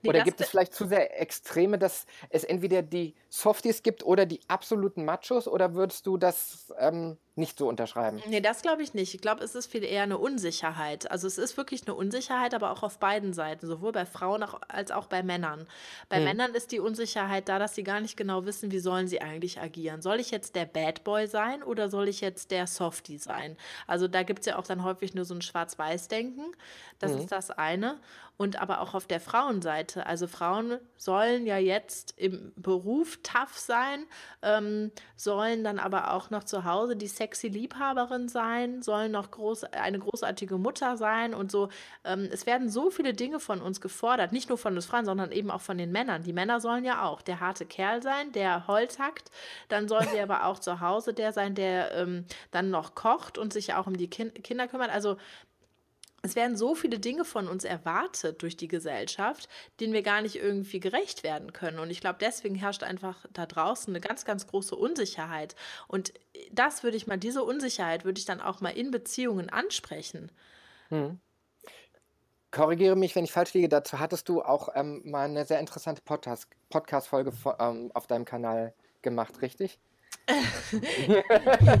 Nee, 0.02 0.08
oder 0.08 0.24
gibt 0.24 0.40
es 0.40 0.48
vielleicht 0.48 0.74
zu 0.74 0.86
sehr 0.86 1.20
Extreme, 1.20 1.78
dass 1.78 2.06
es 2.30 2.44
entweder 2.44 2.82
die 2.82 3.14
Softies 3.28 3.82
gibt 3.82 4.04
oder 4.04 4.26
die 4.26 4.40
absoluten 4.48 5.04
Machos? 5.04 5.46
Oder 5.46 5.74
würdest 5.74 6.06
du 6.06 6.16
das 6.16 6.72
ähm, 6.78 7.16
nicht 7.34 7.58
so 7.58 7.66
unterschreiben. 7.66 8.20
Nee, 8.26 8.42
das 8.42 8.60
glaube 8.60 8.82
ich 8.82 8.92
nicht. 8.92 9.14
Ich 9.14 9.20
glaube, 9.22 9.42
es 9.42 9.54
ist 9.54 9.66
viel 9.66 9.84
eher 9.84 10.02
eine 10.02 10.18
Unsicherheit. 10.18 11.10
Also 11.10 11.26
es 11.26 11.38
ist 11.38 11.56
wirklich 11.56 11.86
eine 11.86 11.94
Unsicherheit, 11.94 12.52
aber 12.52 12.70
auch 12.70 12.82
auf 12.82 12.98
beiden 12.98 13.32
Seiten, 13.32 13.66
sowohl 13.66 13.92
bei 13.92 14.04
Frauen 14.04 14.44
als 14.68 14.90
auch 14.90 15.06
bei 15.06 15.22
Männern. 15.22 15.66
Bei 16.10 16.16
hm. 16.16 16.24
Männern 16.24 16.54
ist 16.54 16.72
die 16.72 16.80
Unsicherheit 16.80 17.48
da, 17.48 17.58
dass 17.58 17.74
sie 17.74 17.84
gar 17.84 18.00
nicht 18.00 18.18
genau 18.18 18.44
wissen, 18.44 18.70
wie 18.70 18.80
sollen 18.80 19.08
sie 19.08 19.22
eigentlich 19.22 19.60
agieren. 19.60 20.02
Soll 20.02 20.20
ich 20.20 20.30
jetzt 20.30 20.56
der 20.56 20.66
Bad 20.66 21.04
Boy 21.04 21.26
sein 21.26 21.62
oder 21.62 21.88
soll 21.88 22.08
ich 22.08 22.20
jetzt 22.20 22.50
der 22.50 22.66
Softie 22.66 23.18
sein? 23.18 23.56
Also 23.86 24.08
da 24.08 24.24
gibt 24.24 24.40
es 24.40 24.46
ja 24.46 24.58
auch 24.58 24.66
dann 24.66 24.84
häufig 24.84 25.14
nur 25.14 25.24
so 25.24 25.34
ein 25.34 25.42
Schwarz-Weiß-Denken. 25.42 26.52
Das 26.98 27.12
hm. 27.12 27.18
ist 27.18 27.32
das 27.32 27.50
eine. 27.50 27.98
Und 28.36 28.60
aber 28.60 28.80
auch 28.80 28.94
auf 28.94 29.06
der 29.06 29.20
Frauenseite. 29.52 30.06
Also 30.06 30.26
Frauen 30.26 30.78
sollen 30.96 31.46
ja 31.46 31.58
jetzt 31.58 32.14
im 32.16 32.52
Beruf 32.56 33.18
tough 33.22 33.58
sein, 33.58 34.06
ähm, 34.42 34.90
sollen 35.16 35.64
dann 35.64 35.78
aber 35.78 36.12
auch 36.12 36.30
noch 36.30 36.44
zu 36.44 36.64
Hause 36.64 36.96
die 36.96 37.06
sexy 37.06 37.48
Liebhaberin 37.48 38.28
sein, 38.28 38.82
sollen 38.82 39.12
noch 39.12 39.30
groß, 39.30 39.64
eine 39.64 39.98
großartige 39.98 40.56
Mutter 40.58 40.96
sein 40.96 41.34
und 41.34 41.50
so. 41.50 41.68
Ähm, 42.04 42.28
es 42.32 42.46
werden 42.46 42.68
so 42.68 42.90
viele 42.90 43.12
Dinge 43.12 43.40
von 43.40 43.60
uns 43.60 43.80
gefordert, 43.80 44.32
nicht 44.32 44.48
nur 44.48 44.58
von 44.58 44.74
uns 44.74 44.86
Frauen, 44.86 45.04
sondern 45.04 45.32
eben 45.32 45.50
auch 45.50 45.60
von 45.60 45.78
den 45.78 45.92
Männern. 45.92 46.22
Die 46.22 46.32
Männer 46.32 46.60
sollen 46.60 46.84
ja 46.84 47.04
auch 47.04 47.20
der 47.20 47.40
harte 47.40 47.66
Kerl 47.66 48.02
sein, 48.02 48.32
der 48.32 48.66
Holz 48.66 48.98
hackt. 48.98 49.30
Dann 49.68 49.88
sollen 49.88 50.08
sie 50.12 50.20
aber 50.20 50.46
auch 50.46 50.58
zu 50.58 50.80
Hause 50.80 51.12
der 51.12 51.32
sein, 51.32 51.54
der 51.54 51.92
ähm, 51.94 52.24
dann 52.50 52.70
noch 52.70 52.94
kocht 52.94 53.38
und 53.38 53.52
sich 53.52 53.74
auch 53.74 53.86
um 53.86 53.96
die 53.96 54.08
kind 54.08 54.42
Kinder 54.42 54.68
kümmert. 54.68 54.90
Also 54.90 55.16
es 56.22 56.36
werden 56.36 56.56
so 56.56 56.76
viele 56.76 57.00
Dinge 57.00 57.24
von 57.24 57.48
uns 57.48 57.64
erwartet 57.64 58.42
durch 58.42 58.56
die 58.56 58.68
Gesellschaft, 58.68 59.48
denen 59.80 59.92
wir 59.92 60.02
gar 60.02 60.22
nicht 60.22 60.36
irgendwie 60.36 60.78
gerecht 60.78 61.24
werden 61.24 61.52
können. 61.52 61.80
Und 61.80 61.90
ich 61.90 62.00
glaube, 62.00 62.18
deswegen 62.20 62.54
herrscht 62.54 62.84
einfach 62.84 63.26
da 63.32 63.44
draußen 63.44 63.92
eine 63.92 64.00
ganz, 64.00 64.24
ganz 64.24 64.46
große 64.46 64.76
Unsicherheit. 64.76 65.56
Und 65.88 66.14
das 66.52 66.84
würde 66.84 66.96
ich 66.96 67.08
mal, 67.08 67.18
diese 67.18 67.42
Unsicherheit 67.42 68.04
würde 68.04 68.20
ich 68.20 68.24
dann 68.24 68.40
auch 68.40 68.60
mal 68.60 68.70
in 68.70 68.92
Beziehungen 68.92 69.50
ansprechen. 69.50 70.30
Hm. 70.90 71.18
Korrigiere 72.52 72.96
mich, 72.96 73.16
wenn 73.16 73.24
ich 73.24 73.32
falsch 73.32 73.54
liege. 73.54 73.68
Dazu 73.68 73.98
hattest 73.98 74.28
du 74.28 74.42
auch 74.42 74.68
ähm, 74.74 75.02
mal 75.04 75.24
eine 75.24 75.44
sehr 75.44 75.58
interessante 75.58 76.02
Podcast-Folge 76.02 77.32
ähm, 77.58 77.90
auf 77.94 78.06
deinem 78.06 78.26
Kanal 78.26 78.74
gemacht, 79.00 79.42
richtig? 79.42 79.80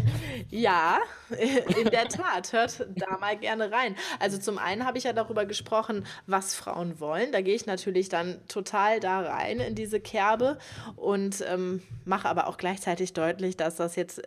ja, 0.50 0.98
in 1.30 1.90
der 1.90 2.08
Tat. 2.08 2.52
Hört 2.52 2.86
da 2.96 3.18
mal 3.18 3.36
gerne 3.36 3.70
rein. 3.70 3.96
Also 4.18 4.38
zum 4.38 4.58
einen 4.58 4.84
habe 4.84 4.98
ich 4.98 5.04
ja 5.04 5.12
darüber 5.12 5.46
gesprochen, 5.46 6.06
was 6.26 6.54
Frauen 6.54 7.00
wollen. 7.00 7.32
Da 7.32 7.40
gehe 7.40 7.54
ich 7.54 7.66
natürlich 7.66 8.08
dann 8.08 8.40
total 8.48 9.00
da 9.00 9.20
rein 9.20 9.60
in 9.60 9.74
diese 9.74 10.00
Kerbe 10.00 10.58
und 10.96 11.44
ähm, 11.46 11.82
mache 12.04 12.28
aber 12.28 12.48
auch 12.48 12.56
gleichzeitig 12.56 13.12
deutlich, 13.12 13.56
dass 13.56 13.76
das 13.76 13.96
jetzt 13.96 14.22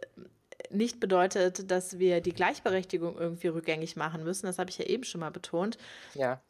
nicht 0.72 0.99
bedeutet, 0.99 1.70
dass 1.70 1.99
wir 1.99 2.22
die 2.22 2.34
Gleichberechtigung 2.34 3.18
irgendwie 3.18 3.47
rückgängig 3.47 3.95
machen 3.95 4.24
müssen. 4.24 4.45
Das 4.45 4.59
habe 4.59 4.70
ich 4.70 4.78
ja 4.78 4.86
eben 4.86 5.03
schon 5.03 5.22
mal 5.22 5.32
betont. 5.32 5.78
Ja 6.13 6.41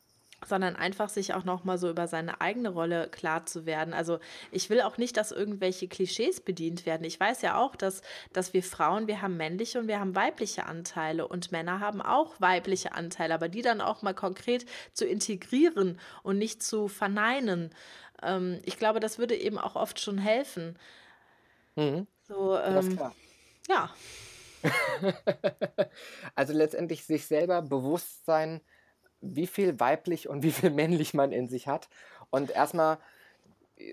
sondern 0.46 0.76
einfach 0.76 1.10
sich 1.10 1.34
auch 1.34 1.44
noch 1.44 1.64
mal 1.64 1.78
so 1.78 1.90
über 1.90 2.08
seine 2.08 2.42
eigene 2.42 2.70
Rolle 2.70 3.08
klar 3.10 3.46
zu 3.46 3.66
werden. 3.66 3.94
Also 3.94 4.20
ich 4.52 4.70
will 4.70 4.82
auch 4.82 4.98
nicht, 4.98 5.18
dass 5.18 5.32
irgendwelche 5.32 5.88
Klischees 5.88 6.42
bedient 6.42 6.86
werden. 6.86 7.04
Ich 7.04 7.20
weiß 7.20 7.42
ja 7.42 7.58
auch, 7.58 7.76
dass, 7.76 8.02
dass 8.34 8.54
wir 8.54 8.64
Frauen, 8.64 9.08
wir 9.08 9.22
haben 9.22 9.38
männliche 9.38 9.80
und 9.80 9.88
wir 9.88 10.00
haben 10.00 10.16
weibliche 10.16 10.66
Anteile 10.66 11.28
und 11.28 11.52
Männer 11.52 11.80
haben 11.80 12.02
auch 12.02 12.40
weibliche 12.40 12.94
Anteile, 12.94 13.34
aber 13.34 13.50
die 13.50 13.62
dann 13.62 13.82
auch 13.82 14.02
mal 14.02 14.14
konkret 14.14 14.66
zu 14.94 15.06
integrieren 15.06 16.00
und 16.24 16.38
nicht 16.38 16.64
zu 16.64 16.88
verneinen. 16.88 17.74
Ähm, 18.22 18.60
ich 18.64 18.78
glaube, 18.78 19.00
das 19.00 19.20
würde 19.20 19.36
eben 19.36 19.58
auch 19.58 19.76
oft 19.76 20.00
schon 20.00 20.18
helfen. 20.18 20.78
Mhm. 21.76 22.08
So, 22.28 22.58
ähm, 22.58 22.96
klar. 22.96 23.16
ja, 23.68 23.90
Also 26.36 26.54
letztendlich 26.54 27.04
sich 27.06 27.26
selber 27.26 27.62
bewusst 27.62 28.26
sein, 28.26 28.62
wie 29.34 29.48
viel 29.48 29.80
weiblich 29.80 30.30
und 30.30 30.44
wie 30.44 30.52
viel 30.52 30.70
männlich 30.72 31.14
man 31.14 31.32
in 31.32 31.48
sich 31.48 31.68
hat 31.68 31.90
und 32.30 32.52
erstmal 32.52 32.98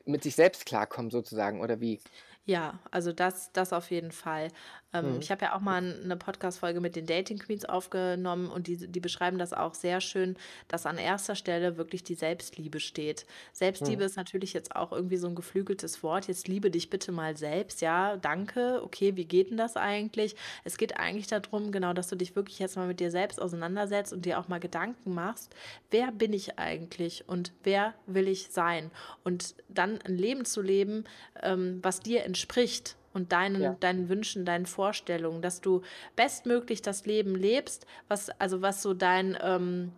mit 0.05 0.23
sich 0.23 0.37
selbst 0.37 0.67
klarkommen 0.67 1.11
sozusagen 1.11 1.61
oder 1.61 1.81
wie? 1.81 2.01
Ja, 2.45 2.81
also 2.91 3.13
das, 3.13 3.53
das 3.53 3.73
auf 3.73 3.91
jeden 3.91 4.13
Fall. 4.13 4.49
Ähm, 4.95 5.17
Mhm. 5.17 5.21
ich 5.21 5.31
habe 5.31 5.45
ja 5.47 5.55
auch 5.57 5.61
mal 5.61 5.79
eine 6.05 6.17
Podcast-Folge 6.17 6.81
mit 6.81 6.97
den 6.97 7.07
Dating 7.07 7.39
Queens 7.39 7.65
aufgenommen 7.65 8.49
und 8.51 8.67
die, 8.67 8.77
die 8.77 9.01
beschreiben 9.01 9.39
das 9.39 9.53
auch 9.53 9.75
sehr 9.75 10.01
schön, 10.01 10.37
dass 10.69 10.87
an 10.87 10.99
erster 10.99 11.35
Stelle 11.35 11.77
wirklich 11.77 12.05
die 12.05 12.15
Selbstliebe 12.15 12.79
steht. 12.81 13.27
Selbstliebe 13.53 14.03
Mhm. 14.03 14.07
ist 14.07 14.17
natürlich 14.17 14.53
jetzt 14.53 14.77
auch 14.77 14.93
irgendwie 14.93 15.17
so 15.17 15.27
ein 15.29 15.35
geflügeltes 15.35 16.03
Wort. 16.03 16.29
Jetzt 16.29 16.47
liebe 16.49 16.71
dich 16.71 16.91
bitte 16.91 17.11
mal 17.13 17.37
selbst. 17.37 17.81
Ja, 17.81 18.17
danke. 18.17 18.83
Okay, 18.85 19.17
wie 19.17 19.25
geht 19.25 19.51
denn 19.51 19.57
das 19.57 19.77
eigentlich? 19.77 20.37
Es 20.65 20.77
geht 20.77 20.99
eigentlich 20.99 21.27
darum, 21.27 21.73
genau, 21.73 21.93
dass 21.93 22.09
du 22.09 22.17
dich 22.17 22.37
wirklich 22.37 22.59
jetzt 22.59 22.77
mal 22.77 22.87
mit 22.87 23.01
dir 23.01 23.11
selbst 23.11 23.41
auseinandersetzt 23.41 24.13
und 24.13 24.25
dir 24.27 24.39
auch 24.39 24.49
mal 24.49 24.61
Gedanken 24.61 25.15
machst, 25.15 25.55
wer 25.91 26.13
bin 26.13 26.33
ich 26.33 26.59
eigentlich 26.59 27.29
und 27.29 27.53
wer 27.63 27.95
will 28.07 28.29
ich 28.29 28.49
sein? 28.51 28.91
Und 29.25 29.55
dann 29.69 30.01
ein 30.03 30.17
Leben 30.17 30.45
zu 30.45 30.61
leben, 30.63 31.05
ähm, 31.43 31.79
was 31.83 32.01
dir 32.01 32.25
entspricht 32.25 32.97
und 33.15 33.33
deinen, 33.33 33.63
Ja, 33.63 33.77
deinen 33.81 34.09
Wünschen, 34.09 34.45
deinen 34.45 34.67
Vorstellungen, 34.67 35.43
dass 35.43 35.61
du 35.61 35.83
bestmöglich 36.17 36.83
das 36.83 37.07
Leben 37.07 37.35
lebst, 37.35 37.87
was, 38.09 38.31
also 38.41 38.63
was 38.63 38.83
so 38.83 38.95
dein, 38.95 39.37
ähm, 39.43 39.93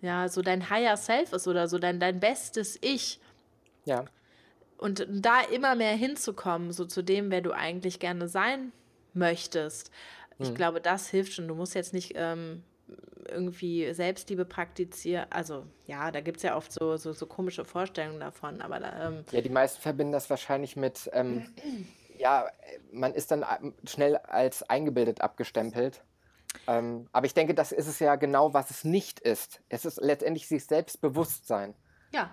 ja, 0.00 0.28
so 0.28 0.42
dein 0.42 0.68
Higher 0.70 0.96
Self 0.96 1.32
ist 1.32 1.46
oder 1.48 1.68
so 1.68 1.78
dein, 1.78 2.00
dein 2.00 2.20
bestes 2.20 2.78
Ich. 2.82 3.20
ja. 3.84 4.04
Und 4.78 5.06
da 5.08 5.42
immer 5.42 5.76
mehr 5.76 5.94
hinzukommen, 5.94 6.72
so 6.72 6.84
zu 6.84 7.02
dem, 7.02 7.30
wer 7.30 7.40
du 7.40 7.52
eigentlich 7.52 8.00
gerne 8.00 8.26
sein 8.26 8.72
möchtest. 9.14 9.92
Ich 10.40 10.50
Mhm. 10.50 10.54
glaube, 10.56 10.80
das 10.80 11.08
hilft 11.08 11.34
schon. 11.34 11.46
Du 11.46 11.54
musst 11.54 11.76
jetzt 11.76 11.92
nicht 11.94 12.14
ähm, 12.16 12.64
irgendwie 13.28 13.92
Selbstliebe 13.94 14.44
praktizieren. 14.44 15.26
Also 15.30 15.66
ja, 15.86 16.10
da 16.10 16.20
gibt 16.20 16.38
es 16.38 16.42
ja 16.42 16.56
oft 16.56 16.72
so, 16.72 16.96
so, 16.96 17.12
so 17.12 17.26
komische 17.26 17.64
Vorstellungen 17.64 18.18
davon, 18.18 18.60
aber 18.60 18.80
da, 18.80 19.08
ähm, 19.08 19.24
Ja, 19.30 19.40
die 19.40 19.50
meisten 19.50 19.80
verbinden 19.80 20.12
das 20.12 20.28
wahrscheinlich 20.30 20.74
mit, 20.74 21.08
ähm, 21.12 21.44
ja, 22.22 22.46
man 22.92 23.12
ist 23.14 23.30
dann 23.30 23.44
ähm, 23.62 23.74
schnell 23.84 24.16
als 24.16 24.62
eingebildet 24.70 25.20
abgestempelt. 25.20 26.02
Ähm, 26.66 27.08
aber 27.12 27.26
ich 27.26 27.34
denke, 27.34 27.54
das 27.54 27.72
ist 27.72 27.88
es 27.88 27.98
ja 27.98 28.16
genau, 28.16 28.54
was 28.54 28.70
es 28.70 28.84
nicht 28.84 29.20
ist. 29.20 29.60
Es 29.68 29.84
ist 29.84 29.98
letztendlich 30.00 30.46
sich 30.48 30.64
selbst 30.66 31.00
bewusst 31.00 31.46
sein. 31.46 31.74
Ja, 32.12 32.30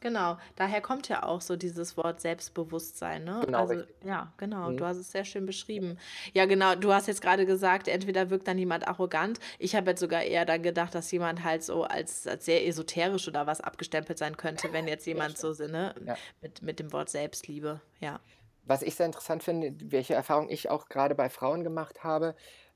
genau. 0.00 0.36
Daher 0.56 0.82
kommt 0.82 1.08
ja 1.08 1.22
auch 1.22 1.40
so 1.40 1.56
dieses 1.56 1.96
Wort 1.96 2.20
Selbstbewusstsein, 2.20 3.24
ne? 3.24 3.40
Genau, 3.46 3.60
Also, 3.60 3.74
richtig. 3.74 3.96
ja, 4.04 4.30
genau. 4.36 4.70
Du 4.72 4.84
Mhm. 4.84 4.88
hast 4.88 4.98
es 4.98 5.10
sehr 5.10 5.24
schön 5.24 5.46
beschrieben. 5.46 5.96
Ja, 6.34 6.44
genau. 6.44 6.74
Du 6.74 6.92
hast 6.92 7.08
jetzt 7.08 7.22
gerade 7.22 7.46
gesagt, 7.46 7.88
entweder 7.88 8.28
wirkt 8.28 8.46
dann 8.46 8.58
jemand 8.58 8.86
arrogant. 8.86 9.40
Ich 9.58 9.74
habe 9.74 9.90
jetzt 9.90 10.00
sogar 10.00 10.22
eher 10.22 10.44
dann 10.44 10.62
gedacht, 10.62 10.94
dass 10.94 11.10
jemand 11.10 11.42
halt 11.42 11.62
so 11.64 11.84
als, 11.84 12.26
als 12.26 12.44
sehr 12.44 12.66
esoterisch 12.66 13.26
oder 13.26 13.46
was 13.46 13.62
abgestempelt 13.62 14.18
sein 14.18 14.36
könnte, 14.36 14.70
wenn 14.74 14.86
jetzt 14.86 15.06
jemand 15.06 15.38
so 15.38 15.54
stimmt. 15.54 15.72
ne, 15.72 15.94
Ja. 16.06 16.16
mit, 16.42 16.60
mit 16.60 16.78
dem 16.78 16.92
Wort 16.92 17.08
Selbstliebe. 17.08 17.80
Ja. 18.00 18.20
Was 18.64 18.82
ich 18.82 18.94
sehr 18.94 19.06
interessant 19.06 19.42
finde, 19.42 19.74
welche 19.90 20.14
Erfahrung 20.14 20.48
ich 20.48 20.70
auch 20.70 20.88
gerade 20.88 21.14
bei 21.14 21.28
Frauen 21.28 21.64
gemacht 21.64 22.04
habe, 22.04 22.34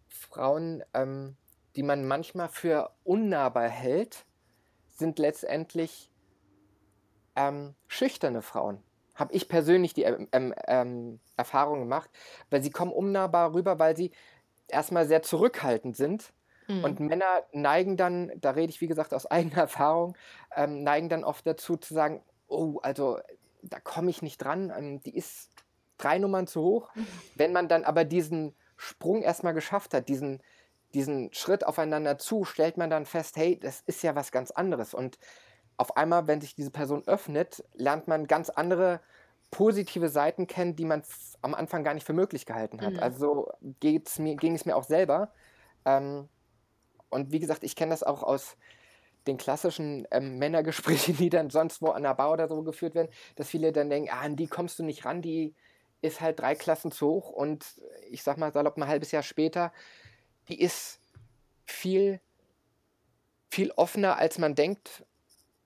Frauen, 0.08 0.82
ähm, 0.94 1.36
die 1.76 1.82
man 1.82 2.06
manchmal 2.06 2.48
für 2.48 2.90
unnahbar 3.04 3.68
hält, 3.68 4.26
sind 4.90 5.18
letztendlich 5.18 6.10
ähm, 7.36 7.74
schüchterne 7.88 8.42
Frauen. 8.42 8.82
Habe 9.14 9.32
ich 9.34 9.48
persönlich 9.48 9.94
die 9.94 10.02
ähm, 10.04 10.28
ähm, 10.32 10.54
ähm, 10.66 11.20
Erfahrung 11.36 11.80
gemacht, 11.80 12.10
weil 12.50 12.62
sie 12.62 12.70
kommen 12.70 12.92
unnahbar 12.92 13.54
rüber, 13.54 13.78
weil 13.78 13.96
sie 13.96 14.12
erstmal 14.68 15.06
sehr 15.06 15.22
zurückhaltend 15.22 15.96
sind. 15.96 16.32
Und 16.80 17.00
Mhm. 17.00 17.00
Männer 17.00 17.44
neigen 17.52 17.96
dann, 17.96 18.32
da 18.40 18.50
rede 18.52 18.70
ich 18.70 18.80
wie 18.80 18.88
gesagt 18.88 19.14
aus 19.14 19.26
eigener 19.30 19.58
Erfahrung, 19.62 20.16
ähm, 20.54 20.82
neigen 20.84 21.08
dann 21.08 21.24
oft 21.24 21.46
dazu 21.46 21.76
zu 21.76 21.94
sagen, 21.94 22.22
oh, 22.48 22.78
also 22.82 23.18
da 23.62 23.80
komme 23.80 24.10
ich 24.10 24.22
nicht 24.22 24.38
dran, 24.38 25.00
die 25.04 25.16
ist 25.16 25.50
drei 25.98 26.18
Nummern 26.18 26.46
zu 26.46 26.62
hoch. 26.62 26.90
Wenn 27.34 27.52
man 27.52 27.68
dann 27.68 27.84
aber 27.84 28.04
diesen 28.04 28.54
Sprung 28.76 29.22
erstmal 29.22 29.54
geschafft 29.54 29.94
hat, 29.94 30.08
diesen, 30.08 30.42
diesen 30.94 31.32
Schritt 31.32 31.66
aufeinander 31.66 32.18
zu, 32.18 32.44
stellt 32.44 32.76
man 32.76 32.90
dann 32.90 33.06
fest, 33.06 33.36
hey, 33.36 33.58
das 33.58 33.80
ist 33.86 34.02
ja 34.02 34.14
was 34.14 34.32
ganz 34.32 34.50
anderes. 34.50 34.94
Und 34.94 35.18
auf 35.76 35.96
einmal, 35.96 36.26
wenn 36.26 36.40
sich 36.40 36.54
diese 36.54 36.70
Person 36.70 37.02
öffnet, 37.06 37.64
lernt 37.74 38.08
man 38.08 38.26
ganz 38.26 38.50
andere 38.50 39.00
positive 39.50 40.08
Seiten 40.08 40.46
kennen, 40.46 40.76
die 40.76 40.84
man 40.84 41.02
am 41.42 41.54
Anfang 41.54 41.84
gar 41.84 41.94
nicht 41.94 42.06
für 42.06 42.12
möglich 42.12 42.46
gehalten 42.46 42.80
hat. 42.80 42.94
Mhm. 42.94 42.98
Also 43.00 43.52
geht's 43.80 44.18
mir, 44.18 44.36
ging 44.36 44.54
es 44.54 44.64
mir 44.64 44.76
auch 44.76 44.84
selber. 44.84 45.32
Ähm, 45.84 46.28
und 47.10 47.32
wie 47.32 47.40
gesagt, 47.40 47.62
ich 47.62 47.76
kenne 47.76 47.90
das 47.90 48.02
auch 48.02 48.22
aus 48.22 48.56
den 49.26 49.38
klassischen 49.38 50.06
ähm, 50.10 50.38
Männergesprächen, 50.38 51.16
die 51.18 51.30
dann 51.30 51.50
sonst 51.50 51.82
wo 51.82 51.88
an 51.88 52.02
der 52.02 52.14
Bar 52.14 52.32
oder 52.32 52.48
so 52.48 52.62
geführt 52.62 52.94
werden, 52.94 53.08
dass 53.36 53.48
viele 53.48 53.72
dann 53.72 53.90
denken, 53.90 54.10
ah, 54.12 54.20
an 54.20 54.36
die 54.36 54.46
kommst 54.46 54.78
du 54.78 54.82
nicht 54.82 55.04
ran, 55.04 55.22
die 55.22 55.54
ist 56.06 56.20
halt 56.20 56.40
drei 56.40 56.54
Klassen 56.54 56.90
zu 56.90 57.08
hoch 57.08 57.30
und 57.30 57.64
ich 58.10 58.22
sag 58.22 58.38
mal 58.38 58.52
salopp 58.52 58.76
ein 58.76 58.86
halbes 58.86 59.10
Jahr 59.12 59.22
später, 59.22 59.72
die 60.48 60.60
ist 60.60 61.00
viel, 61.66 62.20
viel 63.50 63.70
offener, 63.72 64.16
als 64.18 64.38
man 64.38 64.54
denkt, 64.54 65.04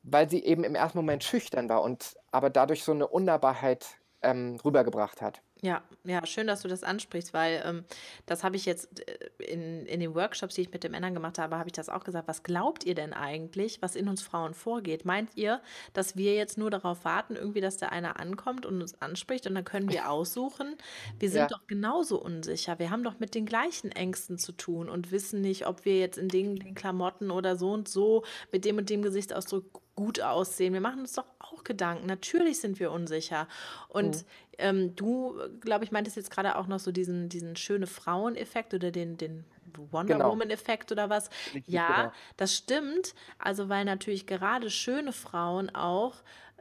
weil 0.03 0.29
sie 0.29 0.43
eben 0.45 0.65
im 0.65 0.75
ersten 0.75 0.99
Moment 0.99 1.25
schüchtern 1.25 1.69
war 1.69 1.83
und 1.83 2.17
aber 2.31 2.51
dadurch 2.51 2.85
so 2.85 2.93
eine 2.93 3.07
Unnahbarkeit 3.07 3.87
ähm, 4.23 4.59
rübergebracht 4.65 5.21
hat. 5.21 5.43
Ja, 5.63 5.83
ja, 6.05 6.25
schön, 6.25 6.47
dass 6.47 6.63
du 6.63 6.69
das 6.69 6.83
ansprichst, 6.83 7.35
weil 7.35 7.63
ähm, 7.67 7.85
das 8.25 8.43
habe 8.45 8.57
ich 8.57 8.65
jetzt 8.65 9.07
äh, 9.07 9.45
in, 9.45 9.85
in 9.85 10.01
den 10.01 10.15
Workshops, 10.15 10.55
die 10.55 10.63
ich 10.63 10.73
mit 10.73 10.85
den 10.85 10.93
Männern 10.93 11.13
gemacht 11.13 11.39
habe, 11.39 11.59
habe 11.59 11.69
ich 11.69 11.75
das 11.75 11.91
auch 11.91 12.03
gesagt. 12.03 12.29
Was 12.29 12.43
glaubt 12.43 12.85
ihr 12.85 12.95
denn 12.95 13.13
eigentlich, 13.13 13.83
was 13.83 13.95
in 13.95 14.09
uns 14.09 14.23
Frauen 14.23 14.55
vorgeht? 14.55 15.05
Meint 15.05 15.37
ihr, 15.37 15.61
dass 15.93 16.17
wir 16.17 16.35
jetzt 16.35 16.57
nur 16.57 16.71
darauf 16.71 17.05
warten, 17.05 17.37
irgendwie, 17.37 17.61
dass 17.61 17.77
der 17.77 17.93
eine 17.93 18.19
ankommt 18.19 18.65
und 18.65 18.81
uns 18.81 19.01
anspricht 19.03 19.47
und 19.47 19.55
dann 19.55 19.65
können 19.65 19.91
wir 19.91 20.09
aussuchen? 20.11 20.77
Wir 21.19 21.29
sind 21.31 21.51
Ja, 21.51 21.51
doch 21.51 21.67
genauso 21.67 22.19
unsicher. 22.23 22.79
Wir 22.79 22.91
haben 22.91 23.05
doch 23.05 23.19
mit 23.19 23.35
den 23.35 23.45
gleichen 23.45 23.93
Ängsten 23.93 24.39
zu 24.39 24.53
tun 24.53 24.89
und 24.89 25.11
wissen 25.13 25.43
nicht, 25.43 25.67
ob 25.67 25.85
wir 25.85 25.99
jetzt 25.99 26.17
in 26.17 26.29
den, 26.31 26.57
den 26.57 26.75
Klamotten 26.75 27.31
oder 27.31 27.57
so 27.57 27.73
und 27.73 27.87
so 27.87 28.25
mit 28.51 28.65
dem 28.65 28.79
und 28.79 28.89
dem 28.89 29.03
Gesichtsausdruck 29.03 29.83
gut 29.95 30.21
aussehen. 30.21 30.73
Wir 30.73 30.81
machen 30.81 31.01
uns 31.01 31.13
doch 31.15 31.27
auch 31.39 31.65
Gedanken. 31.65 32.07
Natürlich 32.07 32.61
sind 32.61 32.81
wir 32.81 32.91
unsicher. 32.91 33.43
mhm. 33.43 33.49
Und 33.89 34.25
ähm, 34.59 34.97
du, 34.97 35.39
glaube 35.61 35.85
ich, 35.85 35.93
meintest 35.93 36.17
jetzt 36.17 36.31
gerade 36.31 36.57
auch 36.57 36.67
noch 36.67 36.79
so 36.79 36.93
diesen, 36.93 37.29
diesen 37.29 37.57
schöne 37.57 37.87
Frauen-Effekt 37.87 38.75
oder 38.75 38.91
den, 38.91 39.17
den 39.17 39.45
Wonder 39.91 40.15
genau, 40.15 40.31
Woman-Effekt 40.31 40.93
oder 40.93 41.11
was. 41.11 41.31
richtig, 41.55 41.73
Ja, 41.73 42.03
genau. 42.03 42.13
das 42.37 42.57
stimmt. 42.57 43.15
Also, 43.39 43.69
weil 43.69 43.85
natürlich 43.85 44.27
gerade 44.27 44.71
schöne 44.71 45.13
Frauen 45.13 45.75
auch, 45.75 46.17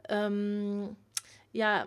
ähm, 0.08 0.96
ja, 1.52 1.86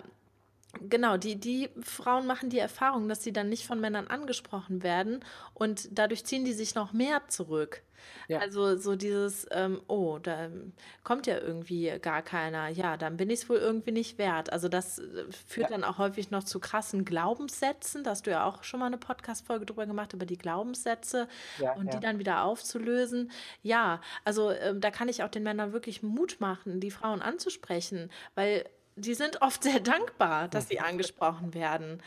Genau, 0.82 1.18
die, 1.18 1.40
die 1.40 1.70
Frauen 1.82 2.26
machen 2.26 2.50
die 2.50 2.60
Erfahrung, 2.60 3.08
dass 3.08 3.24
sie 3.24 3.32
dann 3.32 3.50
nicht 3.50 3.68
von 3.68 3.80
Männern 3.80 4.08
angesprochen 4.08 4.82
werden 4.82 5.24
und 5.54 5.88
dadurch 5.92 6.26
ziehen 6.26 6.46
die 6.46 6.54
sich 6.54 6.74
noch 6.74 6.94
mehr 6.94 7.22
zurück. 7.28 7.84
Ja, 8.28 8.40
Also 8.40 8.76
so 8.78 8.96
dieses, 8.96 9.48
ähm, 9.52 9.82
oh, 9.88 10.18
da 10.22 10.46
ähm, 10.46 10.74
kommt 11.04 11.28
ja 11.28 11.38
irgendwie 11.38 11.92
gar 12.02 12.22
keiner, 12.22 12.70
ja, 12.70 12.98
dann 12.98 13.18
bin 13.18 13.30
ich 13.30 13.42
es 13.42 13.50
wohl 13.50 13.58
irgendwie 13.58 13.92
nicht 13.92 14.18
wert. 14.18 14.52
Also 14.52 14.68
das 14.68 15.00
äh, 15.00 15.26
führt 15.32 15.70
ja, 15.70 15.78
dann 15.78 15.84
auch 15.84 16.00
häufig 16.00 16.32
noch 16.32 16.44
zu 16.44 16.60
krassen 16.60 17.06
Glaubenssätzen. 17.06 18.04
Da 18.04 18.12
hast 18.12 18.26
du 18.26 18.32
ja 18.32 18.46
auch 18.46 18.64
schon 18.64 18.80
mal 18.80 18.88
eine 18.88 18.98
Podcast-Folge 18.98 19.66
drüber 19.66 19.86
gemacht, 19.86 20.14
über 20.14 20.26
die 20.26 20.38
Glaubenssätze 20.38 21.28
ja, 21.60 21.74
und 21.74 21.94
die 21.94 22.00
dann 22.00 22.20
wieder 22.20 22.44
aufzulösen. 22.44 23.32
Ja, 23.62 24.02
also 24.26 24.52
ähm, 24.52 24.82
da 24.82 24.92
kann 24.92 25.08
ich 25.08 25.24
auch 25.24 25.30
den 25.30 25.44
Männern 25.44 25.72
wirklich 25.72 26.04
Mut 26.04 26.38
machen, 26.40 26.80
die 26.80 26.92
Frauen 26.92 27.22
anzusprechen, 27.22 28.12
weil 28.36 28.66
die 28.96 29.14
sind 29.14 29.42
oft 29.42 29.64
sehr 29.64 29.80
dankbar, 29.80 30.48
dass 30.48 30.68
sie 30.68 30.80
angesprochen 30.80 31.54
werden. 31.54 32.02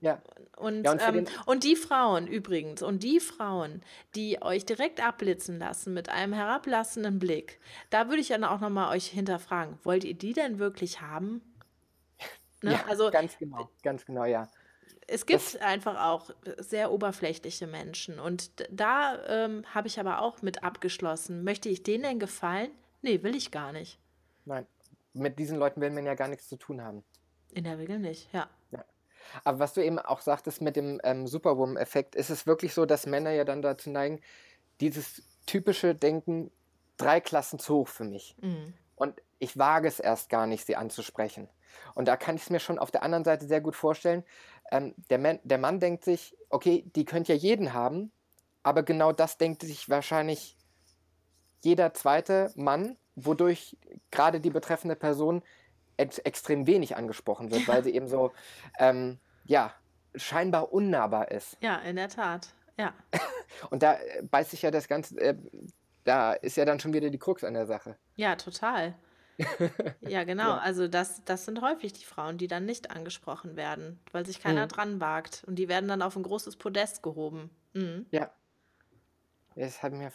Ja, 0.00 0.22
Und, 0.56 0.84
ja, 0.84 0.92
und 0.92 1.00
ähm, 1.02 1.26
und 1.46 1.64
die 1.64 1.76
Frauen 1.76 2.26
übrigens, 2.26 2.82
und 2.82 3.02
die 3.02 3.20
Frauen, 3.20 3.82
die 4.14 4.40
euch 4.42 4.64
direkt 4.64 5.04
abblitzen 5.04 5.58
lassen 5.58 5.92
mit 5.92 6.08
einem 6.08 6.32
herablassenden 6.32 7.18
Blick, 7.18 7.60
da 7.90 8.08
würde 8.08 8.20
ich 8.20 8.28
dann 8.28 8.44
auch 8.44 8.60
nochmal 8.60 8.94
euch 8.96 9.06
hinterfragen, 9.06 9.78
wollt 9.82 10.04
ihr 10.04 10.14
die 10.14 10.32
denn 10.32 10.58
wirklich 10.58 11.00
haben? 11.00 11.42
Ne? 12.62 12.72
ja, 12.72 12.84
Also 12.86 13.10
ganz 13.10 13.38
genau, 13.38 13.70
ganz 13.82 14.04
genau, 14.04 14.26
ja. 14.26 14.50
es 15.06 15.24
Das, 15.26 15.52
gibt 15.52 15.62
einfach 15.62 16.00
auch 16.04 16.30
sehr 16.58 16.92
oberflächliche 16.92 17.66
Menschen. 17.66 18.18
Und 18.20 18.50
da 18.70 19.24
ähm, 19.26 19.64
habe 19.74 19.88
ich 19.88 19.98
aber 19.98 20.20
auch 20.20 20.42
mit 20.42 20.62
abgeschlossen. 20.62 21.42
Möchte 21.44 21.68
ich 21.68 21.82
denen 21.82 22.04
denn 22.04 22.18
gefallen? 22.20 22.70
Nee, 23.02 23.22
will 23.22 23.34
ich 23.34 23.50
gar 23.50 23.72
nicht. 23.72 23.98
Nein. 24.44 24.66
Mit 25.12 25.38
diesen 25.38 25.58
Leuten 25.58 25.80
will 25.80 25.90
man 25.90 26.06
ja 26.06 26.14
gar 26.14 26.28
nichts 26.28 26.48
zu 26.48 26.56
tun 26.56 26.82
haben. 26.82 27.04
In 27.52 27.64
der 27.64 27.78
Regel 27.78 27.98
nicht, 27.98 28.32
ja. 28.32 28.48
ja. 28.70 28.84
Aber 29.44 29.58
was 29.58 29.74
du 29.74 29.84
eben 29.84 29.98
auch 29.98 30.20
sagtest 30.20 30.60
mit 30.60 30.76
dem 30.76 31.00
ähm, 31.02 31.26
Superwoman-Effekt, 31.26 32.14
ist 32.14 32.30
es 32.30 32.46
wirklich 32.46 32.74
so, 32.74 32.86
dass 32.86 33.06
Männer 33.06 33.32
ja 33.32 33.44
dann 33.44 33.62
dazu 33.62 33.90
neigen, 33.90 34.20
dieses 34.80 35.22
typische 35.46 35.94
Denken, 35.94 36.50
drei 36.96 37.20
Klassen 37.20 37.58
zu 37.58 37.74
hoch 37.74 37.88
für 37.88 38.04
mich. 38.04 38.36
Mhm. 38.40 38.74
Und 38.94 39.20
ich 39.38 39.58
wage 39.58 39.88
es 39.88 39.98
erst 39.98 40.28
gar 40.28 40.46
nicht, 40.46 40.66
sie 40.66 40.76
anzusprechen. 40.76 41.48
Und 41.94 42.06
da 42.06 42.16
kann 42.16 42.36
ich 42.36 42.42
es 42.42 42.50
mir 42.50 42.60
schon 42.60 42.78
auf 42.78 42.90
der 42.90 43.02
anderen 43.02 43.24
Seite 43.24 43.46
sehr 43.46 43.60
gut 43.60 43.74
vorstellen. 43.76 44.24
Ähm, 44.70 44.94
der, 45.08 45.18
Man, 45.18 45.40
der 45.42 45.58
Mann 45.58 45.80
denkt 45.80 46.04
sich, 46.04 46.36
okay, 46.48 46.84
die 46.94 47.04
könnte 47.04 47.32
ja 47.32 47.38
jeden 47.38 47.72
haben, 47.72 48.12
aber 48.62 48.82
genau 48.82 49.12
das 49.12 49.38
denkt 49.38 49.62
sich 49.62 49.88
wahrscheinlich 49.88 50.56
jeder 51.62 51.94
zweite 51.94 52.52
Mann, 52.54 52.96
wodurch 53.26 53.76
gerade 54.10 54.40
die 54.40 54.50
betreffende 54.50 54.96
Person 54.96 55.42
ex 55.96 56.18
extrem 56.18 56.66
wenig 56.66 56.96
angesprochen 56.96 57.50
wird, 57.50 57.68
weil 57.68 57.84
sie 57.84 57.94
eben 57.94 58.08
so, 58.08 58.32
ähm, 58.78 59.18
ja, 59.44 59.74
scheinbar 60.14 60.72
unnahbar 60.72 61.30
ist. 61.30 61.56
Ja, 61.60 61.76
in 61.78 61.96
der 61.96 62.08
Tat, 62.08 62.54
ja. 62.78 62.94
Und 63.70 63.82
da 63.82 63.94
äh, 63.94 64.22
beißt 64.22 64.50
sich 64.50 64.62
ja 64.62 64.70
das 64.70 64.88
Ganze, 64.88 65.18
äh, 65.20 65.36
da 66.04 66.32
ist 66.32 66.56
ja 66.56 66.64
dann 66.64 66.80
schon 66.80 66.92
wieder 66.94 67.10
die 67.10 67.18
Krux 67.18 67.44
an 67.44 67.54
der 67.54 67.66
Sache. 67.66 67.96
Ja, 68.16 68.36
total. 68.36 68.94
ja, 70.00 70.24
genau. 70.24 70.50
Ja. 70.50 70.58
Also 70.58 70.88
das, 70.88 71.24
das 71.24 71.44
sind 71.44 71.62
häufig 71.62 71.92
die 71.92 72.04
Frauen, 72.04 72.38
die 72.38 72.48
dann 72.48 72.66
nicht 72.66 72.90
angesprochen 72.90 73.56
werden, 73.56 74.00
weil 74.12 74.26
sich 74.26 74.40
keiner 74.40 74.64
mhm. 74.64 74.68
dran 74.68 75.00
wagt. 75.00 75.44
Und 75.46 75.56
die 75.56 75.68
werden 75.68 75.88
dann 75.88 76.02
auf 76.02 76.16
ein 76.16 76.22
großes 76.22 76.56
Podest 76.56 77.02
gehoben. 77.02 77.50
Mhm. 77.72 78.06
Ja. 78.10 78.30
Es 79.54 79.82
hat 79.82 79.92
mir 79.92 80.12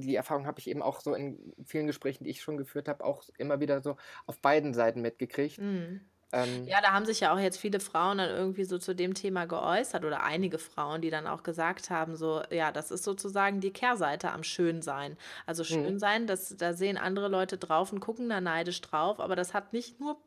die 0.00 0.16
Erfahrung 0.16 0.46
habe 0.46 0.58
ich 0.60 0.68
eben 0.68 0.82
auch 0.82 1.00
so 1.00 1.14
in 1.14 1.52
vielen 1.64 1.86
Gesprächen, 1.86 2.24
die 2.24 2.30
ich 2.30 2.42
schon 2.42 2.56
geführt 2.56 2.88
habe, 2.88 3.04
auch 3.04 3.24
immer 3.38 3.60
wieder 3.60 3.80
so 3.80 3.96
auf 4.26 4.38
beiden 4.38 4.74
Seiten 4.74 5.02
mitgekriegt. 5.02 5.58
Mhm. 5.58 6.00
Ähm, 6.30 6.66
ja, 6.66 6.80
da 6.82 6.92
haben 6.92 7.06
sich 7.06 7.20
ja 7.20 7.32
auch 7.32 7.38
jetzt 7.38 7.58
viele 7.58 7.80
Frauen 7.80 8.18
dann 8.18 8.28
irgendwie 8.28 8.64
so 8.64 8.78
zu 8.78 8.94
dem 8.94 9.14
Thema 9.14 9.46
geäußert 9.46 10.04
oder 10.04 10.22
einige 10.22 10.58
Frauen, 10.58 11.00
die 11.00 11.08
dann 11.08 11.26
auch 11.26 11.42
gesagt 11.42 11.88
haben, 11.88 12.16
so, 12.16 12.42
ja, 12.50 12.70
das 12.70 12.90
ist 12.90 13.04
sozusagen 13.04 13.60
die 13.60 13.72
Kehrseite 13.72 14.30
am 14.32 14.42
Schönsein. 14.42 15.16
Also 15.46 15.62
mhm. 15.62 15.66
Schönsein, 15.66 16.26
das, 16.26 16.54
da 16.56 16.74
sehen 16.74 16.98
andere 16.98 17.28
Leute 17.28 17.56
drauf 17.56 17.92
und 17.92 18.00
gucken 18.00 18.28
da 18.28 18.42
neidisch 18.42 18.80
drauf, 18.82 19.20
aber 19.20 19.36
das 19.36 19.54
hat 19.54 19.72
nicht 19.72 20.00
nur 20.00 20.18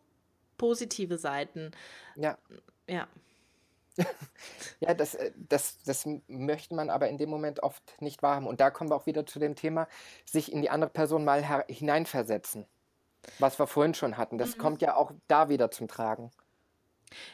positive 0.57 1.17
Seiten. 1.17 1.72
Ja. 2.15 2.38
Ja. 2.88 3.07
Ja, 4.80 4.94
das, 4.94 5.16
äh, 5.16 5.32
das, 5.50 5.78
das 5.84 6.08
möchte 6.28 6.76
man 6.76 6.89
aber 6.89 7.10
in 7.10 7.18
dem 7.18 7.30
Moment 7.30 7.64
oft 7.64 8.02
nicht 8.02 8.24
wahrhaben. 8.24 8.48
Und 8.48 8.62
da 8.62 8.70
kommen 8.72 8.89
wir 8.89 8.96
auch 8.96 9.06
wieder 9.06 9.26
zu 9.26 9.39
dem 9.39 9.56
Thema, 9.56 9.88
sich 10.26 10.52
in 10.52 10.62
die 10.62 10.70
andere 10.70 10.89
Person 10.89 11.26
mal 11.26 11.66
hineinversetzen. 11.68 12.66
Was 13.39 13.60
wir 13.60 13.68
vorhin 13.68 13.94
schon 13.94 14.18
hatten. 14.18 14.38
Das 14.38 14.56
mhm. 14.56 14.62
kommt 14.62 14.82
ja 14.82 14.96
auch 14.96 15.12
da 15.28 15.50
wieder 15.50 15.70
zum 15.70 15.88
Tragen. 15.88 16.32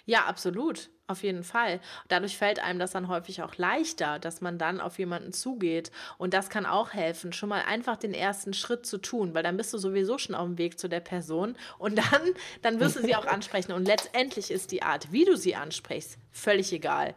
Ja, 0.06 0.26
absolut. 0.26 0.90
Auf 1.10 1.24
jeden 1.24 1.44
Fall. 1.44 1.80
Dadurch 2.10 2.38
fällt 2.38 2.60
einem 2.60 2.80
das 2.80 2.92
dann 2.92 3.08
häufig 3.08 3.42
auch 3.42 3.56
leichter, 3.56 4.20
dass 4.20 4.42
man 4.42 4.58
dann 4.58 4.82
auf 4.82 5.00
jemanden 5.00 5.32
zugeht. 5.32 5.90
Und 6.18 6.34
das 6.34 6.50
kann 6.50 6.66
auch 6.66 6.94
helfen, 6.94 7.32
schon 7.32 7.48
mal 7.48 7.62
einfach 7.62 7.96
den 7.96 8.14
ersten 8.14 8.54
Schritt 8.54 8.86
zu 8.86 8.98
tun, 8.98 9.34
weil 9.34 9.44
dann 9.44 9.56
bist 9.56 9.74
du 9.74 9.78
sowieso 9.78 10.18
schon 10.18 10.36
auf 10.36 10.46
dem 10.46 10.58
Weg 10.58 10.78
zu 10.78 10.90
der 10.90 11.00
Person 11.00 11.56
und 11.80 11.98
dann, 11.98 12.22
dann 12.62 12.82
wirst 12.82 12.98
du 12.98 13.02
sie 13.02 13.16
auch 13.16 13.26
ansprechen. 13.26 13.72
Und 13.72 13.86
letztendlich 13.88 14.52
ist 14.52 14.72
die 14.72 14.84
Art, 14.84 15.14
wie 15.14 15.24
du 15.24 15.38
sie 15.38 15.56
ansprichst, 15.56 16.18
völlig 16.32 16.74
egal. 16.74 17.16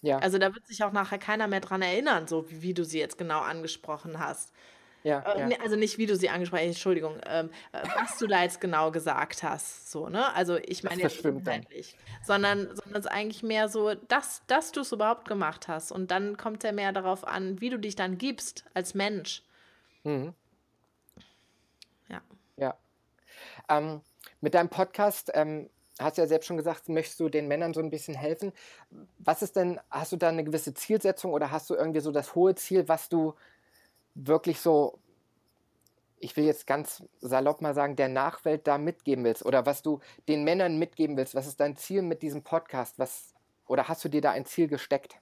Ja. 0.00 0.18
Also 0.18 0.38
da 0.38 0.54
wird 0.54 0.66
sich 0.66 0.84
auch 0.84 0.92
nachher 0.92 1.18
keiner 1.18 1.48
mehr 1.48 1.60
dran 1.60 1.82
erinnern, 1.82 2.28
so 2.28 2.48
wie, 2.50 2.62
wie 2.62 2.74
du 2.74 2.84
sie 2.84 3.00
jetzt 3.00 3.18
genau 3.18 3.40
angesprochen 3.40 4.20
hast. 4.20 4.52
Ja, 5.04 5.20
äh, 5.20 5.50
ja. 5.50 5.60
Also 5.60 5.76
nicht, 5.76 5.98
wie 5.98 6.06
du 6.06 6.16
sie 6.16 6.30
angesprochen 6.30 6.62
hast, 6.62 6.68
Entschuldigung, 6.68 7.20
ähm, 7.26 7.50
äh, 7.72 7.82
was 7.94 8.16
du 8.16 8.26
da 8.26 8.42
jetzt 8.42 8.58
genau 8.60 8.90
gesagt 8.90 9.42
hast. 9.42 9.90
So, 9.90 10.08
ne? 10.08 10.34
Also 10.34 10.56
ich 10.56 10.82
meine 10.82 11.02
jetzt 11.02 11.22
inhaltlich. 11.22 11.94
Sondern, 12.22 12.74
sondern 12.74 12.94
es 12.94 13.04
ist 13.04 13.12
eigentlich 13.12 13.42
mehr 13.42 13.68
so, 13.68 13.94
dass, 13.94 14.42
dass 14.46 14.72
du 14.72 14.80
es 14.80 14.92
überhaupt 14.92 15.28
gemacht 15.28 15.68
hast. 15.68 15.92
Und 15.92 16.10
dann 16.10 16.38
kommt 16.38 16.64
es 16.64 16.68
ja 16.68 16.72
mehr 16.72 16.90
darauf 16.92 17.26
an, 17.26 17.60
wie 17.60 17.68
du 17.68 17.78
dich 17.78 17.96
dann 17.96 18.16
gibst 18.16 18.64
als 18.72 18.94
Mensch. 18.94 19.42
Mhm. 20.04 20.32
Ja. 22.08 22.22
Ja. 22.56 22.74
Ähm, 23.68 24.00
mit 24.40 24.54
deinem 24.54 24.70
Podcast 24.70 25.30
ähm, 25.34 25.68
hast 25.98 26.16
du 26.16 26.22
ja 26.22 26.28
selbst 26.28 26.46
schon 26.46 26.56
gesagt, 26.56 26.88
möchtest 26.88 27.20
du 27.20 27.28
den 27.28 27.46
Männern 27.46 27.74
so 27.74 27.80
ein 27.80 27.90
bisschen 27.90 28.14
helfen. 28.14 28.52
Was 29.18 29.42
ist 29.42 29.56
denn, 29.56 29.78
hast 29.90 30.12
du 30.12 30.16
da 30.16 30.30
eine 30.30 30.44
gewisse 30.44 30.72
Zielsetzung 30.72 31.34
oder 31.34 31.50
hast 31.50 31.68
du 31.68 31.74
irgendwie 31.74 32.00
so 32.00 32.10
das 32.10 32.34
hohe 32.34 32.54
Ziel, 32.54 32.88
was 32.88 33.10
du 33.10 33.34
wirklich 34.14 34.60
so, 34.60 34.98
ich 36.18 36.36
will 36.36 36.44
jetzt 36.44 36.66
ganz 36.66 37.04
salopp 37.20 37.60
mal 37.60 37.74
sagen, 37.74 37.96
der 37.96 38.08
Nachwelt 38.08 38.66
da 38.66 38.78
mitgeben 38.78 39.24
willst 39.24 39.44
oder 39.44 39.66
was 39.66 39.82
du 39.82 40.00
den 40.28 40.44
Männern 40.44 40.78
mitgeben 40.78 41.16
willst? 41.16 41.34
Was 41.34 41.46
ist 41.46 41.60
dein 41.60 41.76
Ziel 41.76 42.02
mit 42.02 42.22
diesem 42.22 42.42
Podcast? 42.42 42.98
Was, 42.98 43.34
oder 43.66 43.88
hast 43.88 44.04
du 44.04 44.08
dir 44.08 44.20
da 44.20 44.30
ein 44.30 44.46
Ziel 44.46 44.68
gesteckt? 44.68 45.18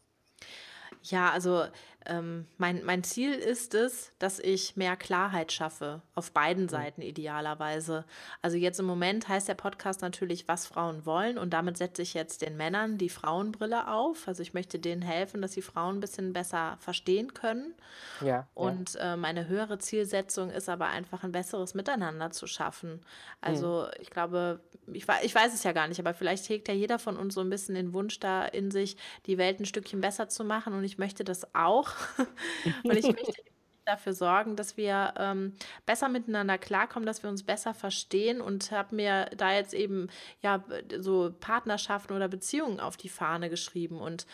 Ja, 1.02 1.30
also 1.30 1.64
ähm, 2.06 2.46
mein, 2.58 2.84
mein 2.84 3.04
Ziel 3.04 3.32
ist 3.32 3.74
es, 3.74 4.12
dass 4.18 4.38
ich 4.38 4.76
mehr 4.76 4.96
Klarheit 4.96 5.52
schaffe, 5.52 6.02
auf 6.14 6.32
beiden. 6.32 6.68
Seiten 6.68 7.02
idealerweise. 7.02 8.04
Also 8.40 8.56
jetzt 8.56 8.80
im 8.80 8.86
Moment 8.86 9.28
heißt 9.28 9.48
der 9.48 9.54
Podcast 9.54 10.00
natürlich, 10.00 10.48
was 10.48 10.66
Frauen 10.66 11.04
wollen 11.06 11.38
und 11.38 11.50
damit 11.50 11.76
setze 11.76 12.02
ich 12.02 12.14
jetzt 12.14 12.42
den 12.42 12.56
Männern 12.56 12.98
die 12.98 13.08
Frauenbrille 13.08 13.88
auf. 13.88 14.26
Also 14.26 14.42
ich 14.42 14.54
möchte 14.54 14.78
denen 14.78 15.02
helfen, 15.02 15.42
dass 15.42 15.52
die 15.52 15.62
Frauen 15.62 15.96
ein 15.96 16.00
bisschen 16.00 16.32
besser 16.32 16.76
verstehen 16.80 17.34
können. 17.34 17.74
Ja. 18.20 18.46
Und 18.54 18.94
ja. 18.94 19.14
Äh, 19.14 19.16
meine 19.16 19.48
höhere 19.48 19.78
Zielsetzung 19.78 20.50
ist 20.50 20.68
aber 20.68 20.86
einfach 20.86 21.24
ein 21.24 21.32
besseres 21.32 21.74
Miteinander 21.74 22.30
zu 22.30 22.46
schaffen. 22.46 23.00
Also 23.40 23.86
mhm. 23.86 24.02
ich 24.02 24.10
glaube, 24.10 24.60
ich, 24.92 25.06
ich 25.22 25.34
weiß 25.34 25.54
es 25.54 25.62
ja 25.62 25.72
gar 25.72 25.88
nicht, 25.88 26.00
aber 26.00 26.14
vielleicht 26.14 26.48
hegt 26.48 26.68
ja 26.68 26.74
jeder 26.74 26.98
von 26.98 27.16
uns 27.16 27.34
so 27.34 27.40
ein 27.40 27.50
bisschen 27.50 27.74
den 27.74 27.92
Wunsch 27.92 28.18
da 28.20 28.44
in 28.44 28.70
sich, 28.70 28.96
die 29.26 29.38
Welt 29.38 29.60
ein 29.60 29.66
Stückchen 29.66 30.00
besser 30.00 30.28
zu 30.28 30.44
machen 30.44 30.72
und 30.72 30.84
ich 30.84 30.98
möchte 30.98 31.24
das 31.24 31.54
auch. 31.54 31.91
und 32.84 32.96
ich 32.96 33.06
möchte 33.06 33.42
dafür 33.84 34.12
sorgen, 34.12 34.56
dass 34.56 34.76
wir 34.76 35.14
ähm, 35.16 35.54
besser 35.86 36.08
miteinander 36.08 36.58
klarkommen, 36.58 37.06
dass 37.06 37.22
wir 37.22 37.30
uns 37.30 37.42
besser 37.42 37.74
verstehen 37.74 38.40
und 38.40 38.70
habe 38.70 38.94
mir 38.94 39.26
da 39.36 39.52
jetzt 39.52 39.74
eben 39.74 40.08
ja 40.40 40.64
so 40.98 41.32
Partnerschaften 41.40 42.14
oder 42.14 42.28
Beziehungen 42.28 42.80
auf 42.80 42.96
die 42.96 43.08
Fahne 43.08 43.50
geschrieben 43.50 44.00
und 44.00 44.26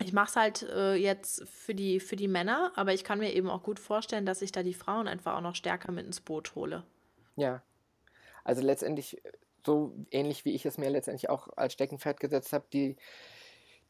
ich 0.00 0.12
mache 0.12 0.28
es 0.28 0.36
halt 0.36 0.62
äh, 0.62 0.94
jetzt 0.94 1.48
für 1.48 1.74
die, 1.74 1.98
für 1.98 2.14
die 2.14 2.28
Männer, 2.28 2.70
aber 2.76 2.94
ich 2.94 3.02
kann 3.02 3.18
mir 3.18 3.34
eben 3.34 3.50
auch 3.50 3.64
gut 3.64 3.80
vorstellen, 3.80 4.26
dass 4.26 4.42
ich 4.42 4.52
da 4.52 4.62
die 4.62 4.74
Frauen 4.74 5.08
einfach 5.08 5.34
auch 5.34 5.40
noch 5.40 5.56
stärker 5.56 5.90
mit 5.90 6.06
ins 6.06 6.20
Boot 6.20 6.54
hole. 6.54 6.84
Ja, 7.34 7.62
also 8.44 8.62
letztendlich 8.62 9.20
so 9.66 9.92
ähnlich 10.10 10.44
wie 10.44 10.54
ich 10.54 10.64
es 10.64 10.78
mir 10.78 10.88
letztendlich 10.88 11.28
auch 11.28 11.48
als 11.56 11.72
Steckenpferd 11.72 12.20
gesetzt 12.20 12.52
habe, 12.52 12.66
die 12.72 12.96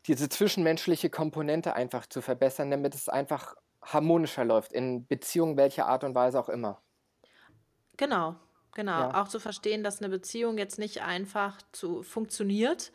diese 0.09 0.28
zwischenmenschliche 0.28 1.11
Komponente 1.11 1.74
einfach 1.74 2.06
zu 2.06 2.22
verbessern, 2.22 2.70
damit 2.70 2.94
es 2.94 3.09
einfach 3.09 3.54
harmonischer 3.82 4.44
läuft, 4.44 4.72
in 4.72 5.06
Beziehungen 5.06 5.56
welcher 5.56 5.86
Art 5.86 6.02
und 6.02 6.14
Weise 6.14 6.40
auch 6.40 6.48
immer. 6.48 6.80
Genau, 7.96 8.36
genau. 8.74 8.98
Ja. 8.98 9.22
Auch 9.22 9.28
zu 9.28 9.38
verstehen, 9.38 9.84
dass 9.84 10.00
eine 10.00 10.09
Beziehung 10.09 10.59
jetzt 10.59 10.78
nicht 10.78 11.02
einfach 11.02 11.59
zu 11.72 12.02
funktioniert, 12.02 12.90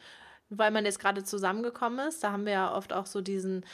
weil 0.50 0.72
man 0.72 0.86
jetzt 0.86 1.00
gerade 1.00 1.24
zusammengekommen 1.24 2.08
ist. 2.08 2.24
Da 2.24 2.32
haben 2.32 2.46
wir 2.46 2.54
ja 2.54 2.76
oft 2.76 2.94
auch 2.94 3.06
so 3.06 3.22
diesen 3.22 3.66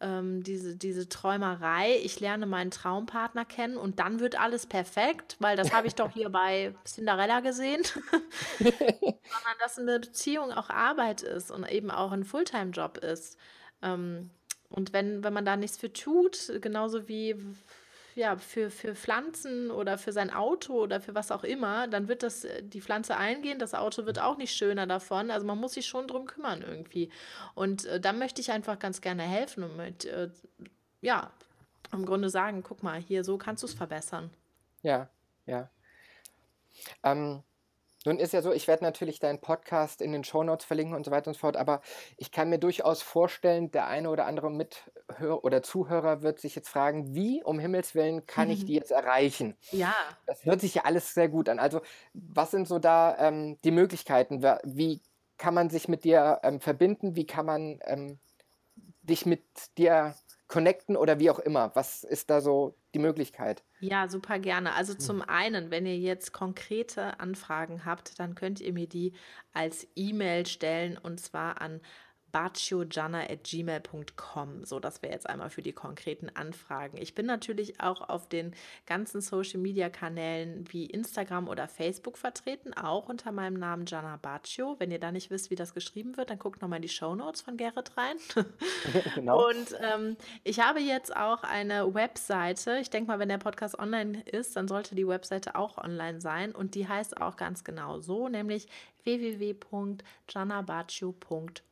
ähm, 0.00 0.42
diese, 0.42 0.76
diese 0.76 1.08
Träumerei, 1.08 1.98
ich 2.02 2.20
lerne 2.20 2.46
meinen 2.46 2.70
Traumpartner 2.70 3.44
kennen 3.44 3.76
und 3.76 3.98
dann 3.98 4.20
wird 4.20 4.38
alles 4.40 4.66
perfekt, 4.66 5.36
weil 5.40 5.56
das 5.56 5.72
habe 5.72 5.86
ich 5.86 5.94
doch 5.94 6.12
hier 6.12 6.30
bei 6.30 6.74
Cinderella 6.84 7.40
gesehen. 7.40 7.82
Sondern 8.58 9.58
dass 9.60 9.78
eine 9.78 9.98
Beziehung 9.98 10.52
auch 10.52 10.70
Arbeit 10.70 11.22
ist 11.22 11.50
und 11.50 11.68
eben 11.68 11.90
auch 11.90 12.12
ein 12.12 12.24
Fulltime-Job 12.24 12.98
ist. 12.98 13.36
Ähm, 13.82 14.30
und 14.70 14.92
wenn, 14.92 15.24
wenn 15.24 15.32
man 15.32 15.44
da 15.44 15.56
nichts 15.56 15.78
für 15.78 15.92
tut, 15.92 16.52
genauso 16.60 17.08
wie 17.08 17.36
ja, 18.18 18.36
für, 18.36 18.68
für 18.70 18.96
Pflanzen 18.96 19.70
oder 19.70 19.96
für 19.96 20.12
sein 20.12 20.32
Auto 20.32 20.74
oder 20.74 21.00
für 21.00 21.14
was 21.14 21.30
auch 21.30 21.44
immer, 21.44 21.86
dann 21.86 22.08
wird 22.08 22.24
das 22.24 22.44
äh, 22.44 22.64
die 22.64 22.80
Pflanze 22.80 23.16
eingehen, 23.16 23.60
das 23.60 23.74
Auto 23.74 24.06
wird 24.06 24.18
auch 24.18 24.36
nicht 24.36 24.54
schöner 24.54 24.88
davon. 24.88 25.30
Also 25.30 25.46
man 25.46 25.58
muss 25.58 25.74
sich 25.74 25.86
schon 25.86 26.08
drum 26.08 26.26
kümmern 26.26 26.62
irgendwie. 26.62 27.10
Und 27.54 27.84
äh, 27.84 28.00
da 28.00 28.12
möchte 28.12 28.40
ich 28.40 28.50
einfach 28.50 28.80
ganz 28.80 29.00
gerne 29.00 29.22
helfen 29.22 29.62
und 29.62 29.76
mit, 29.76 30.04
äh, 30.04 30.30
ja, 31.00 31.30
im 31.92 32.04
Grunde 32.04 32.28
sagen, 32.28 32.64
guck 32.64 32.82
mal, 32.82 33.00
hier, 33.00 33.22
so 33.22 33.38
kannst 33.38 33.62
du 33.62 33.68
es 33.68 33.74
verbessern. 33.74 34.30
Ja, 34.82 35.08
ja. 35.46 35.70
Ähm, 37.04 37.44
nun 38.08 38.18
ist 38.18 38.32
ja 38.32 38.40
so, 38.40 38.52
ich 38.52 38.66
werde 38.66 38.84
natürlich 38.84 39.20
deinen 39.20 39.38
Podcast 39.38 40.00
in 40.00 40.12
den 40.12 40.24
Shownotes 40.24 40.64
verlinken 40.64 40.96
und 40.96 41.04
so 41.04 41.10
weiter 41.10 41.28
und 41.28 41.34
so 41.34 41.40
fort, 41.40 41.56
aber 41.56 41.82
ich 42.16 42.32
kann 42.32 42.48
mir 42.48 42.58
durchaus 42.58 43.02
vorstellen, 43.02 43.70
der 43.70 43.86
eine 43.86 44.08
oder 44.08 44.24
andere 44.24 44.50
Mithörer 44.50 45.44
oder 45.44 45.62
Zuhörer 45.62 46.22
wird 46.22 46.40
sich 46.40 46.54
jetzt 46.56 46.70
fragen, 46.70 47.14
wie 47.14 47.44
um 47.44 47.58
Himmels 47.58 47.94
Willen 47.94 48.26
kann 48.26 48.48
ich 48.48 48.64
die 48.66 48.74
jetzt 48.74 48.92
erreichen? 48.92 49.56
Ja. 49.72 49.94
Das 50.26 50.44
hört 50.46 50.60
sich 50.62 50.74
ja 50.74 50.84
alles 50.84 51.12
sehr 51.12 51.28
gut 51.28 51.50
an. 51.50 51.58
Also, 51.58 51.82
was 52.14 52.50
sind 52.50 52.66
so 52.66 52.78
da 52.78 53.16
ähm, 53.18 53.58
die 53.62 53.70
Möglichkeiten? 53.70 54.42
Wie 54.64 55.02
kann 55.36 55.52
man 55.52 55.68
sich 55.68 55.86
mit 55.86 56.04
dir 56.04 56.40
ähm, 56.42 56.60
verbinden? 56.60 57.14
Wie 57.14 57.26
kann 57.26 57.44
man 57.44 57.78
ähm, 57.84 58.18
dich 59.02 59.26
mit 59.26 59.42
dir 59.76 60.14
connecten 60.46 60.96
oder 60.96 61.18
wie 61.18 61.30
auch 61.30 61.38
immer? 61.38 61.72
Was 61.74 62.04
ist 62.04 62.30
da 62.30 62.40
so 62.40 62.74
die 62.98 63.02
Möglichkeit. 63.02 63.64
Ja, 63.80 64.08
super 64.08 64.38
gerne. 64.38 64.74
Also 64.74 64.92
hm. 64.92 65.00
zum 65.00 65.22
einen, 65.22 65.70
wenn 65.70 65.86
ihr 65.86 65.98
jetzt 65.98 66.32
konkrete 66.32 67.20
Anfragen 67.20 67.84
habt, 67.84 68.18
dann 68.18 68.34
könnt 68.34 68.60
ihr 68.60 68.72
mir 68.72 68.88
die 68.88 69.12
als 69.52 69.86
E-Mail 69.96 70.46
stellen 70.46 70.98
und 70.98 71.20
zwar 71.20 71.60
an 71.60 71.80
baciojanna.gmail.com. 72.32 74.64
So, 74.64 74.80
das 74.80 75.02
wäre 75.02 75.12
jetzt 75.12 75.28
einmal 75.28 75.50
für 75.50 75.60
die 75.62 75.72
konkreten 75.72 76.30
Anfragen. 76.34 76.96
Ich 76.98 77.14
bin 77.14 77.26
natürlich 77.26 77.80
auch 77.80 78.08
auf 78.08 78.28
den 78.28 78.56
ganzen 78.86 79.20
Social 79.20 79.60
Media 79.60 79.88
Kanälen 79.88 80.64
wie 80.70 80.86
Instagram 80.86 81.46
oder 81.48 81.68
Facebook 81.68 82.18
vertreten, 82.18 82.74
auch 82.74 83.08
unter 83.08 83.30
meinem 83.32 83.58
Namen 83.58 83.86
Jana 83.86 84.16
Baccio. 84.16 84.76
Wenn 84.78 84.90
ihr 84.90 84.98
da 84.98 85.12
nicht 85.12 85.30
wisst, 85.30 85.50
wie 85.50 85.54
das 85.54 85.72
geschrieben 85.74 86.16
wird, 86.16 86.30
dann 86.30 86.38
guckt 86.38 86.60
nochmal 86.60 86.78
in 86.78 86.82
die 86.82 86.88
Show 86.88 87.14
Notes 87.14 87.40
von 87.40 87.56
Gerrit 87.56 87.96
rein. 87.96 88.16
genau. 89.14 89.46
Und 89.48 89.76
ähm, 89.80 90.16
ich 90.44 90.60
habe 90.60 90.80
jetzt 90.80 91.16
auch 91.16 91.42
eine 91.42 91.94
Webseite. 91.94 92.76
Ich 92.80 92.90
denke 92.90 93.08
mal, 93.08 93.18
wenn 93.18 93.30
der 93.30 93.38
Podcast 93.38 93.78
online 93.78 94.20
ist, 94.22 94.54
dann 94.56 94.68
sollte 94.68 94.94
die 94.94 95.08
Webseite 95.08 95.56
auch 95.56 95.78
online 95.78 96.20
sein. 96.20 96.54
Und 96.54 96.74
die 96.74 96.86
heißt 96.86 97.18
auch 97.20 97.36
ganz 97.36 97.64
genau 97.64 98.00
so, 98.00 98.28
nämlich 98.28 98.68
www.janabaccio.com 99.04 101.67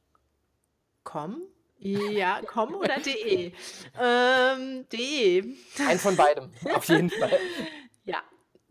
com? 1.06 1.40
Ja, 1.78 2.42
com 2.42 2.74
oder 2.74 2.98
de? 3.00 3.52
ähm, 3.98 4.86
de. 4.90 5.54
Ein 5.86 5.98
von 5.98 6.16
beidem, 6.16 6.50
auf 6.74 6.88
jeden 6.88 7.10
Fall. 7.18 7.38
Ja, 8.04 8.22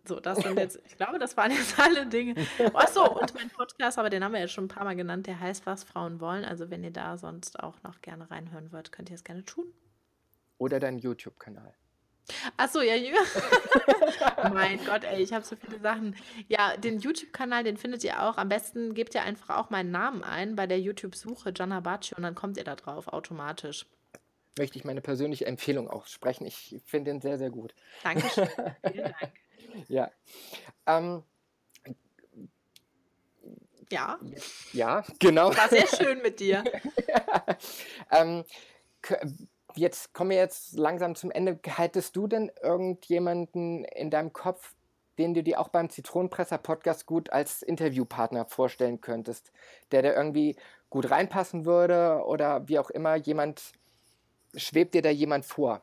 so, 0.07 0.19
das 0.19 0.39
sind 0.39 0.59
jetzt, 0.59 0.79
ich 0.85 0.97
glaube, 0.97 1.17
das 1.17 1.35
waren 1.37 1.51
jetzt 1.51 1.79
alle 1.79 2.05
Dinge. 2.05 2.35
Achso, 2.73 3.05
und 3.19 3.33
mein 3.33 3.49
Podcast, 3.49 3.97
aber 3.97 4.09
den 4.09 4.23
haben 4.23 4.33
wir 4.33 4.39
jetzt 4.41 4.53
schon 4.53 4.65
ein 4.65 4.69
paar 4.69 4.83
Mal 4.83 4.95
genannt, 4.95 5.27
der 5.27 5.39
heißt 5.39 5.65
Was 5.65 5.83
Frauen 5.83 6.19
wollen. 6.19 6.45
Also, 6.45 6.69
wenn 6.69 6.83
ihr 6.83 6.91
da 6.91 7.17
sonst 7.17 7.59
auch 7.59 7.81
noch 7.83 8.01
gerne 8.01 8.29
reinhören 8.29 8.71
wollt, 8.71 8.91
könnt 8.91 9.09
ihr 9.09 9.15
es 9.15 9.23
gerne 9.23 9.45
tun. 9.45 9.65
Oder 10.57 10.79
deinen 10.79 10.99
YouTube-Kanal. 10.99 11.73
Achso, 12.57 12.81
ja. 12.81 12.95
mein 14.53 14.83
Gott, 14.85 15.03
ey, 15.03 15.21
ich 15.21 15.33
habe 15.33 15.45
so 15.45 15.55
viele 15.55 15.79
Sachen. 15.79 16.15
Ja, 16.47 16.75
den 16.77 16.99
YouTube-Kanal, 16.99 17.63
den 17.63 17.77
findet 17.77 18.03
ihr 18.03 18.23
auch. 18.23 18.37
Am 18.37 18.49
besten 18.49 18.93
gebt 18.93 19.13
ihr 19.15 19.21
einfach 19.21 19.57
auch 19.57 19.69
meinen 19.69 19.91
Namen 19.91 20.23
ein 20.23 20.55
bei 20.55 20.67
der 20.67 20.79
YouTube-Suche, 20.79 21.53
Gianna 21.53 21.79
Bacci, 21.81 22.15
und 22.15 22.23
dann 22.23 22.35
kommt 22.35 22.57
ihr 22.57 22.63
da 22.63 22.75
drauf 22.75 23.07
automatisch. 23.07 23.85
Möchte 24.57 24.79
ich 24.79 24.85
meine 24.85 25.01
persönliche 25.01 25.45
Empfehlung 25.45 25.89
aussprechen. 25.89 26.45
Ich 26.45 26.81
finde 26.85 27.11
den 27.11 27.21
sehr, 27.21 27.37
sehr 27.37 27.49
gut. 27.49 27.75
Dankeschön. 28.03 28.47
Vielen 28.91 29.03
Dank. 29.03 29.33
Ja. 29.89 30.11
Ähm, 30.87 31.23
ja. 33.91 34.17
Ja, 34.73 35.03
genau. 35.19 35.55
War 35.55 35.69
sehr 35.69 35.87
schön 35.87 36.21
mit 36.21 36.39
dir. 36.39 36.63
ähm, 38.11 38.43
jetzt 39.75 40.13
kommen 40.13 40.31
wir 40.31 40.37
jetzt 40.37 40.77
langsam 40.77 41.15
zum 41.15 41.31
Ende. 41.31 41.59
Hättest 41.63 42.15
du 42.15 42.27
denn 42.27 42.51
irgendjemanden 42.61 43.85
in 43.85 44.09
deinem 44.09 44.33
Kopf, 44.33 44.73
den 45.17 45.33
du 45.33 45.43
dir 45.43 45.59
auch 45.59 45.69
beim 45.69 45.89
Zitronenpresser-Podcast 45.89 47.05
gut 47.05 47.29
als 47.29 47.61
Interviewpartner 47.61 48.45
vorstellen 48.45 49.01
könntest, 49.01 49.51
der 49.91 50.01
da 50.01 50.13
irgendwie 50.13 50.55
gut 50.89 51.09
reinpassen 51.09 51.65
würde 51.65 52.23
oder 52.25 52.67
wie 52.67 52.79
auch 52.79 52.89
immer 52.89 53.15
jemand, 53.15 53.73
schwebt 54.55 54.93
dir 54.93 55.01
da 55.01 55.09
jemand 55.09 55.45
vor? 55.45 55.81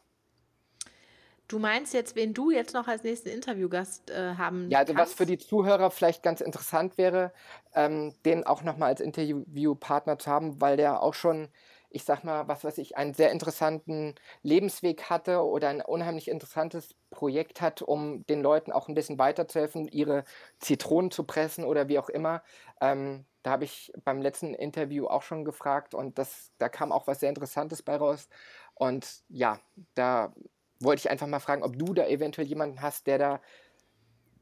Du 1.49 1.59
meinst 1.59 1.93
jetzt, 1.93 2.17
wen 2.17 2.33
du 2.33 2.51
jetzt 2.51 2.73
noch 2.73 2.89
als 2.89 3.03
nächsten 3.03 3.29
Interviewgast 3.29 4.11
äh, 4.11 4.37
haben 4.37 4.71
Ja, 4.71 4.79
also 4.79 4.97
was 4.97 5.13
für 5.13 5.27
die 5.27 5.37
Zuhörer 5.37 5.91
vielleicht 5.91 6.23
ganz 6.23 6.41
interessant 6.41 6.97
wäre, 6.97 7.33
ähm, 7.75 8.15
den 8.25 8.47
auch 8.47 8.63
nochmal 8.63 8.89
als 8.89 9.01
Interviewpartner 9.01 10.19
zu 10.19 10.31
haben, 10.31 10.63
weil 10.63 10.79
der 10.79 11.03
auch 11.03 11.13
schon 11.13 11.49
ich 11.93 12.05
sag 12.05 12.25
mal, 12.25 12.49
was 12.49 12.65
weiß 12.65 12.79
ich, 12.79 12.97
einen 12.97 13.15
sehr 13.15 13.31
interessanten 13.31 14.15
Lebensweg 14.43 15.05
hatte 15.11 15.45
oder 15.45 15.69
ein 15.69 15.81
unheimlich 15.81 16.29
interessantes 16.29 16.95
Projekt 17.11 17.61
hat, 17.61 17.83
um 17.83 18.27
den 18.27 18.43
Leuten 18.43 18.73
auch 18.73 18.89
ein 18.89 18.95
bisschen 18.95 19.19
weiterzuhelfen, 19.19 19.89
ihre 19.89 20.25
Zitronen 20.59 21.11
zu 21.11 21.25
pressen 21.25 21.65
oder 21.65 21.89
wie 21.89 21.99
auch 21.99 22.09
immer. 22.09 22.43
Ähm, 22.81 23.25
da 23.43 23.51
habe 23.51 23.65
ich 23.65 23.93
beim 24.05 24.23
letzten 24.23 24.55
Interview 24.55 25.07
auch 25.07 25.23
schon 25.23 25.45
gefragt 25.45 25.95
und 25.95 26.19
das, 26.19 26.53
da 26.59 26.69
kam 26.69 26.93
auch 26.93 27.07
was 27.07 27.21
sehr 27.21 27.29
Interessantes 27.29 27.83
bei 27.83 27.97
raus. 27.97 28.29
Und 28.75 29.23
ja, 29.29 29.61
da 29.95 30.33
wollte 30.81 31.01
ich 31.01 31.11
einfach 31.11 31.27
mal 31.27 31.41
fragen, 31.41 31.63
ob 31.63 31.79
du 31.79 31.93
da 31.95 32.07
eventuell 32.07 32.47
jemanden 32.47 32.81
hast, 32.81 33.07
der 33.07 33.19
da 33.19 33.41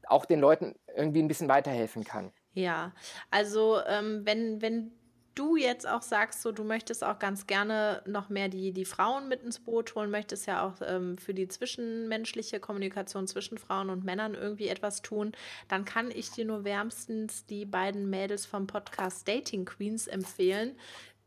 auch 0.07 0.25
den 0.25 0.39
Leuten 0.39 0.75
irgendwie 0.95 1.21
ein 1.21 1.27
bisschen 1.27 1.47
weiterhelfen 1.47 2.03
kann. 2.03 2.31
Ja, 2.53 2.93
also 3.29 3.79
ähm, 3.87 4.21
wenn, 4.25 4.61
wenn 4.61 4.91
du 5.35 5.55
jetzt 5.55 5.87
auch 5.87 6.01
sagst, 6.01 6.41
so 6.41 6.51
du 6.51 6.63
möchtest 6.63 7.03
auch 7.03 7.19
ganz 7.19 7.47
gerne 7.47 8.01
noch 8.05 8.29
mehr 8.29 8.49
die, 8.49 8.71
die 8.71 8.85
Frauen 8.85 9.27
mit 9.27 9.43
ins 9.43 9.59
Boot 9.59 9.95
holen, 9.95 10.11
möchtest 10.11 10.45
ja 10.47 10.65
auch 10.65 10.75
ähm, 10.85 11.17
für 11.17 11.33
die 11.33 11.47
zwischenmenschliche 11.47 12.59
Kommunikation 12.59 13.27
zwischen 13.27 13.57
Frauen 13.57 13.89
und 13.89 14.03
Männern 14.03 14.35
irgendwie 14.35 14.67
etwas 14.67 15.01
tun, 15.01 15.31
dann 15.67 15.85
kann 15.85 16.11
ich 16.11 16.31
dir 16.31 16.45
nur 16.45 16.63
wärmstens 16.63 17.45
die 17.45 17.65
beiden 17.65 18.09
Mädels 18.09 18.45
vom 18.45 18.67
Podcast 18.67 19.27
Dating 19.27 19.65
Queens 19.65 20.07
empfehlen. 20.07 20.75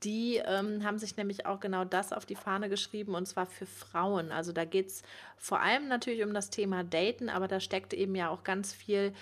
Die 0.02 0.36
ähm, 0.44 0.84
haben 0.84 0.98
sich 0.98 1.16
nämlich 1.16 1.46
auch 1.46 1.60
genau 1.60 1.84
das 1.84 2.12
auf 2.12 2.26
die 2.26 2.34
Fahne 2.34 2.68
geschrieben 2.68 3.14
und 3.14 3.26
zwar 3.26 3.46
für 3.46 3.64
Frauen. 3.64 4.32
Also 4.32 4.52
da 4.52 4.66
geht 4.66 4.88
es 4.88 5.02
vor 5.38 5.60
allem 5.60 5.88
natürlich 5.88 6.22
um 6.22 6.34
das 6.34 6.50
Thema 6.50 6.84
Daten, 6.84 7.30
aber 7.30 7.48
da 7.48 7.58
steckt 7.58 7.94
eben 7.94 8.14
ja 8.14 8.28
auch 8.28 8.44
ganz 8.44 8.74
viel 8.74 9.14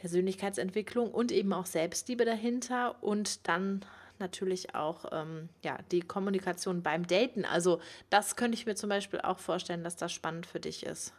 Persönlichkeitsentwicklung 0.00 1.10
und 1.10 1.32
eben 1.32 1.52
auch 1.52 1.66
Selbstliebe 1.66 2.24
dahinter 2.24 3.02
und 3.02 3.46
dann 3.48 3.84
natürlich 4.18 4.74
auch 4.74 5.06
ähm, 5.12 5.48
ja, 5.62 5.78
die 5.90 6.00
Kommunikation 6.00 6.82
beim 6.82 7.06
Daten. 7.06 7.44
Also 7.44 7.80
das 8.10 8.36
könnte 8.36 8.56
ich 8.56 8.66
mir 8.66 8.74
zum 8.74 8.88
Beispiel 8.88 9.20
auch 9.20 9.38
vorstellen, 9.38 9.84
dass 9.84 9.96
das 9.96 10.12
spannend 10.12 10.46
für 10.46 10.60
dich 10.60 10.84
ist. 10.84 11.12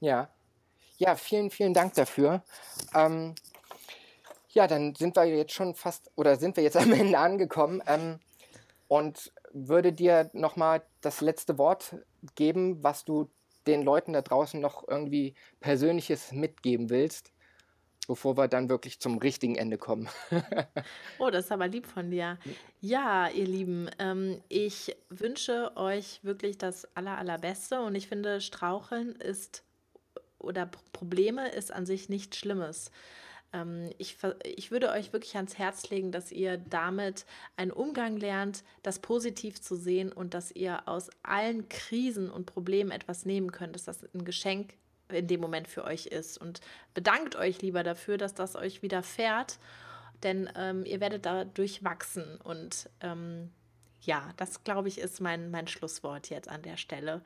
Ja, 0.00 0.30
ja, 0.98 1.16
vielen, 1.16 1.50
vielen 1.50 1.74
Dank 1.74 1.94
dafür. 1.94 2.42
Ähm, 2.94 3.34
ja, 4.50 4.66
dann 4.66 4.94
sind 4.94 5.16
wir 5.16 5.24
jetzt 5.24 5.52
schon 5.52 5.74
fast 5.74 6.10
oder 6.14 6.36
sind 6.36 6.56
wir 6.56 6.64
jetzt 6.64 6.76
am 6.76 6.92
Ende 6.92 7.18
angekommen 7.18 7.82
ähm, 7.86 8.20
und 8.88 9.32
würde 9.52 9.92
dir 9.92 10.30
nochmal 10.32 10.82
das 11.00 11.20
letzte 11.20 11.58
Wort 11.58 11.96
geben, 12.34 12.82
was 12.82 13.04
du 13.04 13.30
den 13.66 13.82
Leuten 13.82 14.12
da 14.12 14.22
draußen 14.22 14.60
noch 14.60 14.86
irgendwie 14.88 15.34
Persönliches 15.60 16.32
mitgeben 16.32 16.90
willst 16.90 17.32
bevor 18.10 18.36
wir 18.36 18.48
dann 18.48 18.68
wirklich 18.68 18.98
zum 18.98 19.18
richtigen 19.18 19.54
Ende 19.54 19.78
kommen. 19.78 20.08
oh, 21.20 21.30
das 21.30 21.44
ist 21.44 21.52
aber 21.52 21.68
lieb 21.68 21.86
von 21.86 22.10
dir. 22.10 22.38
Ja, 22.80 23.28
ihr 23.28 23.46
Lieben, 23.46 23.88
ähm, 24.00 24.42
ich 24.48 24.96
wünsche 25.10 25.76
euch 25.76 26.18
wirklich 26.24 26.58
das 26.58 26.88
Aller, 26.96 27.18
Allerbeste 27.18 27.80
und 27.80 27.94
ich 27.94 28.08
finde, 28.08 28.40
Straucheln 28.40 29.14
ist 29.14 29.62
oder 30.40 30.68
Probleme 30.92 31.50
ist 31.52 31.72
an 31.72 31.86
sich 31.86 32.08
nichts 32.08 32.36
Schlimmes. 32.36 32.90
Ähm, 33.52 33.90
ich, 33.96 34.16
ich 34.42 34.72
würde 34.72 34.90
euch 34.90 35.12
wirklich 35.12 35.36
ans 35.36 35.56
Herz 35.56 35.88
legen, 35.90 36.10
dass 36.10 36.32
ihr 36.32 36.56
damit 36.58 37.26
einen 37.56 37.70
Umgang 37.70 38.16
lernt, 38.16 38.64
das 38.82 38.98
positiv 38.98 39.60
zu 39.60 39.76
sehen 39.76 40.10
und 40.10 40.34
dass 40.34 40.50
ihr 40.50 40.88
aus 40.88 41.10
allen 41.22 41.68
Krisen 41.68 42.28
und 42.28 42.46
Problemen 42.46 42.90
etwas 42.90 43.24
nehmen 43.24 43.52
könnt, 43.52 43.76
dass 43.76 43.84
das 43.84 44.02
ein 44.12 44.24
Geschenk 44.24 44.74
in 45.12 45.26
dem 45.26 45.40
Moment 45.40 45.68
für 45.68 45.84
euch 45.84 46.06
ist. 46.06 46.38
Und 46.38 46.60
bedankt 46.94 47.36
euch 47.36 47.62
lieber 47.62 47.82
dafür, 47.82 48.18
dass 48.18 48.34
das 48.34 48.56
euch 48.56 48.82
widerfährt, 48.82 49.58
denn 50.22 50.50
ähm, 50.56 50.84
ihr 50.84 51.00
werdet 51.00 51.26
dadurch 51.26 51.84
wachsen. 51.84 52.38
Und 52.42 52.90
ähm, 53.00 53.50
ja, 54.00 54.30
das 54.36 54.64
glaube 54.64 54.88
ich 54.88 54.98
ist 54.98 55.20
mein, 55.20 55.50
mein 55.50 55.68
Schlusswort 55.68 56.30
jetzt 56.30 56.48
an 56.48 56.62
der 56.62 56.76
Stelle. 56.76 57.22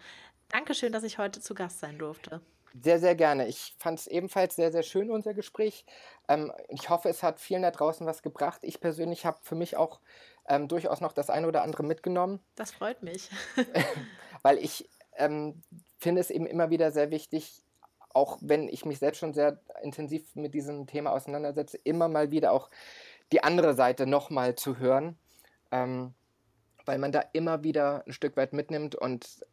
Dankeschön, 0.49 0.93
dass 0.93 1.05
ich 1.05 1.19
heute 1.19 1.41
zu 1.41 1.55
Gast 1.55 1.81
sein 1.81 1.99
durfte. 1.99 2.41
Sehr, 2.83 2.99
sehr 2.99 3.15
gerne. 3.15 3.47
Ich 3.47 3.75
fand 3.79 4.01
es 4.01 4.09
ebenfalls 4.09 4.57
sehr, 4.57 4.73
sehr 4.73 4.83
schön, 4.83 5.11
unser 5.11 5.33
Gespräch. 5.33 5.87
Ähm, 6.29 6.53
ich 6.69 6.91
hoffe, 6.91 7.09
es 7.09 7.23
hat 7.23 7.39
vielen 7.39 7.63
da 7.63 7.71
draußen 7.71 8.05
was 8.05 8.23
gebracht. 8.23 8.61
Ich 8.63 8.81
persönlich 8.81 9.25
habe 9.25 9.39
für 9.43 9.55
mich 9.55 9.77
auch 9.77 10.01
ähm, 10.49 10.67
durchaus 10.67 11.01
noch 11.01 11.13
das 11.13 11.31
eine 11.31 11.47
oder 11.47 11.63
andere 11.63 11.85
mitgenommen. 11.85 12.41
Das 12.57 12.73
freut 12.73 13.03
mich. 13.03 13.31
Weil 14.43 14.59
ich 14.59 14.91
ähm, 15.17 15.63
finde 15.99 16.21
es 16.21 16.31
eben 16.31 16.47
immer 16.47 16.71
wieder 16.71 16.91
sehr 16.91 17.11
wichtig, 17.11 17.64
auch 18.15 18.39
wenn 18.41 18.69
ich 18.69 18.85
mich 18.85 18.99
selbst 18.99 19.19
schon 19.19 19.35
sehr 19.35 19.61
intensiv 19.83 20.35
mit 20.35 20.55
diesem 20.55 20.87
Thema 20.87 21.13
auseinandersetze, 21.13 21.79
immer 21.85 22.09
mal 22.09 22.31
wieder 22.31 22.53
auch 22.53 22.71
die 23.33 23.43
andere 23.43 23.75
Seite 23.75 24.07
nochmal 24.07 24.55
zu 24.55 24.79
hören, 24.79 25.19
ähm, 25.71 26.15
weil 26.87 26.99
man 26.99 27.13
da 27.13 27.23
immer 27.33 27.65
wieder 27.65 28.05
ein 28.07 28.13
Stück 28.13 28.37
weit 28.37 28.53
mitnimmt 28.53 28.95
und 28.95 29.45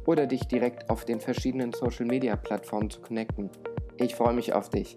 oder 0.05 0.25
dich 0.25 0.47
direkt 0.47 0.89
auf 0.89 1.03
den 1.05 1.19
verschiedenen 1.19 1.73
Social-Media-Plattformen 1.73 2.89
zu 2.89 3.01
connecten. 3.01 3.49
Ich 3.97 4.15
freue 4.15 4.33
mich 4.33 4.53
auf 4.53 4.69
dich. 4.69 4.95